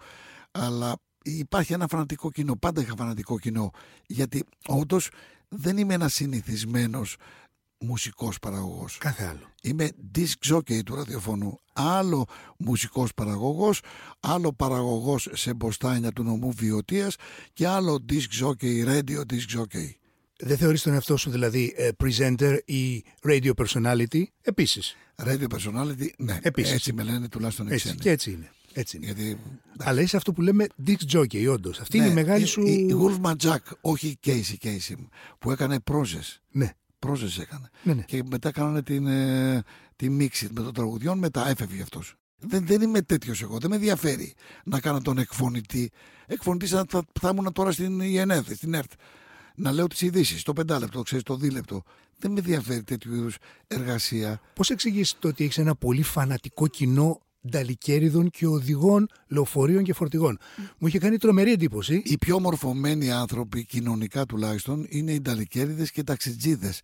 αλλά 0.50 0.94
υπάρχει 1.30 1.72
ένα 1.72 1.86
φανατικό 1.86 2.30
κοινό, 2.30 2.56
πάντα 2.56 2.80
είχα 2.80 2.94
φανατικό 2.96 3.38
κοινό, 3.38 3.70
γιατί 4.06 4.44
όντως 4.66 5.10
δεν 5.48 5.76
είμαι 5.76 5.94
ένας 5.94 6.14
συνηθισμένος 6.14 7.16
μουσικός 7.78 8.38
παραγωγός. 8.38 8.98
Κάθε 8.98 9.24
άλλο. 9.24 9.52
Είμαι 9.62 9.90
disc 10.18 10.54
jockey 10.54 10.82
του 10.84 10.94
ραδιοφώνου. 10.94 11.58
Άλλο 11.72 12.24
μουσικός 12.58 13.14
παραγωγός, 13.14 13.80
άλλο 14.20 14.52
παραγωγός 14.52 15.28
σε 15.32 15.54
μποστάνια 15.54 16.12
του 16.12 16.22
νομού 16.22 16.52
Βιωτίας 16.52 17.16
και 17.52 17.66
άλλο 17.66 18.04
disc 18.08 18.44
jockey, 18.44 18.86
radio 18.86 19.20
disc 19.32 19.58
jockey. 19.58 19.90
Δεν 20.38 20.56
θεωρείς 20.56 20.82
τον 20.82 20.92
εαυτό 20.92 21.16
σου 21.16 21.30
δηλαδή 21.30 21.74
ε, 21.76 21.88
presenter 22.04 22.58
ή 22.64 23.04
radio 23.22 23.50
personality; 23.64 24.22
Επίσης. 24.42 24.96
Radio 25.16 25.46
personality, 25.54 26.08
ναι. 26.18 26.38
Επίσης. 26.42 26.72
Έτσι 26.72 26.92
με 26.92 27.02
λένε 27.02 27.28
τουλάχιστον 27.28 27.66
οι 27.66 27.72
Έτσι, 27.72 27.84
ξένοι. 27.84 28.00
και 28.00 28.10
έτσι 28.10 28.30
είναι. 28.30 28.50
Έτσι 28.78 28.96
είναι. 28.96 29.06
Γιατί, 29.06 29.38
Αλλά 29.78 30.00
είσαι 30.00 30.16
αυτό 30.16 30.32
που 30.32 30.42
λέμε 30.42 30.66
disc 30.86 31.16
jockey, 31.16 31.52
όντως. 31.52 31.80
Αυτή 31.80 31.96
είναι 31.96 32.06
η 32.06 32.08
ναι, 32.08 32.14
μεγάλη 32.14 32.44
σου. 32.44 32.62
Η, 32.66 32.72
η 32.72 32.96
Wolfman 33.00 33.34
Jack, 33.36 33.58
όχι 33.80 34.08
η 34.08 34.18
Casey 34.24 34.66
Casey, 34.66 34.94
που 35.38 35.50
έκανε 35.50 35.80
πρόζες. 35.80 36.42
Ναι, 36.50 36.72
Πρόζες 36.98 37.38
έκανε. 37.38 37.70
ναι, 37.82 37.94
ναι. 37.94 38.02
Και 38.02 38.22
μετά 38.30 38.50
κάνανε 38.50 38.82
την, 38.82 39.06
ε, 39.06 39.62
τη 39.96 40.10
μίξη 40.10 40.48
με 40.52 40.62
των 40.62 40.72
τραγουδιών, 40.72 41.18
μετά 41.18 41.48
έφευγε 41.48 41.82
αυτός. 41.82 42.14
Δεν, 42.38 42.66
δεν 42.66 42.80
είμαι 42.80 43.02
τέτοιος 43.02 43.42
εγώ. 43.42 43.58
Δεν 43.58 43.70
με 43.70 43.76
ενδιαφέρει 43.76 44.34
να 44.64 44.80
κάνω 44.80 45.00
τον 45.00 45.18
εκφωνητή. 45.18 45.90
Εκφωνητής 46.26 46.70
θα, 46.70 46.84
θα, 46.88 47.04
θα 47.20 47.28
ήμουν 47.28 47.52
τώρα 47.52 47.72
στην 47.72 48.00
ΙΕΝΕΔ, 48.00 48.52
στην 48.52 48.74
ΕΡΤ. 48.74 48.92
Να 49.54 49.72
λέω 49.72 49.86
τις 49.86 50.00
ειδήσεις, 50.00 50.42
το 50.42 50.52
πεντάλεπτο, 50.52 51.02
ξέρεις, 51.02 51.24
το 51.24 51.36
δίλεπτο. 51.36 51.82
Δεν 52.18 52.30
με 52.30 52.38
ενδιαφέρει 52.38 52.82
τέτοιου 52.82 53.14
είδους 53.14 53.36
εργασία. 53.66 54.40
Πώς 54.54 54.70
εξηγήσει 54.70 55.16
το 55.18 55.28
ότι 55.28 55.44
έχεις 55.44 55.58
ένα 55.58 55.74
πολύ 55.74 56.02
φανατικό 56.02 56.66
κοινό 56.66 57.20
νταλικέριδων 57.46 58.30
και 58.30 58.46
οδηγών 58.46 59.08
λεωφορείων 59.28 59.82
και 59.82 59.92
φορτηγών. 59.92 60.38
Μου 60.78 60.86
είχε 60.86 60.98
κάνει 60.98 61.16
τρομερή 61.16 61.52
εντύπωση. 61.52 62.02
Οι 62.04 62.18
πιο 62.18 62.40
μορφωμένοι 62.40 63.10
άνθρωποι, 63.10 63.64
κοινωνικά 63.64 64.26
τουλάχιστον, 64.26 64.86
είναι 64.88 65.12
οι 65.12 65.20
νταλικέριδες 65.20 65.90
και 65.90 66.00
οι 66.00 66.04
ταξιτζίδες. 66.04 66.80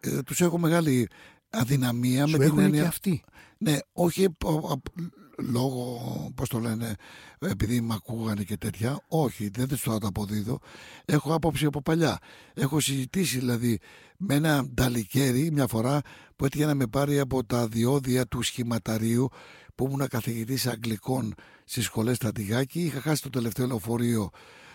Ε, 0.00 0.22
τους 0.22 0.40
έχω 0.40 0.58
μεγάλη 0.58 1.08
αδυναμία 1.50 2.26
Σου 2.26 2.32
με 2.32 2.38
την 2.38 2.46
έχουν 2.46 2.58
έννοια... 2.58 2.80
και 2.82 2.88
αυτοί. 2.88 3.22
Ναι, 3.58 3.76
όχι 3.92 4.24
απ- 4.24 4.70
απ- 4.70 5.12
λόγω, 5.38 5.98
πώς 6.34 6.48
το 6.48 6.58
λένε, 6.58 6.94
επειδή 7.38 7.80
με 7.80 7.94
ακούγανε 7.94 8.42
και 8.42 8.56
τέτοια. 8.56 9.04
Όχι, 9.08 9.48
δεν 9.48 9.68
τους 9.68 9.82
το 9.82 9.98
αποδίδω. 10.02 10.58
Έχω 11.04 11.34
άποψη 11.34 11.66
από 11.66 11.82
παλιά. 11.82 12.18
Έχω 12.54 12.80
συζητήσει 12.80 13.38
δηλαδή 13.38 13.78
με 14.16 14.34
ένα 14.34 14.64
νταλικέρι 14.74 15.50
μια 15.52 15.66
φορά 15.66 16.00
που 16.36 16.44
έτυχε 16.44 16.66
να 16.66 16.74
με 16.74 16.86
πάρει 16.86 17.18
από 17.18 17.44
τα 17.44 17.68
διόδια 17.68 18.26
του 18.26 18.42
σχηματαρίου 18.42 19.28
που 19.74 19.86
ήμουν 19.86 20.08
καθηγητής 20.08 20.66
αγγλικών 20.66 21.34
στις 21.64 21.84
σχολές 21.84 22.16
Στρατηγάκη. 22.16 22.80
Είχα 22.84 23.00
χάσει 23.00 23.22
το 23.22 23.30
τελευταίο 23.30 23.66
λεωφορείο 23.66 24.30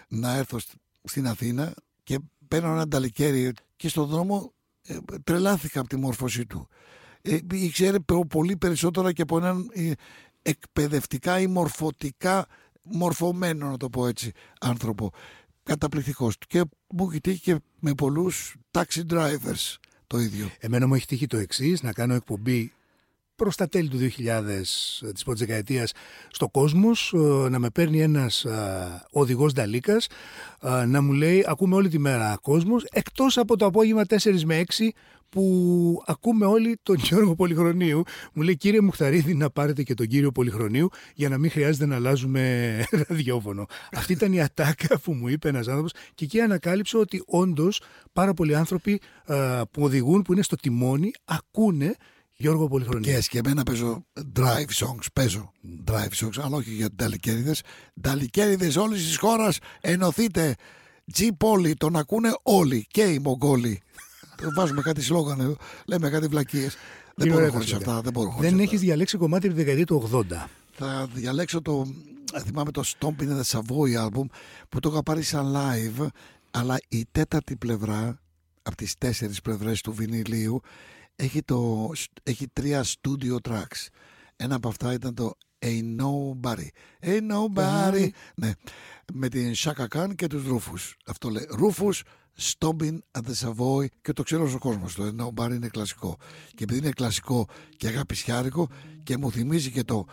να 0.08 0.36
έρθω 0.36 0.60
σ- 0.60 0.72
στην 1.04 1.28
Αθήνα 1.28 1.74
και 2.04 2.20
παίρνω 2.48 2.72
ένα 2.72 2.88
νταλικέρι 2.88 3.52
και 3.76 3.90
στον 3.90 4.08
δρόμο 4.08 4.54
ε, 4.86 4.98
τρελάθηκα 5.24 5.80
από 5.80 5.90
τη 5.90 5.96
μόρφωσή 5.96 6.46
του 6.46 6.68
ε, 7.22 7.38
ήξερε 7.52 8.00
πο- 8.00 8.26
πολύ 8.28 8.58
περισσότερα 8.58 9.12
και 9.14 9.22
από 9.22 9.38
έναν 9.38 9.70
ε, 9.74 9.92
εκπαιδευτικά 10.42 11.40
ή 11.40 11.48
μορφωτικά 11.48 12.48
μορφωμένο, 12.84 13.70
να 13.70 13.78
το 13.78 13.90
πω 13.90 14.08
έτσι, 14.08 14.32
άνθρωπο. 14.60 15.12
Καταπληκτικός. 15.64 16.36
Και 16.48 16.64
μου 16.90 17.10
έχει 17.10 17.22
τύχει 17.22 17.40
και 17.42 17.60
με 17.80 17.94
πολλούς 17.94 18.56
taxi 18.72 19.02
drivers 19.10 19.76
το 20.08 20.20
ίδιο. 20.20 20.50
Εμένα 20.60 20.88
μου 20.88 20.94
έχει 20.96 21.06
τύχει 21.06 21.28
το 21.28 21.38
εξής, 21.38 21.82
να 21.82 21.94
κάνω 21.94 22.14
εκπομπή 22.14 22.74
προς 23.40 23.56
τα 23.56 23.68
τέλη 23.68 23.88
του 23.88 23.98
2000 23.98 24.10
της 25.14 25.24
πρώτης 25.24 25.46
δεκαετίας 25.46 25.92
στο 26.32 26.50
κόσμος 26.50 27.14
ε, 27.14 27.50
να 27.50 27.60
με 27.60 27.70
παίρνει 27.70 28.02
ένας 28.02 28.44
ε, 28.44 29.06
οδηγός 29.12 29.54
Νταλίκας 29.54 30.08
ε, 30.62 30.86
να 30.86 31.02
μου 31.02 31.12
λέει 31.12 31.46
ακούμε 31.48 31.76
όλη 31.76 31.90
τη 31.90 32.00
μέρα 32.00 32.38
κόσμος 32.42 32.84
εκτός 32.92 33.38
από 33.38 33.58
το 33.58 33.66
απόγευμα 33.66 34.04
4 34.10 34.42
με 34.46 34.64
6 34.78 34.90
που 35.30 36.04
ακούμε 36.06 36.46
όλοι 36.46 36.80
τον 36.84 36.96
Γιώργο 36.96 37.36
Πολυχρονίου. 37.36 38.04
Μου 38.34 38.44
λέει 38.44 38.58
κύριε 38.58 38.82
Μουχταρίδη 38.82 39.34
να 39.34 39.50
πάρετε 39.50 39.84
και 39.84 39.94
τον 39.94 40.08
κύριο 40.08 40.32
Πολυχρονίου 40.32 40.90
για 41.16 41.30
να 41.30 41.38
μην 41.38 41.52
χρειάζεται 41.52 41.86
να 41.86 41.96
αλλάζουμε 41.96 42.74
ραδιόφωνο. 43.08 43.66
Αυτή 43.92 44.14
ήταν 44.14 44.34
η 44.34 44.42
ατάκα 44.42 45.00
που 45.00 45.14
μου 45.14 45.28
είπε 45.28 45.50
ένας 45.50 45.68
άνθρωπος 45.68 45.92
και 46.16 46.26
εκεί 46.26 46.40
ανακάλυψα 46.40 47.00
ότι 47.00 47.24
όντως 47.26 47.82
πάρα 48.14 48.34
πολλοί 48.34 48.56
άνθρωποι 48.56 49.02
ε, 49.26 49.62
που 49.72 49.84
οδηγούν, 49.84 50.22
που 50.22 50.34
είναι 50.34 50.42
στο 50.42 50.56
τιμόνι, 50.56 51.12
ακούνε 51.26 51.96
Γιώργο 52.42 52.68
Πολυχρονίου. 52.68 53.20
Και 53.30 53.38
εμένα 53.38 53.64
παίζω 53.64 54.06
drive 54.36 54.70
songs, 54.74 55.06
παίζω 55.14 55.52
drive 55.86 56.26
songs, 56.26 56.40
αλλά 56.42 56.56
όχι 56.56 56.74
για 56.74 56.90
ταλικέριδες. 56.96 57.62
Ταλικέριδες 58.02 58.76
όλης 58.76 59.04
της 59.06 59.18
χώρας 59.18 59.58
ενωθείτε. 59.82 60.56
G 61.18 61.28
Πόλη, 61.38 61.74
τον 61.74 61.96
ακούνε 61.96 62.32
όλοι 62.44 62.88
και 62.90 63.02
οι 63.02 63.20
Μογγόλοι. 63.20 63.82
Βάζουμε 64.56 64.82
κάτι 64.82 65.02
σλόγαν 65.02 65.40
εδώ, 65.40 65.56
λέμε 65.86 66.10
κάτι 66.10 66.28
βλακίες. 66.28 66.76
Δεν 67.16 67.28
Είναι 67.28 67.36
μπορώ 67.36 67.38
ωραία 67.38 67.52
χωρίς 67.52 67.70
τα 67.70 67.78
αυτά, 67.78 68.02
δεν 68.02 68.14
μπορώ 68.14 68.30
χωρίς 68.30 68.50
Δεν 68.50 68.60
αυτά. 68.60 68.64
έχεις 68.64 68.80
διαλέξει 68.80 69.18
κομμάτι 69.18 69.48
τη 69.48 69.54
δεκαετία 69.54 69.86
του 69.86 70.10
80. 70.14 70.24
Θα 70.72 71.08
διαλέξω 71.14 71.62
το, 71.62 71.86
θυμάμαι 72.46 72.72
το 72.72 72.84
Stomping 72.86 73.22
in 73.22 73.42
the 73.42 73.60
Savoy 73.60 74.08
album 74.08 74.26
που 74.70 74.80
το 74.80 74.90
είχα 74.90 75.04
πάρει 75.04 75.22
σαν 75.22 75.56
live, 75.56 76.08
αλλά 76.52 76.78
η 76.88 77.06
τέταρτη 77.12 77.56
πλευρά 77.56 78.20
από 78.62 78.76
τις 78.76 78.98
τέσσερις 78.98 79.42
πλευρές 79.42 79.82
του 79.82 79.94
βινιλίου 79.94 80.62
έχει, 81.20 81.42
το, 81.44 81.92
έχει 82.24 82.48
τρία 82.48 82.84
studio 82.84 83.38
tracks. 83.50 83.88
Ένα 84.36 84.56
από 84.56 84.68
αυτά 84.68 84.94
ήταν 84.94 85.14
το 85.14 85.32
Ain't 85.60 86.02
Nobody. 86.02 86.68
Ain't 87.02 87.32
Nobody. 87.32 88.10
Ναι. 88.36 88.52
Με 89.14 89.30
την 89.30 89.54
Shaka 89.56 89.86
Khan 89.96 90.16
και 90.16 90.28
τους 90.28 90.44
Rufus. 90.48 90.94
Αυτό 91.06 91.30
λέει. 91.30 91.48
Rufus, 91.60 92.00
Stomping 92.42 92.98
at 93.18 93.22
the 93.22 93.48
Savoy 93.48 93.86
και 94.02 94.14
το 94.14 94.24
ξέρω 94.24 94.52
ο 94.54 94.58
κόσμος. 94.58 94.96
Το 94.96 95.04
Ain't 95.04 95.26
Nobody 95.26 95.52
είναι 95.52 95.68
κλασικό. 95.68 96.18
Και 96.56 96.64
επειδή 96.64 96.80
είναι 96.80 96.90
κλασικό 96.90 97.48
και 97.78 97.88
αγαπησιάρικο 97.88 98.68
και 99.04 99.18
μου 99.18 99.32
θυμίζει 99.32 99.72
και 99.72 99.84
το 99.84 100.06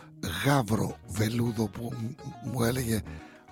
γάβρο 0.45 0.97
βελούδο 1.07 1.67
που 1.67 1.93
μ- 1.93 2.47
μου 2.53 2.63
έλεγε 2.63 3.01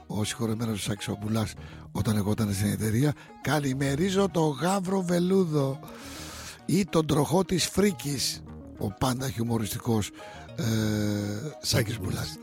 ο 0.08 0.24
συγχωρεμένος 0.24 0.82
Σαξομπουλάς 0.84 1.54
όταν 1.92 2.16
εγώ 2.16 2.32
ήταν 2.32 2.54
στην 2.54 2.72
εταιρεία 2.72 3.14
καλημερίζω 3.42 4.30
το 4.30 4.48
γάβρο 4.48 5.02
βελούδο 5.02 5.80
ή 6.66 6.86
τον 6.86 7.06
τροχό 7.06 7.46
της 7.46 7.66
φρίκης. 7.68 8.44
Ο 8.78 8.92
πάντα 8.92 9.30
χιουμοριστικός 9.30 10.12
ε, 10.56 10.64
Σάκης 11.62 12.00
Μπουλάς 12.00 12.38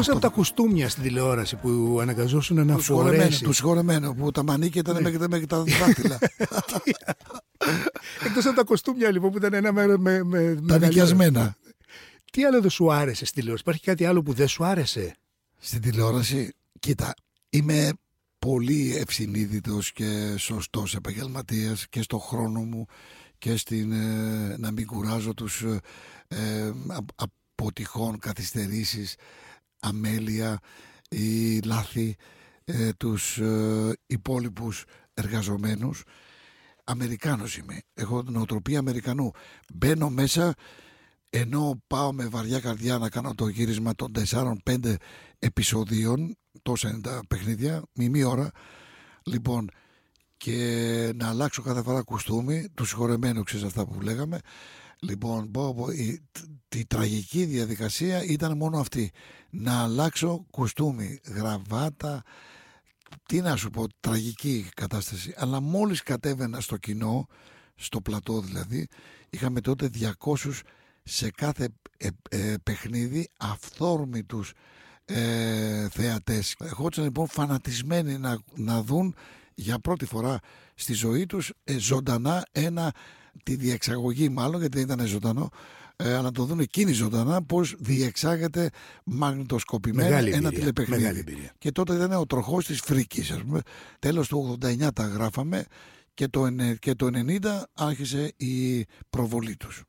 forever. 0.00 0.08
Εκτός 0.08 0.08
από 0.08 0.18
τα 0.20 0.28
κουστούμια 0.28 0.88
στην 0.88 1.02
τηλεόραση 1.02 1.56
που 1.56 1.98
αναγκαζόσουν 2.00 2.66
να 2.66 2.74
τους 2.74 2.84
συγχωρεμένου, 2.84 3.20
φορέσεις. 3.22 3.40
τους 3.42 3.56
συγχωρεμένου 3.56 4.14
που 4.14 4.30
τα 4.30 4.42
μανίκια 4.42 4.82
Ναι. 4.86 4.90
ήταν 4.90 5.02
μέχρι, 5.02 5.28
μέχρι 5.28 5.46
τα 5.46 5.62
δάχτυλα 5.64 6.18
Εκτός 8.26 8.46
από 8.46 8.56
τα 8.56 8.62
κουστούμια 8.62 9.10
λοιπόν 9.10 9.30
που 9.30 9.36
ήταν 9.36 9.52
ένα 9.54 9.72
μέρο 9.72 9.98
με, 9.98 10.22
με 10.22 10.38
τα 10.38 10.44
μεγαλύτερο. 10.44 10.78
νοικιασμένα 10.86 11.56
Τι 12.32 12.44
άλλο 12.44 12.60
δεν 12.60 12.70
σου 12.70 12.92
άρεσε 12.92 13.24
στη 13.24 13.34
τηλεόραση, 13.34 13.62
υπάρχει 13.66 13.84
κάτι 13.84 14.04
άλλο 14.04 14.22
που 14.22 14.32
δεν 14.32 14.48
σου 14.48 14.64
άρεσε; 14.64 15.14
στην 15.58 15.80
τηλεόραση 15.80 16.52
κοίτα 16.80 17.14
είμαι 17.50 17.92
πολύ 18.38 18.96
ευσυνείδητος 18.96 19.92
και 19.92 20.34
σωστός 20.38 20.94
επαγγελματίας 20.94 21.86
και 21.88 22.02
στο 22.02 22.18
χρόνο 22.18 22.60
μου 22.60 22.86
και 23.38 23.56
στην 23.56 23.92
ε, 23.92 24.56
να 24.58 24.70
μην 24.70 24.86
κουράζω 24.86 25.34
τους 25.34 25.62
ε, 25.62 25.80
ε, 26.28 26.66
α- 26.88 27.04
από 27.14 27.72
τυχόν 27.72 28.18
καθυστερήσεις 28.18 29.14
αμέλεια 29.80 30.58
ή 31.08 31.58
λάθη 31.58 32.16
ε, 32.64 32.92
τους 32.92 33.38
ε, 33.38 33.98
υπόλοιπους 34.06 34.84
εργαζομένους 35.14 36.04
Αμερικάνος 36.84 37.56
είμαι. 37.56 37.80
Έχω 37.94 38.24
την 38.24 38.36
οτροπία 38.36 38.78
Αμερικανού. 38.78 39.30
Μπαίνω 39.74 40.10
μέσα 40.10 40.54
ενώ 41.30 41.82
πάω 41.86 42.12
με 42.12 42.26
βαριά 42.26 42.60
καρδιά 42.60 42.98
να 42.98 43.08
κάνω 43.08 43.34
το 43.34 43.48
γύρισμα 43.48 43.94
των 43.94 44.12
4-5 44.64 44.94
επεισοδίων, 45.38 46.36
τόσα 46.62 46.88
είναι 46.88 47.00
τα 47.00 47.20
παιχνίδια, 47.28 47.82
μισή 47.92 48.24
ώρα, 48.24 48.50
λοιπόν, 49.22 49.70
και 50.36 51.12
να 51.14 51.28
αλλάξω 51.28 51.62
κάθε 51.62 51.82
φορά 51.82 52.02
κουστούμι, 52.02 52.68
του 52.74 52.84
συγχωρεμένου 52.84 53.42
ξέρεις 53.42 53.66
αυτά 53.66 53.86
που 53.86 54.00
λέγαμε, 54.00 54.38
λοιπόν, 55.00 55.50
πω, 55.50 55.74
πω, 55.74 55.90
η, 55.90 56.20
τ- 56.32 56.74
η 56.74 56.86
τραγική 56.86 57.44
διαδικασία 57.44 58.24
ήταν 58.24 58.56
μόνο 58.56 58.78
αυτή, 58.78 59.10
να 59.50 59.82
αλλάξω 59.82 60.46
κουστούμι, 60.50 61.18
γραβάτα, 61.24 62.22
τι 63.26 63.40
να 63.40 63.56
σου 63.56 63.70
πω, 63.70 63.86
τραγική 64.00 64.68
κατάσταση. 64.74 65.34
Αλλά 65.36 65.60
μόλις 65.60 66.02
κατέβαινα 66.02 66.60
στο 66.60 66.76
κοινό, 66.76 67.26
στο 67.74 68.00
πλατό 68.00 68.40
δηλαδή, 68.40 68.88
είχαμε 69.30 69.60
τότε 69.60 69.90
200 70.18 70.36
σε 71.02 71.30
κάθε 71.30 71.68
ε, 71.96 72.08
ε, 72.30 72.54
παιχνίδι 72.62 73.28
αυθόρμητους 73.38 74.52
ε, 75.04 75.88
θεατές. 75.88 76.56
Ερχόντουσαν 76.58 77.04
λοιπόν 77.04 77.28
φανατισμένοι 77.28 78.18
να, 78.18 78.38
να 78.54 78.82
δουν 78.82 79.14
για 79.54 79.78
πρώτη 79.78 80.04
φορά 80.04 80.38
στη 80.74 80.92
ζωή 80.92 81.26
τους 81.26 81.52
ε, 81.64 81.78
ζωντανά 81.78 82.42
ένα, 82.52 82.92
τη 83.42 83.54
διεξαγωγή 83.56 84.28
μάλλον 84.28 84.60
γιατί 84.60 84.76
δεν 84.82 84.86
ήταν 84.96 85.06
ζωντανό, 85.06 85.48
ε, 85.96 86.12
αλλά 86.12 86.22
να 86.22 86.32
το 86.32 86.44
δουν 86.44 86.60
εκείνοι 86.60 86.92
ζωντανά 86.92 87.42
πώς 87.42 87.74
διεξάγεται 87.78 88.70
μαγνητοσκοπημένα 89.04 90.08
Μεγάλη 90.08 90.28
ένα 90.28 90.36
εμπειρία, 90.36 90.58
τηλεπαιχνίδι. 90.58 91.00
μεγάλη 91.00 91.18
εμπειρία. 91.18 91.52
Και 91.58 91.72
τότε 91.72 91.94
ήταν 91.94 92.12
ο 92.12 92.26
τροχός 92.26 92.66
της 92.66 92.80
φρίκης, 92.80 93.30
ας 93.30 93.40
πούμε. 93.42 93.60
Τέλος 93.98 94.28
του 94.28 94.58
89 94.62 94.92
τα 94.92 95.06
γράφαμε 95.06 95.64
και 96.14 96.28
το, 96.28 96.46
ενε- 96.46 96.78
και 96.78 96.94
το 96.94 97.06
90 97.06 97.66
άρχισε 97.74 98.32
η 98.36 98.86
προβολή 99.10 99.56
τους. 99.56 99.82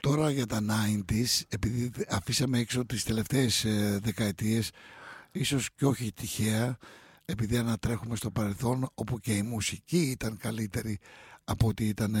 Τώρα 0.00 0.30
για 0.30 0.46
τα 0.46 0.60
90s, 0.60 1.40
επειδή 1.48 1.90
αφήσαμε 2.08 2.58
έξω 2.58 2.86
τις 2.86 3.04
τελευταίες 3.04 3.64
ε, 3.64 3.98
δεκαετίες, 4.02 4.70
ίσως 5.32 5.68
και 5.74 5.86
όχι 5.86 6.12
τυχαία, 6.12 6.76
επειδή 7.24 7.56
ανατρέχουμε 7.56 8.16
στο 8.16 8.30
παρελθόν, 8.30 8.88
όπου 8.94 9.18
και 9.18 9.32
η 9.36 9.42
μουσική 9.42 9.98
ήταν 10.00 10.36
καλύτερη 10.36 10.98
από 11.44 11.66
ότι 11.66 11.84
ήταν 11.88 12.14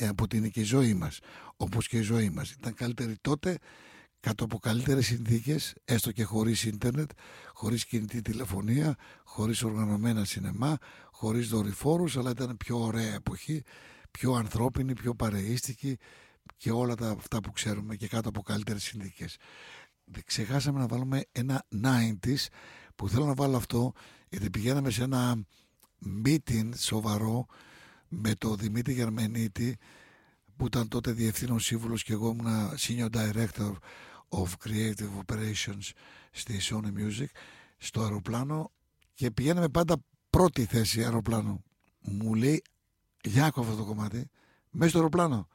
ε, 0.00 0.08
από 0.08 0.24
ότι 0.24 0.36
είναι 0.36 0.48
και 0.48 0.60
η 0.60 0.64
ζωή 0.64 0.94
μας. 0.94 1.18
Όπως 1.56 1.88
και 1.88 1.96
η 1.96 2.00
ζωή 2.00 2.30
μας. 2.30 2.50
Ήταν 2.50 2.74
καλύτερη 2.74 3.16
τότε, 3.20 3.58
κάτω 4.20 4.44
από 4.44 4.58
καλύτερες 4.58 5.06
συνθήκες, 5.06 5.74
έστω 5.84 6.12
και 6.12 6.24
χωρίς 6.24 6.64
ίντερνετ, 6.64 7.10
χωρίς 7.52 7.84
κινητή 7.84 8.22
τηλεφωνία, 8.22 8.96
χωρίς 9.24 9.62
οργανωμένα 9.62 10.24
σινεμά, 10.24 10.76
χωρίς 11.10 11.48
δορυφόρους, 11.48 12.16
αλλά 12.16 12.30
ήταν 12.30 12.56
πιο 12.56 12.78
ωραία 12.78 13.14
εποχή, 13.14 13.62
πιο 14.10 14.32
ανθρώπινη, 14.32 14.92
πιο 14.92 15.14
παρεΐστικη 15.14 15.96
και 16.56 16.70
όλα 16.70 16.94
τα 16.94 17.10
αυτά 17.10 17.40
που 17.40 17.52
ξέρουμε 17.52 17.96
και 17.96 18.08
κάτω 18.08 18.28
από 18.28 18.42
καλύτερες 18.42 18.82
συνθήκες. 18.82 19.36
Δεν 20.04 20.22
Ξεχάσαμε 20.26 20.78
να 20.78 20.86
βάλουμε 20.86 21.24
ένα 21.32 21.66
90s 21.84 22.46
που 22.94 23.08
θέλω 23.08 23.24
να 23.26 23.34
βάλω 23.34 23.56
αυτό 23.56 23.92
γιατί 24.28 24.50
πηγαίναμε 24.50 24.90
σε 24.90 25.02
ένα 25.02 25.44
meeting 26.24 26.68
σοβαρό 26.76 27.46
με 28.08 28.34
το 28.34 28.54
Δημήτρη 28.54 28.92
Γερμενίτη 28.92 29.76
που 30.56 30.66
ήταν 30.66 30.88
τότε 30.88 31.12
διευθύνων 31.12 31.60
σύμβουλος 31.60 32.02
και 32.02 32.12
εγώ 32.12 32.28
ήμουν 32.28 32.70
senior 32.78 33.08
director 33.10 33.72
of 34.28 34.46
creative 34.64 35.24
operations 35.26 35.90
στη 36.30 36.60
Sony 36.62 36.92
Music 36.98 37.26
στο 37.76 38.00
αεροπλάνο 38.00 38.72
και 39.14 39.30
πηγαίναμε 39.30 39.68
πάντα 39.68 39.96
πρώτη 40.30 40.64
θέση 40.64 41.04
αεροπλάνο. 41.04 41.62
Μου 42.00 42.34
λέει 42.34 42.62
Γιάκο 43.22 43.60
αυτό 43.60 43.74
το 43.74 43.84
κομμάτι 43.84 44.30
μέσα 44.70 44.88
στο 44.88 44.98
αεροπλάνο. 44.98 45.48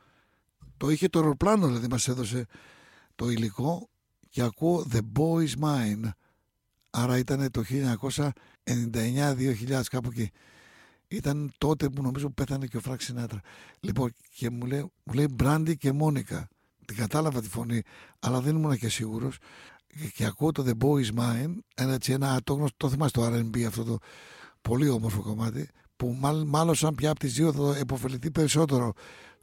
Το 0.78 0.90
είχε 0.90 1.08
το 1.08 1.20
αεροπλάνο 1.20 1.68
δηλαδή 1.68 1.88
μας 1.88 2.08
έδωσε 2.08 2.46
το 3.16 3.30
υλικό 3.30 3.90
και 4.30 4.42
ακούω 4.42 4.86
The 4.92 5.00
Boy 5.18 5.48
is 5.48 5.54
Mine. 5.64 6.10
Άρα 6.90 7.18
ήταν 7.18 7.52
το 7.52 7.64
1999-2000 7.70 9.82
κάπου 9.90 10.10
εκεί. 10.12 10.32
Ήταν 11.16 11.52
τότε 11.58 11.90
που 11.90 12.02
νομίζω 12.02 12.30
πέθανε 12.30 12.66
και 12.66 12.78
ο 12.78 12.80
Φράκ 12.80 13.02
Σινάτρα. 13.02 13.42
Λοιπόν, 13.80 14.14
και 14.36 14.50
μου 14.50 14.66
λέει, 14.66 14.92
μου 15.04 15.14
λέει 15.14 15.28
Μπράντι 15.32 15.78
και 15.78 15.92
Μόνικα. 15.92 16.48
Την 16.86 16.96
κατάλαβα 16.96 17.42
τη 17.42 17.50
φωνή, 17.50 17.82
αλλά 18.20 18.42
δεν 18.42 18.56
ήμουν 18.56 18.78
και 18.78 18.90
σίγουρος. 18.90 19.38
Και, 19.88 20.08
και 20.16 20.26
ακούω 20.26 20.52
το 20.52 20.64
The 20.68 20.84
Boy 20.86 21.06
is 21.06 21.20
Mine, 21.20 21.54
ένα, 21.76 21.94
έτσι, 21.94 22.12
ένα 22.12 22.40
το, 22.44 22.54
γνωστό- 22.54 22.78
το 22.78 22.90
θυμάσαι 22.90 23.12
το 23.14 23.26
RB 23.26 23.64
αυτό 23.64 23.84
το 23.84 23.98
πολύ 24.62 24.90
όμορφο 24.90 25.22
κομμάτι, 25.22 25.70
που 25.96 26.16
μάλλον, 26.20 26.48
μάλλον 26.48 26.76
σαν 26.76 26.96
πια 26.96 27.10
από 27.10 27.20
τις 27.20 27.34
δύο 27.34 27.54
θα 27.54 27.78
επωφεληθεί 27.78 28.32
περισσότερο 28.32 28.94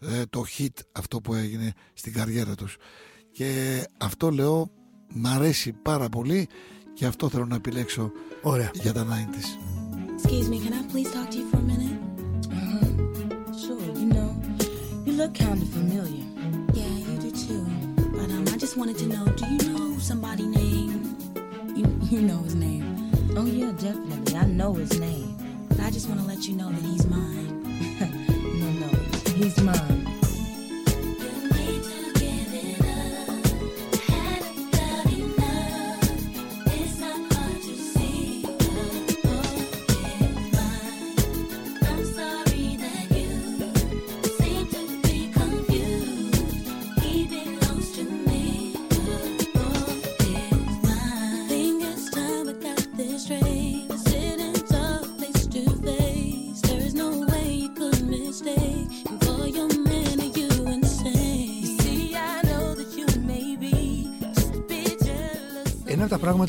ε, 0.01 0.23
το 0.31 0.45
hit 0.59 0.75
αυτό 0.93 1.21
που 1.21 1.35
έγινε 1.35 1.73
στην 1.93 2.13
καριέρα 2.13 2.55
τους. 2.55 2.77
Και 3.33 3.83
αυτό 3.99 4.31
λέω, 4.31 4.71
μ' 5.15 5.27
αρέσει 5.27 5.73
πάρα 5.73 6.09
πολύ 6.09 6.49
και 6.95 7.07
αυτό 7.07 7.29
θέλω 7.29 7.47
να 7.47 7.55
επιλέξω 7.55 8.13
Ωραία. 8.43 8.71
για 8.75 8.93
τα 8.93 9.07
90s. 9.07 9.80
Excuse 10.23 10.51
me, 10.51 10.61
can 10.61 10.75
I 10.75 10.83
please 10.83 11.11
talk 11.13 11.31
to 11.31 11.39
you 11.39 11.49
for 11.49 11.57
a 11.57 11.63
minute? 11.63 11.99
Uh-huh. 12.53 13.53
Sure, 13.59 13.81
you 13.81 14.05
know, 14.05 14.37
you 15.07 15.15
look 15.15 15.35
kind 15.35 15.61
of 15.63 15.69
familiar. 15.71 16.23
Yeah, 16.75 16.87
you 16.89 17.19
do 17.19 17.31
too. 17.31 17.65
But 17.97 18.31
um, 18.31 18.45
I 18.49 18.59
just 18.59 18.77
wanted 18.77 18.99
to 18.99 19.07
know, 19.07 19.25
do 19.25 19.47
you 19.47 19.73
know 19.73 19.99
somebody 19.99 20.47
named? 20.47 21.17
You 21.75 21.87
you 22.03 22.21
know 22.21 22.37
his 22.43 22.55
name. 22.55 23.11
Oh, 23.35 23.47
yeah, 23.47 23.73
definitely. 23.73 24.37
I 24.37 24.45
know 24.45 24.75
his 24.75 25.01
name. 25.01 25.37
But 25.71 25.81
I 25.81 25.91
just 25.91 26.07
want 26.07 26.21
to 26.21 26.27
let 26.27 26.47
you 26.47 26.55
know 26.55 26.71
that 26.71 26.83
he's 26.83 27.07
mine. 27.07 27.57
No, 28.61 28.71
no, 28.73 28.89
he's 29.37 29.59
mine. 29.63 30.00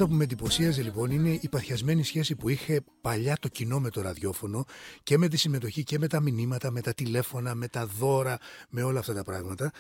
Πράγματα 0.02 0.06
που 0.08 0.16
με 0.16 0.24
εντυπωσίαζε 0.24 0.82
λοιπόν 0.82 1.12
είναι 1.12 1.40
η 1.42 1.50
παθιασμένη 1.50 2.04
σχέση 2.04 2.36
που 2.36 2.50
είχε 2.50 2.82
παλιά 3.02 3.38
το 3.40 3.48
κοινό 3.48 3.80
με 3.80 3.90
το 3.90 4.02
ραδιόφωνο 4.02 4.66
και 5.04 5.18
με 5.18 5.28
τη 5.28 5.38
συμμετοχή 5.38 5.84
και 5.84 6.00
με 6.00 6.08
τα 6.08 6.20
μηνύματα, 6.20 6.72
με 6.72 6.82
τα 6.82 6.94
τηλέφωνα, 6.94 7.56
με 7.56 7.68
τα 7.68 7.86
δώρα, 7.86 8.38
με 8.70 8.84
όλα 8.84 9.00
αυτά 9.00 9.14
τα 9.14 9.24
πράγματα. 9.24 9.72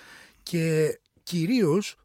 Και 0.44 1.00
κυρίως 1.24 1.96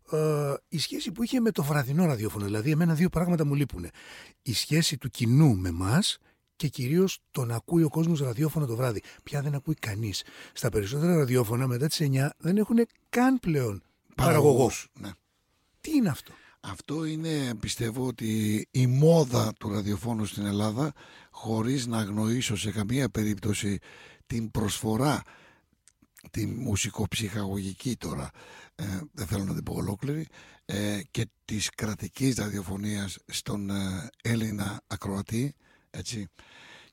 η 0.68 0.78
σχέση 0.78 1.12
που 1.12 1.22
είχε 1.22 1.40
με 1.40 1.50
το 1.50 1.62
βραδινό 1.62 2.04
ραδιόφωνο. 2.04 2.44
Δηλαδή, 2.44 2.70
εμένα 2.70 2.94
δύο 2.94 3.08
πράγματα 3.08 3.44
μου 3.44 3.54
λείπουν. 3.54 3.86
Η 4.42 4.52
σχέση 4.54 4.96
του 4.98 5.10
κοινού 5.10 5.56
με 5.56 5.68
εμά 5.68 6.02
και 6.56 6.68
κυρίως 6.68 7.18
το 7.30 7.44
να 7.44 7.54
ακούει 7.54 7.82
ο 7.82 7.88
κόσμος 7.88 8.20
ραδιόφωνο 8.20 8.66
το 8.66 8.76
βράδυ. 8.76 9.02
Πια 9.22 9.42
δεν 9.42 9.54
ακούει 9.54 9.74
κανείς. 9.74 10.24
Στα 10.52 10.68
περισσότερα 10.68 11.16
ραδιόφωνα 11.16 11.66
μετά 11.66 11.86
τις 11.86 12.00
9 12.00 12.28
δεν 12.38 12.56
έχουν 12.56 12.76
καν 13.08 13.38
πλέον 13.40 13.82
παραγωγός. 14.14 14.14
Παραγωγός, 14.14 14.88
Ναι. 15.00 15.10
Τι 15.80 15.90
είναι 15.90 16.08
αυτό; 16.08 16.32
Αυτό 16.68 17.04
είναι 17.04 17.54
πιστεύω 17.54 18.06
ότι 18.06 18.66
η 18.70 18.86
μόδα 18.86 19.52
του 19.52 19.72
ραδιοφώνου 19.72 20.24
στην 20.24 20.46
Ελλάδα 20.46 20.92
χωρίς 21.30 21.86
να 21.86 21.98
αγνοήσω 21.98 22.56
σε 22.56 22.70
καμία 22.70 23.08
περίπτωση 23.08 23.78
την 24.26 24.50
προσφορά 24.50 25.22
τη 26.30 26.46
μουσικοψυχαγωγική 26.46 27.96
τώρα 27.96 28.30
ε, 28.74 28.84
δεν 29.12 29.26
θέλω 29.26 29.44
να 29.44 29.54
την 29.54 29.62
πω 29.62 29.74
ολόκληρη 29.74 30.26
ε, 30.64 31.00
και 31.10 31.28
της 31.44 31.70
κρατικής 31.70 32.34
ραδιοφωνίας 32.34 33.18
στον 33.26 33.70
ε, 33.70 34.08
Έλληνα 34.22 34.80
ακροατή 34.86 35.54
έτσι, 35.90 36.28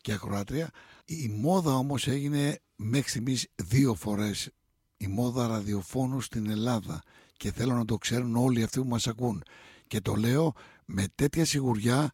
και 0.02 0.14
ακροάτρια. 0.14 0.70
Η 1.06 1.28
μόδα 1.28 1.76
όμως 1.76 2.08
έγινε 2.08 2.60
μέχρι 2.76 3.10
στιγμής 3.10 3.48
δύο 3.56 3.96
φορές 3.96 4.50
η 4.98 5.08
μόδα 5.08 5.48
ραδιοφώνου 5.48 6.22
στην 6.22 6.50
Ελλάδα 6.50 7.02
και 7.38 7.52
θέλω 7.52 7.74
να 7.74 7.86
το 7.86 7.98
ξέρουν 7.98 8.36
όλοι 8.36 8.64
αυτοί 8.64 8.80
που 8.80 8.88
μας 8.88 9.08
ακούν. 9.08 9.44
Και 9.88 10.02
το 10.02 10.16
λέω 10.16 10.54
με 10.86 11.06
τέτοια 11.16 11.46
σιγουριά 11.46 12.12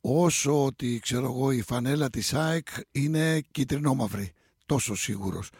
όσο 0.00 0.64
ότι 0.64 0.98
ξέρω 1.02 1.24
εγώ 1.24 1.50
η 1.50 1.62
φανέλα 1.62 2.10
της 2.10 2.34
ΑΕΚ 2.34 2.68
είναι 2.92 3.40
κυτρινόμαυρη 3.50 4.32
τόσο 4.66 4.94
σίγουρος. 4.94 5.50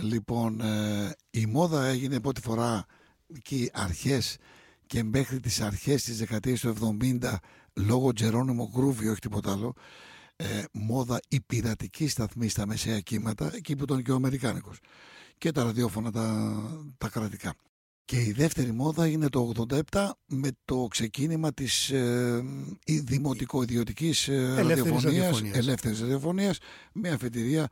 Λοιπόν 0.00 0.60
ε, 0.60 1.14
η 1.30 1.46
μόδα 1.46 1.84
έγινε 1.84 2.20
πρώτη 2.20 2.40
φορά 2.40 2.86
εκεί 3.36 3.70
αρχές 3.72 4.36
και 4.86 5.02
μέχρι 5.02 5.40
τις 5.40 5.60
αρχές 5.60 6.02
της 6.02 6.18
δεκαετίας 6.18 6.60
του 6.60 6.98
70 7.00 7.34
λόγω 7.74 8.12
Τζερόνιμο 8.12 8.70
Γκρούβι 8.72 9.08
όχι 9.08 9.20
τίποτα 9.20 9.52
άλλο 9.52 9.74
ε, 10.36 10.64
μόδα 10.72 11.20
η 11.28 11.40
πειρατική 11.40 12.08
σταθμή 12.08 12.48
στα 12.48 12.66
μεσαία 12.66 13.00
κύματα 13.00 13.50
εκεί 13.54 13.76
που 13.76 13.82
ήταν 13.82 14.02
και 14.02 14.12
ο 14.12 14.14
Αμερικάνικος. 14.14 14.78
Και 15.38 15.52
τα 15.52 15.62
ραδιόφωνα 15.62 16.10
τα, 16.12 16.56
τα 16.98 17.08
κρατικά. 17.08 17.54
Και 18.06 18.20
η 18.22 18.32
δεύτερη 18.32 18.72
μόδα 18.72 19.06
είναι 19.08 19.28
το 19.28 19.52
87 19.90 20.10
με 20.26 20.50
το 20.64 20.86
ξεκίνημα 20.90 21.52
της 21.52 21.90
ε, 21.90 22.44
η- 22.84 22.98
δημοτικο-ιδιωτικής 23.00 24.28
ε, 24.28 24.32
Ελεύθερης 24.34 24.68
ραδιοφωνίας, 24.78 25.04
ραδιοφωνίας. 25.24 25.56
ελεύθερης 25.56 26.00
ραδιοφωνίας 26.00 26.58
με 26.92 27.08
αφετηρία 27.08 27.68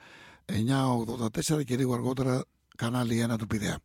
984 1.49 1.65
και 1.65 1.77
λίγο 1.77 1.95
αργότερα 1.95 2.45
κανάλι 2.77 3.27
1 3.33 3.37
του 3.39 3.47
Πειραιά. 3.47 3.79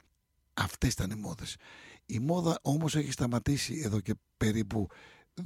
Αυτές 0.54 0.94
ήταν 0.94 1.10
οι 1.12 1.16
μόδες. 1.16 1.56
Η 2.06 2.20
μόδα 2.20 2.60
όμως 2.62 2.96
έχει 2.96 3.12
σταματήσει 3.12 3.82
εδώ 3.86 4.00
και 4.00 4.14
περίπου 4.38 4.88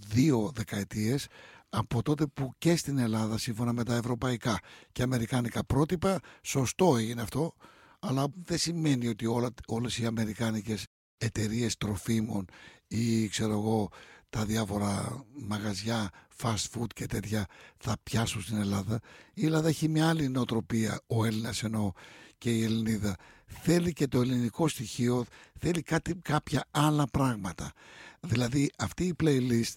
δύο 0.08 0.52
δεκαετίες 0.56 1.28
από 1.70 2.02
τότε 2.02 2.26
που 2.28 2.54
και 2.58 2.76
στην 2.76 2.98
Ελλάδα 2.98 3.38
σύμφωνα 3.38 3.74
με 3.74 3.84
τα 3.84 3.96
ευρωπαϊκά 3.96 4.60
και 4.92 5.04
αμερικάνικα 5.04 5.64
πρότυπα 5.66 6.20
σωστό 6.42 6.98
έγινε 6.98 7.22
αυτό 7.22 7.54
αλλά 8.00 8.26
δεν 8.46 8.58
σημαίνει 8.58 9.08
ότι 9.08 9.26
όλα, 9.26 9.50
όλες 9.68 9.98
οι 9.98 10.06
αμερικάνικες 10.06 10.86
εταιρείες 11.18 11.78
τροφίμων 11.78 12.46
ή 12.88 13.28
ξέρω 13.28 13.52
εγώ 13.52 13.90
τα 14.30 14.46
διάφορα 14.46 15.24
μαγαζιά 15.48 16.10
fast 16.42 16.66
food 16.74 16.88
και 16.96 17.06
τέτοια 17.06 17.46
θα 17.78 17.96
πιάσουν 18.04 18.42
στην 18.42 18.58
Ελλάδα. 18.58 19.00
Η 19.34 19.46
Ελλάδα 19.46 19.68
έχει 19.68 19.88
μια 19.88 20.10
άλλη 20.10 20.28
νοοτροπία, 20.28 21.02
ο 21.08 21.26
Έλληνας 21.26 21.64
εννοώ 21.64 21.92
και 22.38 22.56
η 22.56 22.64
Ελληνίδα. 22.64 23.16
Θέλει 23.46 23.94
και 23.94 24.08
το 24.08 24.22
ελληνικό 24.22 24.68
στοιχείο, 24.68 25.26
θέλει 25.60 25.82
κάτι, 25.82 26.16
κάποια 26.16 26.66
άλλα 26.72 27.08
πράγματα. 27.08 27.72
Δηλαδή 28.20 28.72
αυτή 28.78 29.04
η 29.04 29.16
playlist 29.24 29.74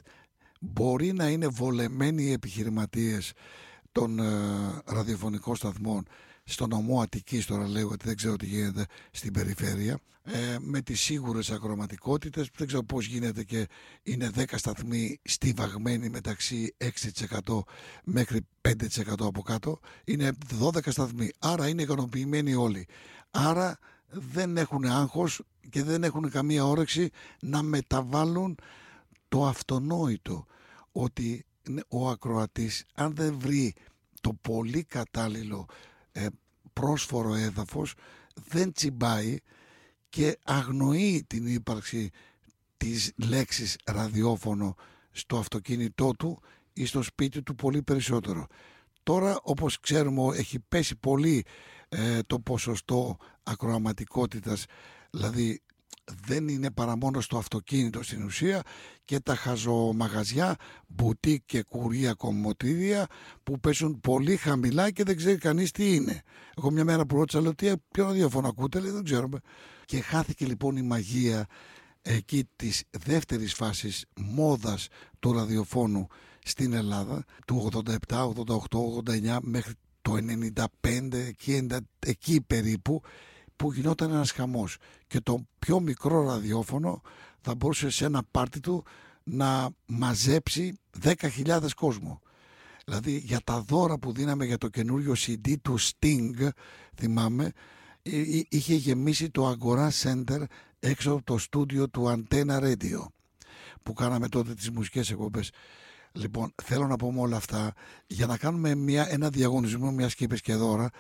μπορεί 0.61 1.13
να 1.13 1.29
είναι 1.29 1.47
βολεμένοι 1.47 2.23
οι 2.23 2.33
επιχειρηματίες 2.33 3.33
των 3.93 4.19
ε, 4.19 4.83
ραδιοφωνικών 4.85 5.57
σταθμών 5.57 6.07
στο 6.49 6.67
νομό 6.67 7.01
Αττικής 7.01 7.47
τώρα 7.47 7.69
λέω 7.69 7.89
ότι 7.89 8.07
δεν 8.07 8.17
ξέρω 8.17 8.37
τι 8.37 8.47
γίνεται 8.47 8.87
στην 9.11 9.33
περιφέρεια 9.33 9.99
ε, 10.29 10.57
με 10.61 10.81
τις 10.81 11.01
σίγουρες 11.01 11.51
ακροματικότητες 11.51 12.51
δεν 12.57 12.67
ξέρω 12.67 12.83
πώς 12.83 13.07
γίνεται 13.07 13.45
και 13.45 13.69
είναι 14.03 14.31
10 14.35 14.45
σταθμοί 14.57 15.21
στιβαγμένοι 15.23 16.09
μεταξύ 16.09 16.75
6% 17.45 17.59
μέχρι 18.05 18.47
5% 18.69 18.75
από 19.19 19.43
κάτω. 19.43 19.81
Είναι 20.05 20.33
12 20.61 20.91
σταθμοί. 20.91 21.31
Άρα 21.39 21.69
είναι 21.69 21.83
ικανοποιημένοι 21.83 22.55
όλοι. 22.55 22.87
Άρα 23.31 23.79
δεν 24.09 24.57
έχουν 24.57 24.85
άγχος 24.85 25.43
και 25.71 25.83
δεν 25.83 26.05
έχουν 26.05 26.31
καμία 26.31 26.65
όρεξη 26.65 27.11
να 27.41 27.63
μεταβάλουν 27.63 28.59
το 29.29 29.47
αυτονόητο 29.47 30.47
ότι 30.93 31.45
ναι, 31.69 31.81
ο 31.89 32.09
ακροατής 32.09 32.85
αν 32.95 33.15
δεν 33.15 33.39
βρει 33.39 33.75
το 34.21 34.33
πολύ 34.33 34.85
κατάλληλο 34.85 35.67
ε, 36.17 36.27
πρόσφορο 36.73 37.35
έδαφος 37.35 37.95
δεν 38.35 38.73
τσιμπάει 38.73 39.37
και 40.09 40.39
αγνοεί 40.45 41.25
την 41.27 41.47
ύπαρξη 41.47 42.11
της 42.77 43.13
λέξης 43.17 43.77
ραδιόφωνο 43.85 44.75
στο 45.11 45.39
αυτοκίνητό 45.39 46.13
του 46.13 46.43
ή 46.73 46.87
στο 46.87 47.03
σπίτι 47.03 47.43
του 47.43 47.55
πολύ 47.55 47.83
περισσότερο. 47.83 48.47
Τώρα 49.03 49.39
όπως 49.43 49.81
ξέρουμε 49.81 50.37
έχει 50.37 50.59
πέσει 50.59 50.97
πολύ 50.97 51.45
ε, 51.89 52.23
το 52.23 52.41
ποσοστό 52.41 53.17
ακροαματικότητας, 53.43 54.65
δηλαδή 55.11 55.63
δεν 56.27 56.49
είναι 56.49 56.71
παρά 56.71 56.97
μόνο 56.97 57.21
στο 57.21 57.37
αυτοκίνητο 57.37 58.03
στην 58.03 58.25
ουσία 58.25 58.63
και 59.05 59.21
τα 59.21 59.35
χαζομαγαζιά, 59.35 60.57
μπουτίκ 60.87 61.43
και 61.47 61.63
κουρία 61.63 62.13
κομμωτήρια 62.13 63.07
που 63.43 63.61
πέσουν 63.61 64.01
πολύ 64.01 64.37
χαμηλά 64.37 64.91
και 64.91 65.03
δεν 65.03 65.17
ξέρει 65.17 65.39
κανείς 65.39 65.71
τι 65.71 65.95
είναι. 65.95 66.23
Εγώ 66.57 66.71
μια 66.71 66.85
μέρα 66.85 67.07
που 67.07 67.17
ρώτησα, 67.17 67.41
λέω, 67.41 67.55
τι, 67.55 67.73
ποιο 67.91 68.05
ραδιόφωνο 68.05 68.49
ακούτε, 68.49 68.81
λέει, 68.81 68.91
δεν 68.91 69.05
ξέρουμε. 69.05 69.39
Και 69.85 70.01
χάθηκε 70.01 70.47
λοιπόν 70.47 70.77
η 70.77 70.83
μαγεία 70.83 71.47
εκεί 72.03 72.49
της 72.57 72.83
δεύτερης 72.91 73.55
φάσης 73.55 74.05
μόδας 74.17 74.89
του 75.19 75.33
ραδιοφώνου 75.33 76.07
στην 76.45 76.73
Ελλάδα 76.73 77.25
του 77.47 77.69
87, 77.73 77.89
88, 78.09 79.35
89 79.35 79.39
μέχρι 79.41 79.73
το 80.03 80.17
95 80.83 81.13
εκεί, 81.13 81.67
90, 81.71 81.79
εκεί 81.99 82.41
περίπου 82.41 83.03
που 83.57 83.73
γινόταν 83.73 84.11
ένας 84.11 84.31
χαμός 84.31 84.77
και 85.07 85.21
το 85.21 85.47
πιο 85.59 85.81
μικρό 85.81 86.25
ραδιόφωνο 86.25 87.01
θα 87.41 87.55
μπορούσε 87.55 87.91
σε 87.91 88.05
ένα 88.05 88.23
πάρτι 88.31 88.61
του 88.61 88.85
να 89.23 89.69
μαζέψει 89.87 90.79
10.000 91.03 91.71
κόσμο. 91.77 92.21
Δηλαδή 92.85 93.17
για 93.17 93.41
τα 93.45 93.61
δώρα 93.61 93.99
που 93.99 94.13
δίναμε 94.13 94.45
για 94.45 94.59
το 94.59 94.69
καινούριο 94.69 95.15
CD 95.19 95.55
του 95.63 95.77
Sting, 95.81 96.49
θυμάμαι, 96.97 97.53
εί- 98.03 98.37
εί- 98.37 98.47
είχε 98.51 98.75
γεμίσει 98.75 99.31
το 99.31 99.57
Agora 99.59 99.89
Center 100.03 100.43
έξω 100.79 101.13
από 101.13 101.23
το 101.23 101.39
στούντιο 101.39 101.89
του 101.89 102.05
Antenna 102.07 102.61
Radio 102.61 103.07
που 103.83 103.93
κάναμε 103.93 104.29
τότε 104.29 104.55
τις 104.55 104.71
μουσικές 104.71 105.11
εκπομπές. 105.11 105.51
Λοιπόν, 106.13 106.53
θέλω 106.63 106.87
να 106.87 106.97
πω 106.97 107.13
με 107.13 107.21
όλα 107.21 107.37
αυτά 107.37 107.73
για 108.07 108.27
να 108.27 108.37
κάνουμε 108.37 108.75
μια, 108.75 109.07
ένα 109.11 109.29
διαγωνισμό 109.29 109.91
μιας 109.91 110.15
και 110.15 110.25
είπες 110.25 110.41
και 110.41 110.55
δώρα 110.55 110.85
ε, 110.85 110.91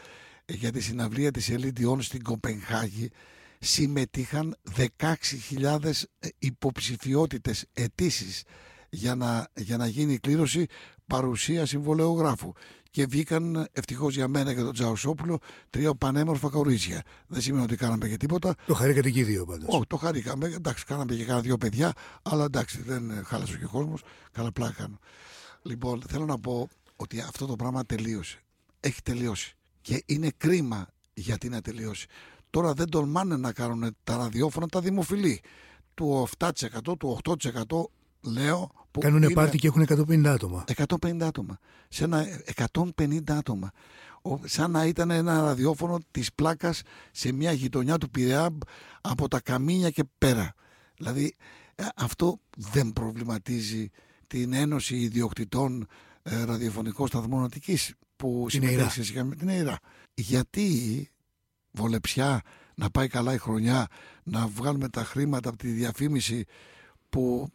για 0.48 0.72
τη 0.72 0.80
συναυλία 0.80 1.30
της 1.30 1.50
Elite 1.52 1.86
On 1.88 2.02
στην 2.02 2.22
Κοπενχάγη 2.22 3.10
συμμετείχαν 3.58 4.56
16.000 4.76 5.84
ε, 6.18 6.28
υποψηφιότητες 6.38 7.64
αιτήσεις 7.72 8.42
για 8.90 9.14
να, 9.14 9.48
για 9.54 9.76
να 9.76 9.86
γίνει 9.86 10.12
η 10.12 10.18
κλήρωση 10.18 10.66
παρουσία 11.06 11.66
συμβολεογράφου. 11.66 12.52
Και 12.90 13.06
βγήκαν 13.06 13.68
ευτυχώς 13.72 14.14
για 14.14 14.28
μένα 14.28 14.54
και 14.54 14.60
τον 14.60 14.72
Τζαουσόπουλο 14.72 15.38
τρία 15.70 15.94
πανέμορφα 15.94 16.48
κορίτσια. 16.48 17.02
Δεν 17.26 17.40
σημαίνει 17.40 17.64
ότι 17.64 17.76
κάναμε 17.76 18.08
και 18.08 18.16
τίποτα. 18.16 18.54
Το 18.66 18.74
χαρήκατε 18.74 19.10
και 19.10 19.20
οι 19.20 19.22
δύο 19.22 19.44
πάντως. 19.44 19.68
Όχι, 19.68 19.86
το 19.86 19.96
χαρήκαμε. 19.96 20.46
Εντάξει, 20.46 20.84
κάναμε 20.84 21.14
και 21.14 21.24
κάνα 21.24 21.40
δύο 21.40 21.56
παιδιά, 21.56 21.92
αλλά 22.22 22.44
εντάξει, 22.44 22.82
δεν 22.82 23.10
ε, 23.10 23.22
χάλασε 23.24 23.56
και 23.58 23.64
ο 23.64 23.68
κόσμος. 23.68 24.02
Καλά 24.32 24.52
πλάκα 24.52 24.72
κάνω. 24.72 24.98
Λοιπόν, 25.62 26.02
θέλω 26.08 26.24
να 26.24 26.38
πω 26.38 26.68
ότι 26.96 27.20
αυτό 27.20 27.46
το 27.46 27.56
πράγμα 27.56 27.84
τελείωσε. 27.84 28.38
Έχει 28.80 29.02
τελειώσει. 29.02 29.55
Και 29.86 30.02
είναι 30.06 30.30
κρίμα 30.36 30.86
γιατί 31.14 31.48
να 31.48 31.60
τελειώσει. 31.60 32.06
Τώρα 32.50 32.72
δεν 32.72 32.88
τολμάνε 32.88 33.36
να 33.36 33.52
κάνουν 33.52 33.96
τα 34.04 34.16
ραδιόφωνα 34.16 34.66
τα 34.66 34.80
δημοφιλή. 34.80 35.40
Του 35.94 36.26
7%, 36.38 36.50
του 36.98 37.18
8% 37.24 37.90
λέω. 38.20 38.70
Που 38.90 39.00
Κάνουν 39.00 39.22
είναι 39.22 39.32
πάρτι 39.32 39.58
και 39.58 39.66
έχουν 39.66 39.82
150 39.88 40.26
άτομα. 40.26 40.64
150 41.00 41.22
άτομα. 41.22 41.58
Σε 41.88 42.04
ένα 42.04 42.26
150 42.54 43.32
άτομα. 43.36 43.70
Ο- 44.22 44.46
σαν 44.46 44.70
να 44.70 44.86
ήταν 44.86 45.10
ένα 45.10 45.40
ραδιόφωνο 45.42 45.98
της 46.10 46.32
πλάκας 46.32 46.82
σε 47.12 47.32
μια 47.32 47.52
γειτονιά 47.52 47.98
του 47.98 48.10
Πειραιά 48.10 48.58
από 49.00 49.28
τα 49.28 49.40
καμίνια 49.40 49.90
και 49.90 50.04
πέρα. 50.18 50.54
Δηλαδή 50.96 51.34
ε, 51.74 51.84
αυτό 51.96 52.40
δεν 52.56 52.92
προβληματίζει 52.92 53.90
την 54.26 54.52
Ένωση 54.52 54.96
Ιδιοκτητών 54.96 55.86
ε, 56.22 56.44
Ραδιοφωνικών 56.44 57.06
Σταθμών 57.06 57.44
Αττικής 57.44 57.94
που 58.16 58.46
Την 58.48 58.62
ΕΙΡΑ. 58.62 58.70
συμμετέχει 58.70 58.92
σε 58.94 59.04
σχέση 59.04 59.24
με 59.24 59.34
την 59.34 59.48
ΕΙΡΑ. 59.48 59.78
Γιατί 60.14 61.08
βολεψιά 61.70 62.42
να 62.74 62.90
πάει 62.90 63.08
καλά 63.08 63.34
η 63.34 63.38
χρονιά, 63.38 63.86
να 64.22 64.46
βγάλουμε 64.46 64.88
τα 64.88 65.04
χρήματα 65.04 65.48
από 65.48 65.58
τη 65.58 65.68
διαφήμιση 65.68 66.44
που 67.08 67.48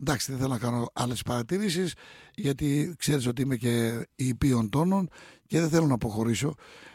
εντάξει 0.00 0.30
δεν 0.30 0.40
θέλω 0.40 0.52
να 0.52 0.58
κάνω 0.58 0.90
άλλες 0.92 1.22
παρατηρήσεις 1.22 1.94
γιατί 2.34 2.94
ξέρεις 2.98 3.26
ότι 3.26 3.42
είμαι 3.42 3.56
και 3.56 4.06
υπείων 4.14 4.68
τόνων 4.68 5.08
και 5.46 5.60
δεν 5.60 5.68
θέλω 5.68 5.86
να 5.86 5.94
αποχωρήσω. 5.94 6.54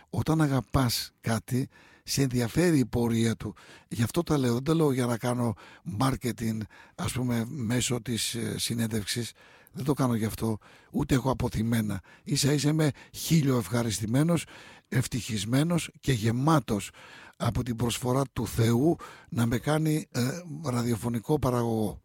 Όταν 0.09 0.41
αγαπάς 0.41 1.11
κάτι 1.21 1.69
σε 2.03 2.21
ενδιαφέρει 2.21 2.79
η 2.79 2.85
πορεία 2.85 3.35
του. 3.35 3.55
Γι' 3.87 4.03
αυτό 4.03 4.23
τα 4.23 4.37
λέω. 4.37 4.53
Δεν 4.53 4.63
το 4.63 4.73
λέω 4.75 4.91
για 4.91 5.05
να 5.05 5.17
κάνω 5.17 5.53
marketing 5.99 6.57
ας 6.95 7.11
πούμε 7.11 7.45
μέσω 7.47 8.01
της 8.01 8.35
ε, 8.35 8.57
συνέντευξης. 8.57 9.31
Δεν 9.71 9.85
το 9.85 9.93
κάνω 9.93 10.15
γι' 10.15 10.25
αυτό. 10.25 10.57
Ούτε 10.91 11.15
έχω 11.15 11.31
αποθυμένα. 11.31 12.01
Ίσα 12.23 12.53
ίσα 12.53 12.69
είμαι 12.69 12.91
χίλιο 13.13 13.57
ευχαριστημένος, 13.57 14.45
ευτυχισμένος 14.87 15.91
και 15.99 16.11
γεμάτος 16.11 16.91
από 17.37 17.63
την 17.63 17.75
προσφορά 17.75 18.21
του 18.33 18.47
Θεού 18.47 18.95
να 19.29 19.45
με 19.45 19.57
κάνει 19.57 20.07
ε, 20.11 20.21
ραδιοφωνικό 20.63 21.39
παραγωγό. 21.39 21.99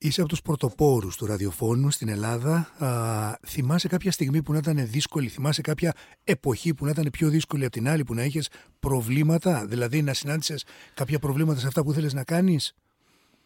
Είσαι 0.00 0.20
από 0.20 0.28
τους 0.28 0.42
πρωτοπόρους 0.42 1.16
του 1.16 1.26
ραδιοφώνου 1.26 1.90
στην 1.90 2.08
Ελλάδα. 2.08 2.56
Α, 2.78 3.38
θυμάσαι 3.46 3.88
κάποια 3.88 4.12
στιγμή 4.12 4.42
που 4.42 4.52
να 4.52 4.58
ήταν 4.58 4.88
δύσκολη, 4.90 5.28
θυμάσαι 5.28 5.60
κάποια 5.60 5.92
εποχή 6.24 6.74
που 6.74 6.84
να 6.84 6.90
ήταν 6.90 7.08
πιο 7.12 7.28
δύσκολη 7.28 7.64
από 7.64 7.72
την 7.72 7.88
άλλη, 7.88 8.04
που 8.04 8.14
να 8.14 8.24
είχες 8.24 8.48
προβλήματα, 8.80 9.66
δηλαδή 9.66 10.02
να 10.02 10.14
συνάντησες 10.14 10.64
κάποια 10.94 11.18
προβλήματα 11.18 11.60
σε 11.60 11.66
αυτά 11.66 11.82
που 11.82 11.92
θέλεις 11.92 12.12
να 12.12 12.24
κάνεις; 12.24 12.74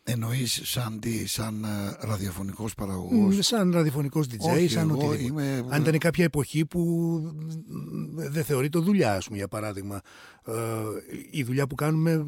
Εννοείς 0.04 0.60
σαν 0.64 1.00
τι, 1.00 1.26
σαν 1.26 1.64
ε, 1.64 1.96
ραδιοφωνικός 2.00 2.70
Μ, 2.72 2.80
παραγωγός. 2.80 3.46
Σαν 3.46 3.70
ραδιοφωνικός 3.72 4.26
DJ, 4.26 4.36
Όχι, 4.54 4.68
σαν 4.68 4.90
εγώ 4.90 5.08
οτιδήποτε. 5.08 5.42
είμαι- 5.44 5.66
Αν 5.70 5.80
ήταν 5.82 5.98
κάποια 5.98 6.24
εποχή 6.24 6.66
που 6.66 6.80
μ, 7.68 8.14
δεν 8.16 8.44
θεωρείται 8.44 8.78
δουλειά, 8.78 9.14
ας 9.14 9.24
πούμε, 9.24 9.36
για 9.36 9.48
παράδειγμα. 9.48 10.00
Ε, 10.46 10.52
η 11.30 11.42
δουλειά 11.42 11.66
που 11.66 11.74
κάνουμε 11.74 12.10
ε, 12.10 12.24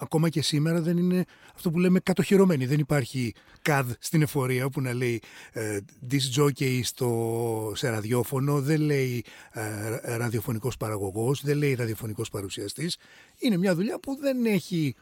ακόμα 0.00 0.28
και 0.28 0.42
σήμερα 0.42 0.80
δεν 0.80 0.96
είναι 0.96 1.24
αυτό 1.54 1.70
που 1.70 1.78
λέμε 1.78 1.98
κατοχυρωμένη. 2.00 2.66
Δεν 2.66 2.78
υπάρχει 2.78 3.34
CAD 3.62 3.84
στην 3.98 4.22
εφορία 4.22 4.68
που 4.70 4.80
να 4.80 4.92
λέει 4.94 5.22
ε, 5.52 5.78
disc 6.10 6.40
jockey 6.40 6.80
στο, 6.82 7.72
σε 7.74 7.88
ραδιόφωνο, 7.88 8.60
δεν 8.60 8.80
λέει 8.80 9.24
ε, 9.52 10.16
ραδιοφωνικός 10.16 10.76
παραγωγός, 10.76 11.42
δεν 11.44 11.56
λέει 11.56 11.74
ραδιοφωνικός 11.74 12.30
παρουσιαστής. 12.30 12.96
Είναι 13.38 13.56
μια 13.56 13.74
δουλειά 13.74 13.98
που 14.00 14.16
δεν 14.20 14.44
έχει 14.46 14.94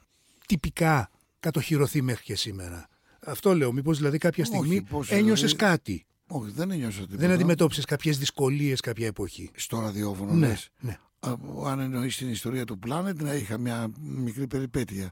τυπικά 0.46 1.10
κατοχυρωθεί 1.42 2.02
μέχρι 2.02 2.22
και 2.24 2.36
σήμερα. 2.36 2.88
Αυτό 3.26 3.54
λέω. 3.54 3.72
Μήπως 3.72 3.96
δηλαδή 3.96 4.18
κάποια 4.18 4.44
Όχι, 4.48 4.56
στιγμή 4.56 4.82
πώς, 4.82 5.10
ένιωσες 5.10 5.52
δηλαδή- 5.52 5.56
κάτι; 5.76 6.06
Όχι, 6.26 6.50
δεν 6.50 6.70
ένιωσα 6.70 7.00
τίποτα. 7.00 7.16
Δεν 7.16 7.30
αντιμετώπισες 7.30 7.84
κάποιες 7.84 8.18
δυσκολίες 8.18 8.80
κάποια 8.80 9.06
εποχή; 9.06 9.50
Στο 9.54 9.80
ραδιόφωνο, 9.80 10.32
Ναι, 10.32 10.46
λες. 10.48 10.68
ναι. 10.80 10.98
Α, 11.20 11.34
Αν 11.64 11.80
εννοείς 11.80 12.16
την 12.16 12.28
ιστορία 12.30 12.64
του 12.64 12.78
Planet, 12.86 13.14
να 13.16 13.34
είχα 13.34 13.58
μια 13.58 13.90
μικρή 14.00 14.46
περιπέτεια. 14.46 15.10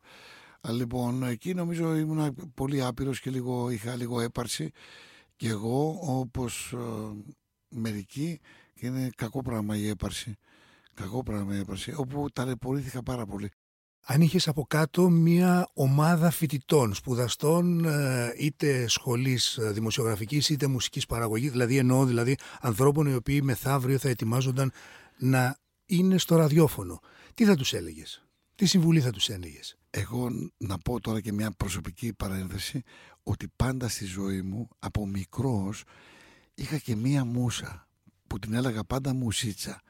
Α, 0.61 0.73
Λοιπόν, 0.73 1.23
εκεί 1.23 1.55
νομίζω 1.55 1.97
ήμουν 1.97 2.35
πολύ 2.55 2.83
άπειρος 2.83 3.21
και 3.21 3.31
λίγο, 3.31 3.71
είχα 3.71 3.97
λίγο 3.97 4.21
έπαρση 4.21 4.71
και 5.37 5.49
εγώ 5.49 5.99
όπως 6.03 6.73
ε, 6.73 6.79
μερικοί 7.69 8.41
και 8.75 8.87
είναι 8.87 9.11
κακό 9.17 9.43
πράγμα 9.43 9.77
η 9.77 9.89
έπαρση. 9.89 10.37
Κακό 10.95 11.23
πράγμα 11.23 11.55
η 11.57 11.59
έπαρση, 11.59 11.93
όπου 11.97 12.27
ταλαιπωρήθηκα 12.33 13.03
πάρα 13.03 13.27
πολύ. 13.27 13.51
Αν 14.03 14.21
είχες 14.21 14.49
από 14.49 14.65
κάτω 14.69 15.09
μια 15.09 15.69
ομάδα 15.75 16.31
φοιτητών, 16.31 16.95
σπουδαστών, 16.95 17.85
ε, 17.85 18.35
είτε 18.39 18.89
σχολής 18.89 19.57
ε, 19.57 19.71
δημοσιογραφικής 19.71 20.49
είτε 20.49 20.67
μουσικής 20.67 21.07
παραγωγής, 21.07 21.51
δηλαδή 21.51 21.77
εννοώ 21.77 22.05
δηλαδή 22.05 22.37
ανθρώπων 22.61 23.07
οι 23.07 23.15
οποίοι 23.15 23.41
μεθαύριο 23.43 23.99
θα 23.99 24.09
ετοιμάζονταν 24.09 24.73
να 25.19 25.57
είναι 25.87 26.19
στο 26.19 26.37
ραδιόφωνο, 26.37 27.01
τι 27.35 27.45
θα 27.45 27.57
τους 27.57 27.73
έλεγες, 27.73 28.25
τι 28.55 28.67
συμβουλή 28.67 29.01
θα 29.01 29.11
τους 29.11 29.29
έλεγες; 29.29 29.77
Εγώ 29.91 30.29
να 30.57 30.79
πω 30.79 31.01
τώρα 31.01 31.21
και 31.21 31.33
μια 31.33 31.51
προσωπική 31.51 32.13
παρένθεση 32.13 32.83
ότι 33.23 33.49
πάντα 33.57 33.89
στη 33.89 34.05
ζωή 34.05 34.43
μου 34.43 34.69
από 34.79 35.07
μικρός 35.07 35.85
είχα 36.55 36.79
και 36.79 36.97
μία 36.97 37.25
μουσα 37.25 37.89
που 38.27 38.39
την 38.39 38.55
έλεγα 38.55 38.85
πάντα 38.85 39.15
μουσίτσα. 39.15 39.83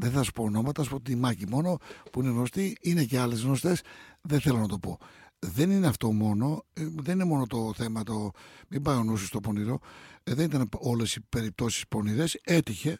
Δεν 0.00 0.10
θα 0.10 0.22
σου 0.22 0.32
πω 0.32 0.42
ονόματα, 0.42 0.82
θα 0.82 0.88
σου 0.88 0.94
πω 0.94 1.00
τη 1.00 1.16
Μάκη 1.16 1.46
μόνο 1.48 1.76
που 2.12 2.20
είναι 2.20 2.30
γνωστή, 2.30 2.76
είναι 2.80 3.04
και 3.04 3.18
άλλες 3.18 3.40
γνωστές, 3.42 3.82
δεν 4.20 4.40
θέλω 4.40 4.58
να 4.58 4.68
το 4.68 4.78
πω. 4.78 4.98
Δεν 5.38 5.70
είναι 5.70 5.86
αυτό 5.86 6.12
μόνο, 6.12 6.64
ε, 6.72 6.86
δεν 6.94 7.14
είναι 7.14 7.24
μόνο 7.24 7.46
το 7.46 7.72
θέμα 7.76 8.02
το 8.02 8.30
μην 8.68 8.82
πάει 8.82 8.96
ο 8.96 9.04
νους 9.04 9.20
σου 9.20 9.26
στο 9.26 9.40
πονηρό, 9.40 9.78
ε, 10.22 10.34
δεν 10.34 10.44
ήταν 10.44 10.68
όλες 10.78 11.14
οι 11.14 11.20
περιπτώσεις 11.28 11.88
πονηρές, 11.88 12.34
έτυχε 12.42 12.98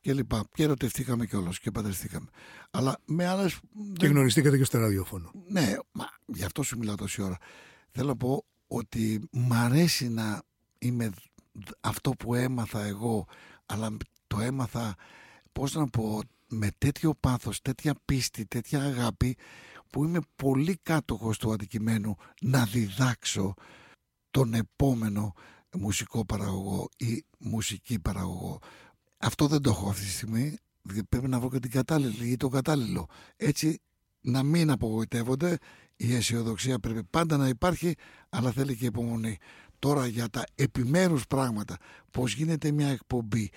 και 0.00 0.14
λοιπά. 0.14 0.44
Και 0.54 0.62
ερωτευτήκαμε 0.62 1.26
κιόλας 1.26 1.58
και 1.58 1.70
παντρευτήκαμε. 1.70 2.26
Αλλά 2.70 2.98
με 3.04 3.26
άλλες... 3.26 3.58
Και 3.92 4.06
γνωριστήκατε 4.06 4.56
και 4.58 4.64
στο 4.64 4.78
ραδιόφωνο. 4.78 5.30
Ναι, 5.48 5.74
μα 5.92 6.08
γι' 6.26 6.44
αυτό 6.44 6.62
σου 6.62 6.78
μιλάω 6.78 6.94
τόση 6.94 7.22
ώρα. 7.22 7.36
Θέλω 7.90 8.08
να 8.08 8.16
πω 8.16 8.44
ότι 8.66 9.28
μ' 9.30 9.52
αρέσει 9.52 10.08
να 10.08 10.42
είμαι 10.78 11.10
δ- 11.52 11.76
αυτό 11.80 12.10
που 12.10 12.34
έμαθα 12.34 12.84
εγώ, 12.84 13.26
αλλά 13.66 13.96
το 14.26 14.40
έμαθα, 14.40 14.94
πώς 15.52 15.74
να 15.74 15.86
πω, 15.86 16.20
με 16.50 16.68
τέτοιο 16.78 17.14
πάθος, 17.20 17.60
τέτοια 17.62 17.94
πίστη, 18.04 18.46
τέτοια 18.46 18.82
αγάπη, 18.82 19.36
που 19.90 20.04
είμαι 20.04 20.18
πολύ 20.36 20.78
κάτοχος 20.82 21.38
του 21.38 21.52
αντικειμένου 21.52 22.16
να 22.40 22.64
διδάξω 22.64 23.54
τον 24.30 24.54
επόμενο 24.54 25.32
μουσικό 25.78 26.24
παραγωγό 26.24 26.88
ή 26.96 27.24
μουσική 27.38 27.98
παραγωγό. 27.98 28.58
Αυτό 29.18 29.46
δεν 29.46 29.62
το 29.62 29.70
έχω 29.70 29.88
αυτή 29.88 30.04
τη 30.04 30.10
στιγμή, 30.10 30.56
δι- 30.82 31.04
πρέπει 31.08 31.28
να 31.28 31.38
βρω 31.40 31.50
και 31.50 31.58
την 31.58 31.70
κατάλληλη 31.70 32.28
ή 32.30 32.36
το 32.36 32.48
κατάλληλο. 32.48 33.06
Έτσι 33.36 33.80
να 34.20 34.42
μην 34.42 34.70
απογοητεύονται, 34.70 35.58
η 35.96 36.14
αισιοδοξία 36.14 36.78
πρέπει 36.78 37.04
πάντα 37.04 37.36
να 37.36 37.48
υπάρχει, 37.48 37.94
αλλά 38.28 38.50
θέλει 38.52 38.76
και 38.76 38.86
υπομονή. 38.86 39.38
Τώρα 39.78 40.06
για 40.06 40.28
τα 40.28 40.44
επιμέρους 40.54 41.26
πράγματα, 41.26 41.76
πώς 42.10 42.34
γίνεται 42.34 42.70
μια 42.70 42.88
εκπομπή, 42.88 43.50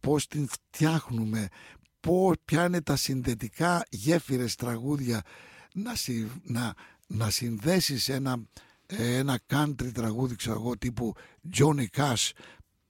πώς 0.00 0.26
την 0.26 0.48
φτιάχνουμε, 0.48 1.48
πώς, 2.08 2.36
ποια 2.44 2.64
είναι 2.64 2.80
τα 2.82 2.96
συνδετικά 2.96 3.84
γέφυρες 3.90 4.54
τραγούδια 4.54 5.22
να, 5.74 5.94
συ- 5.94 6.26
να, 6.42 6.74
να 7.06 7.30
συνδέσεις 7.30 8.08
ένα, 8.08 8.36
ε, 8.86 9.16
ένα 9.16 9.40
country 9.52 9.92
τραγούδι 9.92 10.36
ξέρω 10.36 10.56
εγώ 10.56 10.78
τύπου 10.78 11.14
Johnny 11.56 11.84
Cash 11.96 12.30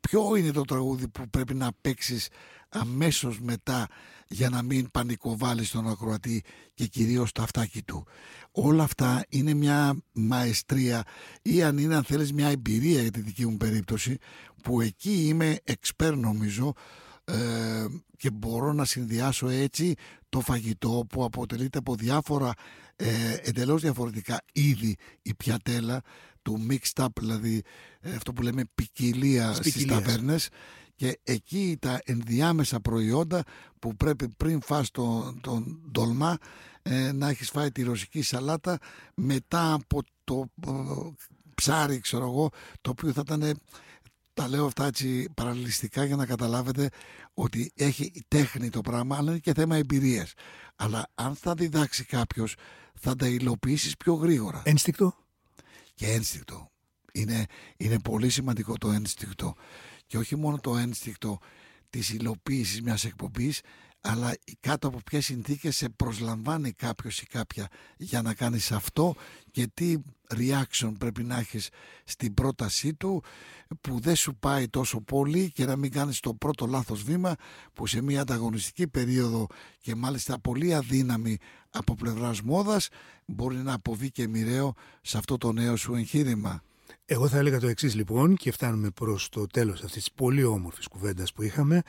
ποιο 0.00 0.36
είναι 0.36 0.50
το 0.50 0.62
τραγούδι 0.62 1.08
που 1.08 1.28
πρέπει 1.30 1.54
να 1.54 1.70
παίξεις 1.80 2.28
αμέσως 2.68 3.40
μετά 3.40 3.86
για 4.28 4.48
να 4.48 4.62
μην 4.62 4.90
πανικοβάλεις 4.90 5.70
τον 5.70 5.88
ακροατή 5.88 6.44
και 6.74 6.86
κυρίως 6.86 7.32
το 7.32 7.42
αυτάκι 7.42 7.82
του; 7.82 8.06
Όλα 8.50 8.82
αυτά 8.82 9.24
είναι 9.28 9.54
μια 9.54 9.96
μαεστρία 10.12 11.02
ή 11.42 11.62
αν 11.62 11.78
είναι 11.78 11.96
αν 11.96 12.04
θέλεις 12.04 12.32
μια 12.32 12.48
εμπειρία 12.48 13.00
για 13.02 13.10
τη 13.10 13.20
δική 13.20 13.46
μου 13.46 13.56
περίπτωση 13.56 14.18
που 14.62 14.80
εκεί 14.80 15.26
είμαι 15.28 15.58
εξπέρ 15.64 16.16
νομίζω 16.16 16.74
ε, 17.28 17.86
και 18.16 18.30
μπορώ 18.30 18.72
να 18.72 18.84
συνδυάσω 18.84 19.48
έτσι 19.48 19.94
το 20.28 20.40
φαγητό 20.40 21.04
που 21.08 21.24
αποτελείται 21.24 21.78
από 21.78 21.94
διάφορα 21.94 22.52
ε, 22.96 23.36
εντελώς 23.42 23.82
διαφορετικά 23.82 24.40
είδη 24.52 24.96
η 25.22 25.34
πιατέλα 25.34 26.02
του 26.42 26.66
mixed 26.70 27.02
up 27.04 27.06
δηλαδή 27.20 27.62
ε, 28.00 28.14
αυτό 28.14 28.32
που 28.32 28.42
λέμε 28.42 28.62
ποικιλία 28.74 29.48
Της 29.48 29.56
στις 29.56 29.72
ποικιλίας. 29.72 30.02
ταβέρνες 30.02 30.48
και 30.94 31.18
εκεί 31.22 31.76
τα 31.80 32.00
ενδιάμεσα 32.04 32.80
προϊόντα 32.80 33.42
που 33.78 33.96
πρέπει 33.96 34.28
πριν 34.28 34.60
φας 34.62 34.90
τον, 34.90 35.40
τον 35.40 35.80
ντολμά 35.90 36.36
ε, 36.82 37.12
να 37.12 37.28
έχεις 37.28 37.50
φάει 37.50 37.72
τη 37.72 37.82
ρωσική 37.82 38.22
σαλάτα 38.22 38.78
μετά 39.14 39.72
από 39.72 40.02
το 40.24 40.44
ε, 40.66 40.70
ψάρι 41.54 42.00
ξέρω 42.00 42.24
εγώ 42.24 42.50
το 42.80 42.90
οποίο 42.90 43.12
θα 43.12 43.22
ήταν 43.26 43.60
τα 44.38 44.48
λέω 44.48 44.66
αυτά 44.66 44.86
έτσι 44.86 45.28
παραλληλιστικά 45.34 46.04
για 46.04 46.16
να 46.16 46.26
καταλάβετε 46.26 46.88
ότι 47.34 47.72
έχει 47.74 48.12
τέχνη 48.28 48.70
το 48.70 48.80
πράγμα 48.80 49.16
αλλά 49.16 49.30
είναι 49.30 49.38
και 49.38 49.52
θέμα 49.52 49.76
εμπειρίας 49.76 50.32
αλλά 50.76 51.10
αν 51.14 51.34
θα 51.34 51.54
διδάξει 51.54 52.04
κάποιος 52.04 52.54
θα 53.00 53.16
τα 53.16 53.26
υλοποιήσεις 53.26 53.96
πιο 53.96 54.14
γρήγορα 54.14 54.62
Ένστικτο. 54.64 55.14
και 55.94 56.06
ένστικτο. 56.06 56.70
Είναι, 57.12 57.46
είναι 57.76 57.98
πολύ 57.98 58.28
σημαντικό 58.28 58.78
το 58.78 58.90
ένστικτο. 58.90 59.54
Και 60.06 60.18
όχι 60.18 60.36
μόνο 60.36 60.58
το 60.58 60.76
ένστικτο 60.76 61.38
της 61.90 62.10
υλοποίησης 62.10 62.82
μιας 62.82 63.04
εκπομπής, 63.04 63.60
αλλά 64.00 64.34
κάτω 64.60 64.88
από 64.88 64.98
ποιες 65.04 65.24
συνθήκες 65.24 65.76
σε 65.76 65.88
προσλαμβάνει 65.88 66.72
κάποιος 66.72 67.20
ή 67.20 67.26
κάποια 67.26 67.68
για 67.96 68.22
να 68.22 68.34
κάνεις 68.34 68.72
αυτό 68.72 69.14
και 69.50 69.66
τι 69.74 69.96
reaction 70.36 70.92
πρέπει 70.98 71.24
να 71.24 71.38
έχεις 71.38 71.68
στην 72.04 72.34
πρότασή 72.34 72.94
του 72.94 73.22
που 73.80 74.00
δεν 74.00 74.16
σου 74.16 74.36
πάει 74.36 74.68
τόσο 74.68 75.00
πολύ 75.00 75.50
και 75.50 75.64
να 75.64 75.76
μην 75.76 75.90
κάνεις 75.90 76.20
το 76.20 76.34
πρώτο 76.34 76.66
λάθος 76.66 77.02
βήμα 77.02 77.34
που 77.72 77.86
σε 77.86 78.02
μια 78.02 78.20
ανταγωνιστική 78.20 78.88
περίοδο 78.88 79.46
και 79.80 79.94
μάλιστα 79.94 80.40
πολύ 80.40 80.74
αδύναμη 80.74 81.38
από 81.70 81.94
πλευράς 81.94 82.42
μόδας 82.42 82.88
μπορεί 83.26 83.56
να 83.56 83.72
αποβεί 83.72 84.10
και 84.10 84.28
μοιραίο 84.28 84.74
σε 85.00 85.18
αυτό 85.18 85.38
το 85.38 85.52
νέο 85.52 85.76
σου 85.76 85.94
εγχείρημα. 85.94 86.62
Εγώ 87.04 87.28
θα 87.28 87.38
έλεγα 87.38 87.60
το 87.60 87.68
εξής 87.68 87.94
λοιπόν 87.94 88.36
και 88.36 88.52
φτάνουμε 88.52 88.90
προς 88.90 89.28
το 89.28 89.46
τέλος 89.46 89.82
αυτής 89.82 90.04
της 90.04 90.12
πολύ 90.12 90.44
όμορφης 90.44 90.88
κουβέντας 90.88 91.32
που 91.32 91.42
είχαμε 91.42 91.82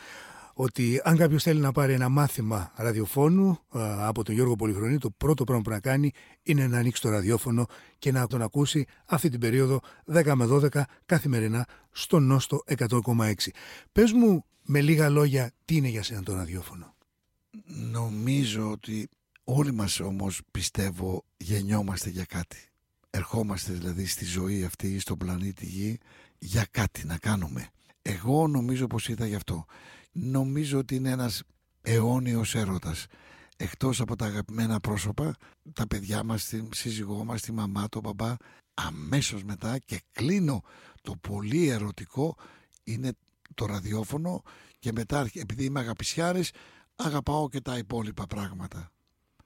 ότι 0.61 1.01
αν 1.03 1.17
κάποιος 1.17 1.43
θέλει 1.43 1.59
να 1.59 1.71
πάρει 1.71 1.93
ένα 1.93 2.09
μάθημα 2.09 2.71
ραδιοφώνου 2.75 3.49
α, 3.49 4.07
από 4.07 4.23
τον 4.23 4.35
Γιώργο 4.35 4.55
Πολυχρονή 4.55 4.97
το 4.97 5.09
πρώτο 5.09 5.43
πράγμα 5.43 5.63
που 5.63 5.69
να 5.69 5.79
κάνει 5.79 6.11
είναι 6.43 6.67
να 6.67 6.77
ανοίξει 6.77 7.01
το 7.01 7.09
ραδιόφωνο 7.09 7.65
και 7.99 8.11
να 8.11 8.27
τον 8.27 8.41
ακούσει 8.41 8.85
αυτή 9.05 9.29
την 9.29 9.39
περίοδο 9.39 9.79
10 10.13 10.33
με 10.35 10.47
12 10.49 10.81
καθημερινά 11.05 11.65
στο 11.91 12.19
Νόστο 12.19 12.63
100,6. 12.77 13.33
Πες 13.91 14.11
μου 14.11 14.45
με 14.63 14.81
λίγα 14.81 15.09
λόγια 15.09 15.51
τι 15.65 15.75
είναι 15.75 15.87
για 15.87 16.03
σένα 16.03 16.23
το 16.23 16.33
ραδιόφωνο. 16.33 16.95
Νομίζω 17.91 18.71
ότι 18.71 19.09
όλοι 19.43 19.73
μας 19.73 19.99
όμως 19.99 20.41
πιστεύω 20.51 21.23
γεννιόμαστε 21.37 22.09
για 22.09 22.25
κάτι. 22.25 22.57
Ερχόμαστε 23.09 23.73
δηλαδή 23.73 24.05
στη 24.05 24.25
ζωή 24.25 24.63
αυτή, 24.63 24.99
στον 24.99 25.17
πλανήτη 25.17 25.65
Γη, 25.65 25.97
για 26.39 26.65
κάτι 26.71 27.05
να 27.05 27.17
κάνουμε. 27.17 27.69
Εγώ 28.01 28.47
νομίζω 28.47 28.87
πως 28.87 29.07
είδα 29.07 29.27
γι' 29.27 29.35
αυτό. 29.35 29.65
Νομίζω 30.21 30.77
ότι 30.77 30.95
είναι 30.95 31.09
ένας 31.09 31.43
αιώνιος 31.81 32.55
έρωτας. 32.55 33.05
Εκτός 33.57 34.01
από 34.01 34.15
τα 34.15 34.25
αγαπημένα 34.25 34.79
πρόσωπα, 34.79 35.35
τα 35.73 35.87
παιδιά 35.87 36.23
μας, 36.23 36.45
τη 36.45 36.67
σύζυγό 36.71 37.23
μας, 37.23 37.41
τη 37.41 37.51
μαμά, 37.51 37.89
τον 37.89 38.01
μπαμπά, 38.01 38.35
αμέσως 38.73 39.43
μετά 39.43 39.77
και 39.77 40.01
κλείνω 40.11 40.63
το 41.01 41.15
πολύ 41.21 41.67
ερωτικό 41.67 42.35
είναι 42.83 43.11
το 43.53 43.65
ραδιόφωνο 43.65 44.41
και 44.79 44.91
μετά 44.91 45.29
επειδή 45.33 45.63
είμαι 45.63 45.79
αγαπησιάρης 45.79 46.51
αγαπάω 46.95 47.49
και 47.49 47.61
τα 47.61 47.77
υπόλοιπα 47.77 48.25
πράγματα. 48.25 48.91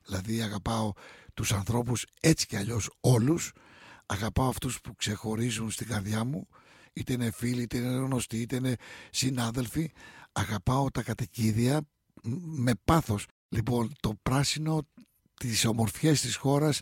Δηλαδή 0.06 0.42
αγαπάω 0.42 0.92
τους 1.34 1.52
ανθρώπους 1.54 2.06
έτσι 2.20 2.46
κι 2.46 2.56
αλλιώς 2.56 2.90
όλους. 3.00 3.52
Αγαπάω 4.06 4.48
αυτούς 4.48 4.82
που 4.82 4.96
ξεχωρίζουν 4.96 5.72
στην 5.72 5.88
καρδιά 5.88 6.24
μου. 6.24 6.48
Είτε 6.94 7.14
είναι 7.14 7.32
φίλοι, 7.32 7.62
είτε 7.62 7.78
είναι 7.78 7.96
γνωστοί, 7.96 8.38
είτε 8.38 8.56
είναι 8.56 8.76
συνάδελφοι. 9.12 9.92
Αγαπάω 10.34 10.92
τα 10.92 11.04
κατοικίδια 11.04 11.82
μ, 12.24 12.32
με 12.62 12.72
πάθος. 12.84 13.26
Λοιπόν, 13.50 13.94
το 14.00 14.14
πράσινο, 14.24 14.88
τις 15.34 15.66
ομορφιές 15.66 16.22
της 16.22 16.36
χώρας, 16.36 16.82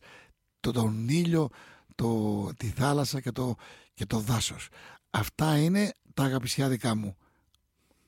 το, 0.60 0.72
τον 0.72 1.10
ήλιο, 1.10 1.50
το, 1.96 2.50
τη 2.58 2.68
θάλασσα 2.68 3.22
και 3.22 3.32
το, 3.32 3.56
και 3.94 4.06
το 4.06 4.20
δάσος. 4.20 4.68
Αυτά 5.10 5.58
είναι 5.58 5.94
τα 6.14 6.24
αγαπησιά 6.24 6.70
δικά 6.70 6.96
μου. 6.96 7.18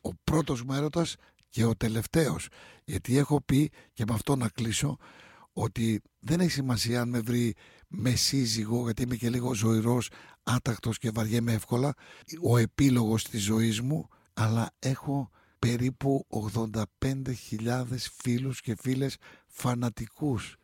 Ο 0.01 0.09
πρώτος 0.23 0.63
μου 0.63 0.73
έρωτας 0.73 1.15
και 1.49 1.65
ο 1.65 1.75
τελευταίος. 1.75 2.47
Γιατί 2.83 3.17
έχω 3.17 3.41
πει 3.41 3.71
και 3.93 4.03
με 4.07 4.13
αυτό 4.13 4.35
να 4.35 4.49
κλείσω 4.49 4.97
ότι 5.53 6.01
δεν 6.19 6.39
έχει 6.39 6.51
σημασία 6.51 7.01
αν 7.01 7.09
με 7.09 7.19
βρει 7.19 7.55
με 7.87 8.15
σύζυγο 8.15 8.83
γιατί 8.83 9.01
είμαι 9.01 9.15
και 9.15 9.29
λίγο 9.29 9.53
ζωηρός, 9.53 10.09
άτακτος 10.43 10.97
και 10.97 11.11
βαριέμαι 11.13 11.53
εύκολα 11.53 11.93
ο 12.41 12.57
επίλογος 12.57 13.23
της 13.23 13.43
ζωής 13.43 13.81
μου 13.81 14.07
αλλά 14.34 14.71
έχω 14.79 15.29
περίπου 15.59 16.25
85.000 16.29 17.86
φίλους 18.21 18.61
και 18.61 18.75
φίλες 18.79 19.17
φανατικούς. 19.47 20.55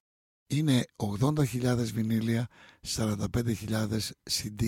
Είναι 0.47 0.85
80.000 0.95 1.91
βινίλια, 1.93 2.47
45.000 2.97 4.11
CD. 4.29 4.63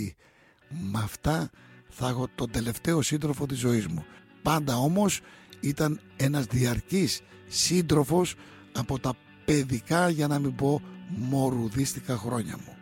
Με 0.70 0.99
αυτά 1.04 1.49
θα 1.89 2.08
έχω 2.08 2.28
τον 2.36 2.52
τελευταίο 2.52 3.02
σύντροφο 3.02 3.45
της 3.45 3.58
ζωής 3.58 3.88
μου. 3.88 4.06
Πάντα 4.41 4.78
όμως 4.78 5.22
ήταν 5.60 5.99
ένας 6.18 6.45
διαρκής 6.45 7.22
σύντροφος 7.47 8.36
από 8.74 8.99
τα 8.99 9.14
παιδικά 9.45 10.10
για 10.10 10.28
να 10.28 10.39
μην 10.39 10.56
πω 10.56 10.82
μορουδίστικα 11.08 12.18
χρόνια 12.18 12.58
μου. 12.66 12.76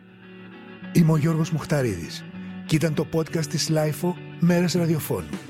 Είμαι 0.92 1.12
ο 1.12 1.16
Γιώργος 1.16 1.50
Μουχταρίδης 1.50 2.24
και 2.66 2.76
ήταν 2.76 2.94
το 2.94 3.06
podcast 3.12 3.46
της 3.46 3.68
LiFO 3.68 4.16
Μέρες 4.40 4.72
Ραδιοφώνου. 4.72 5.49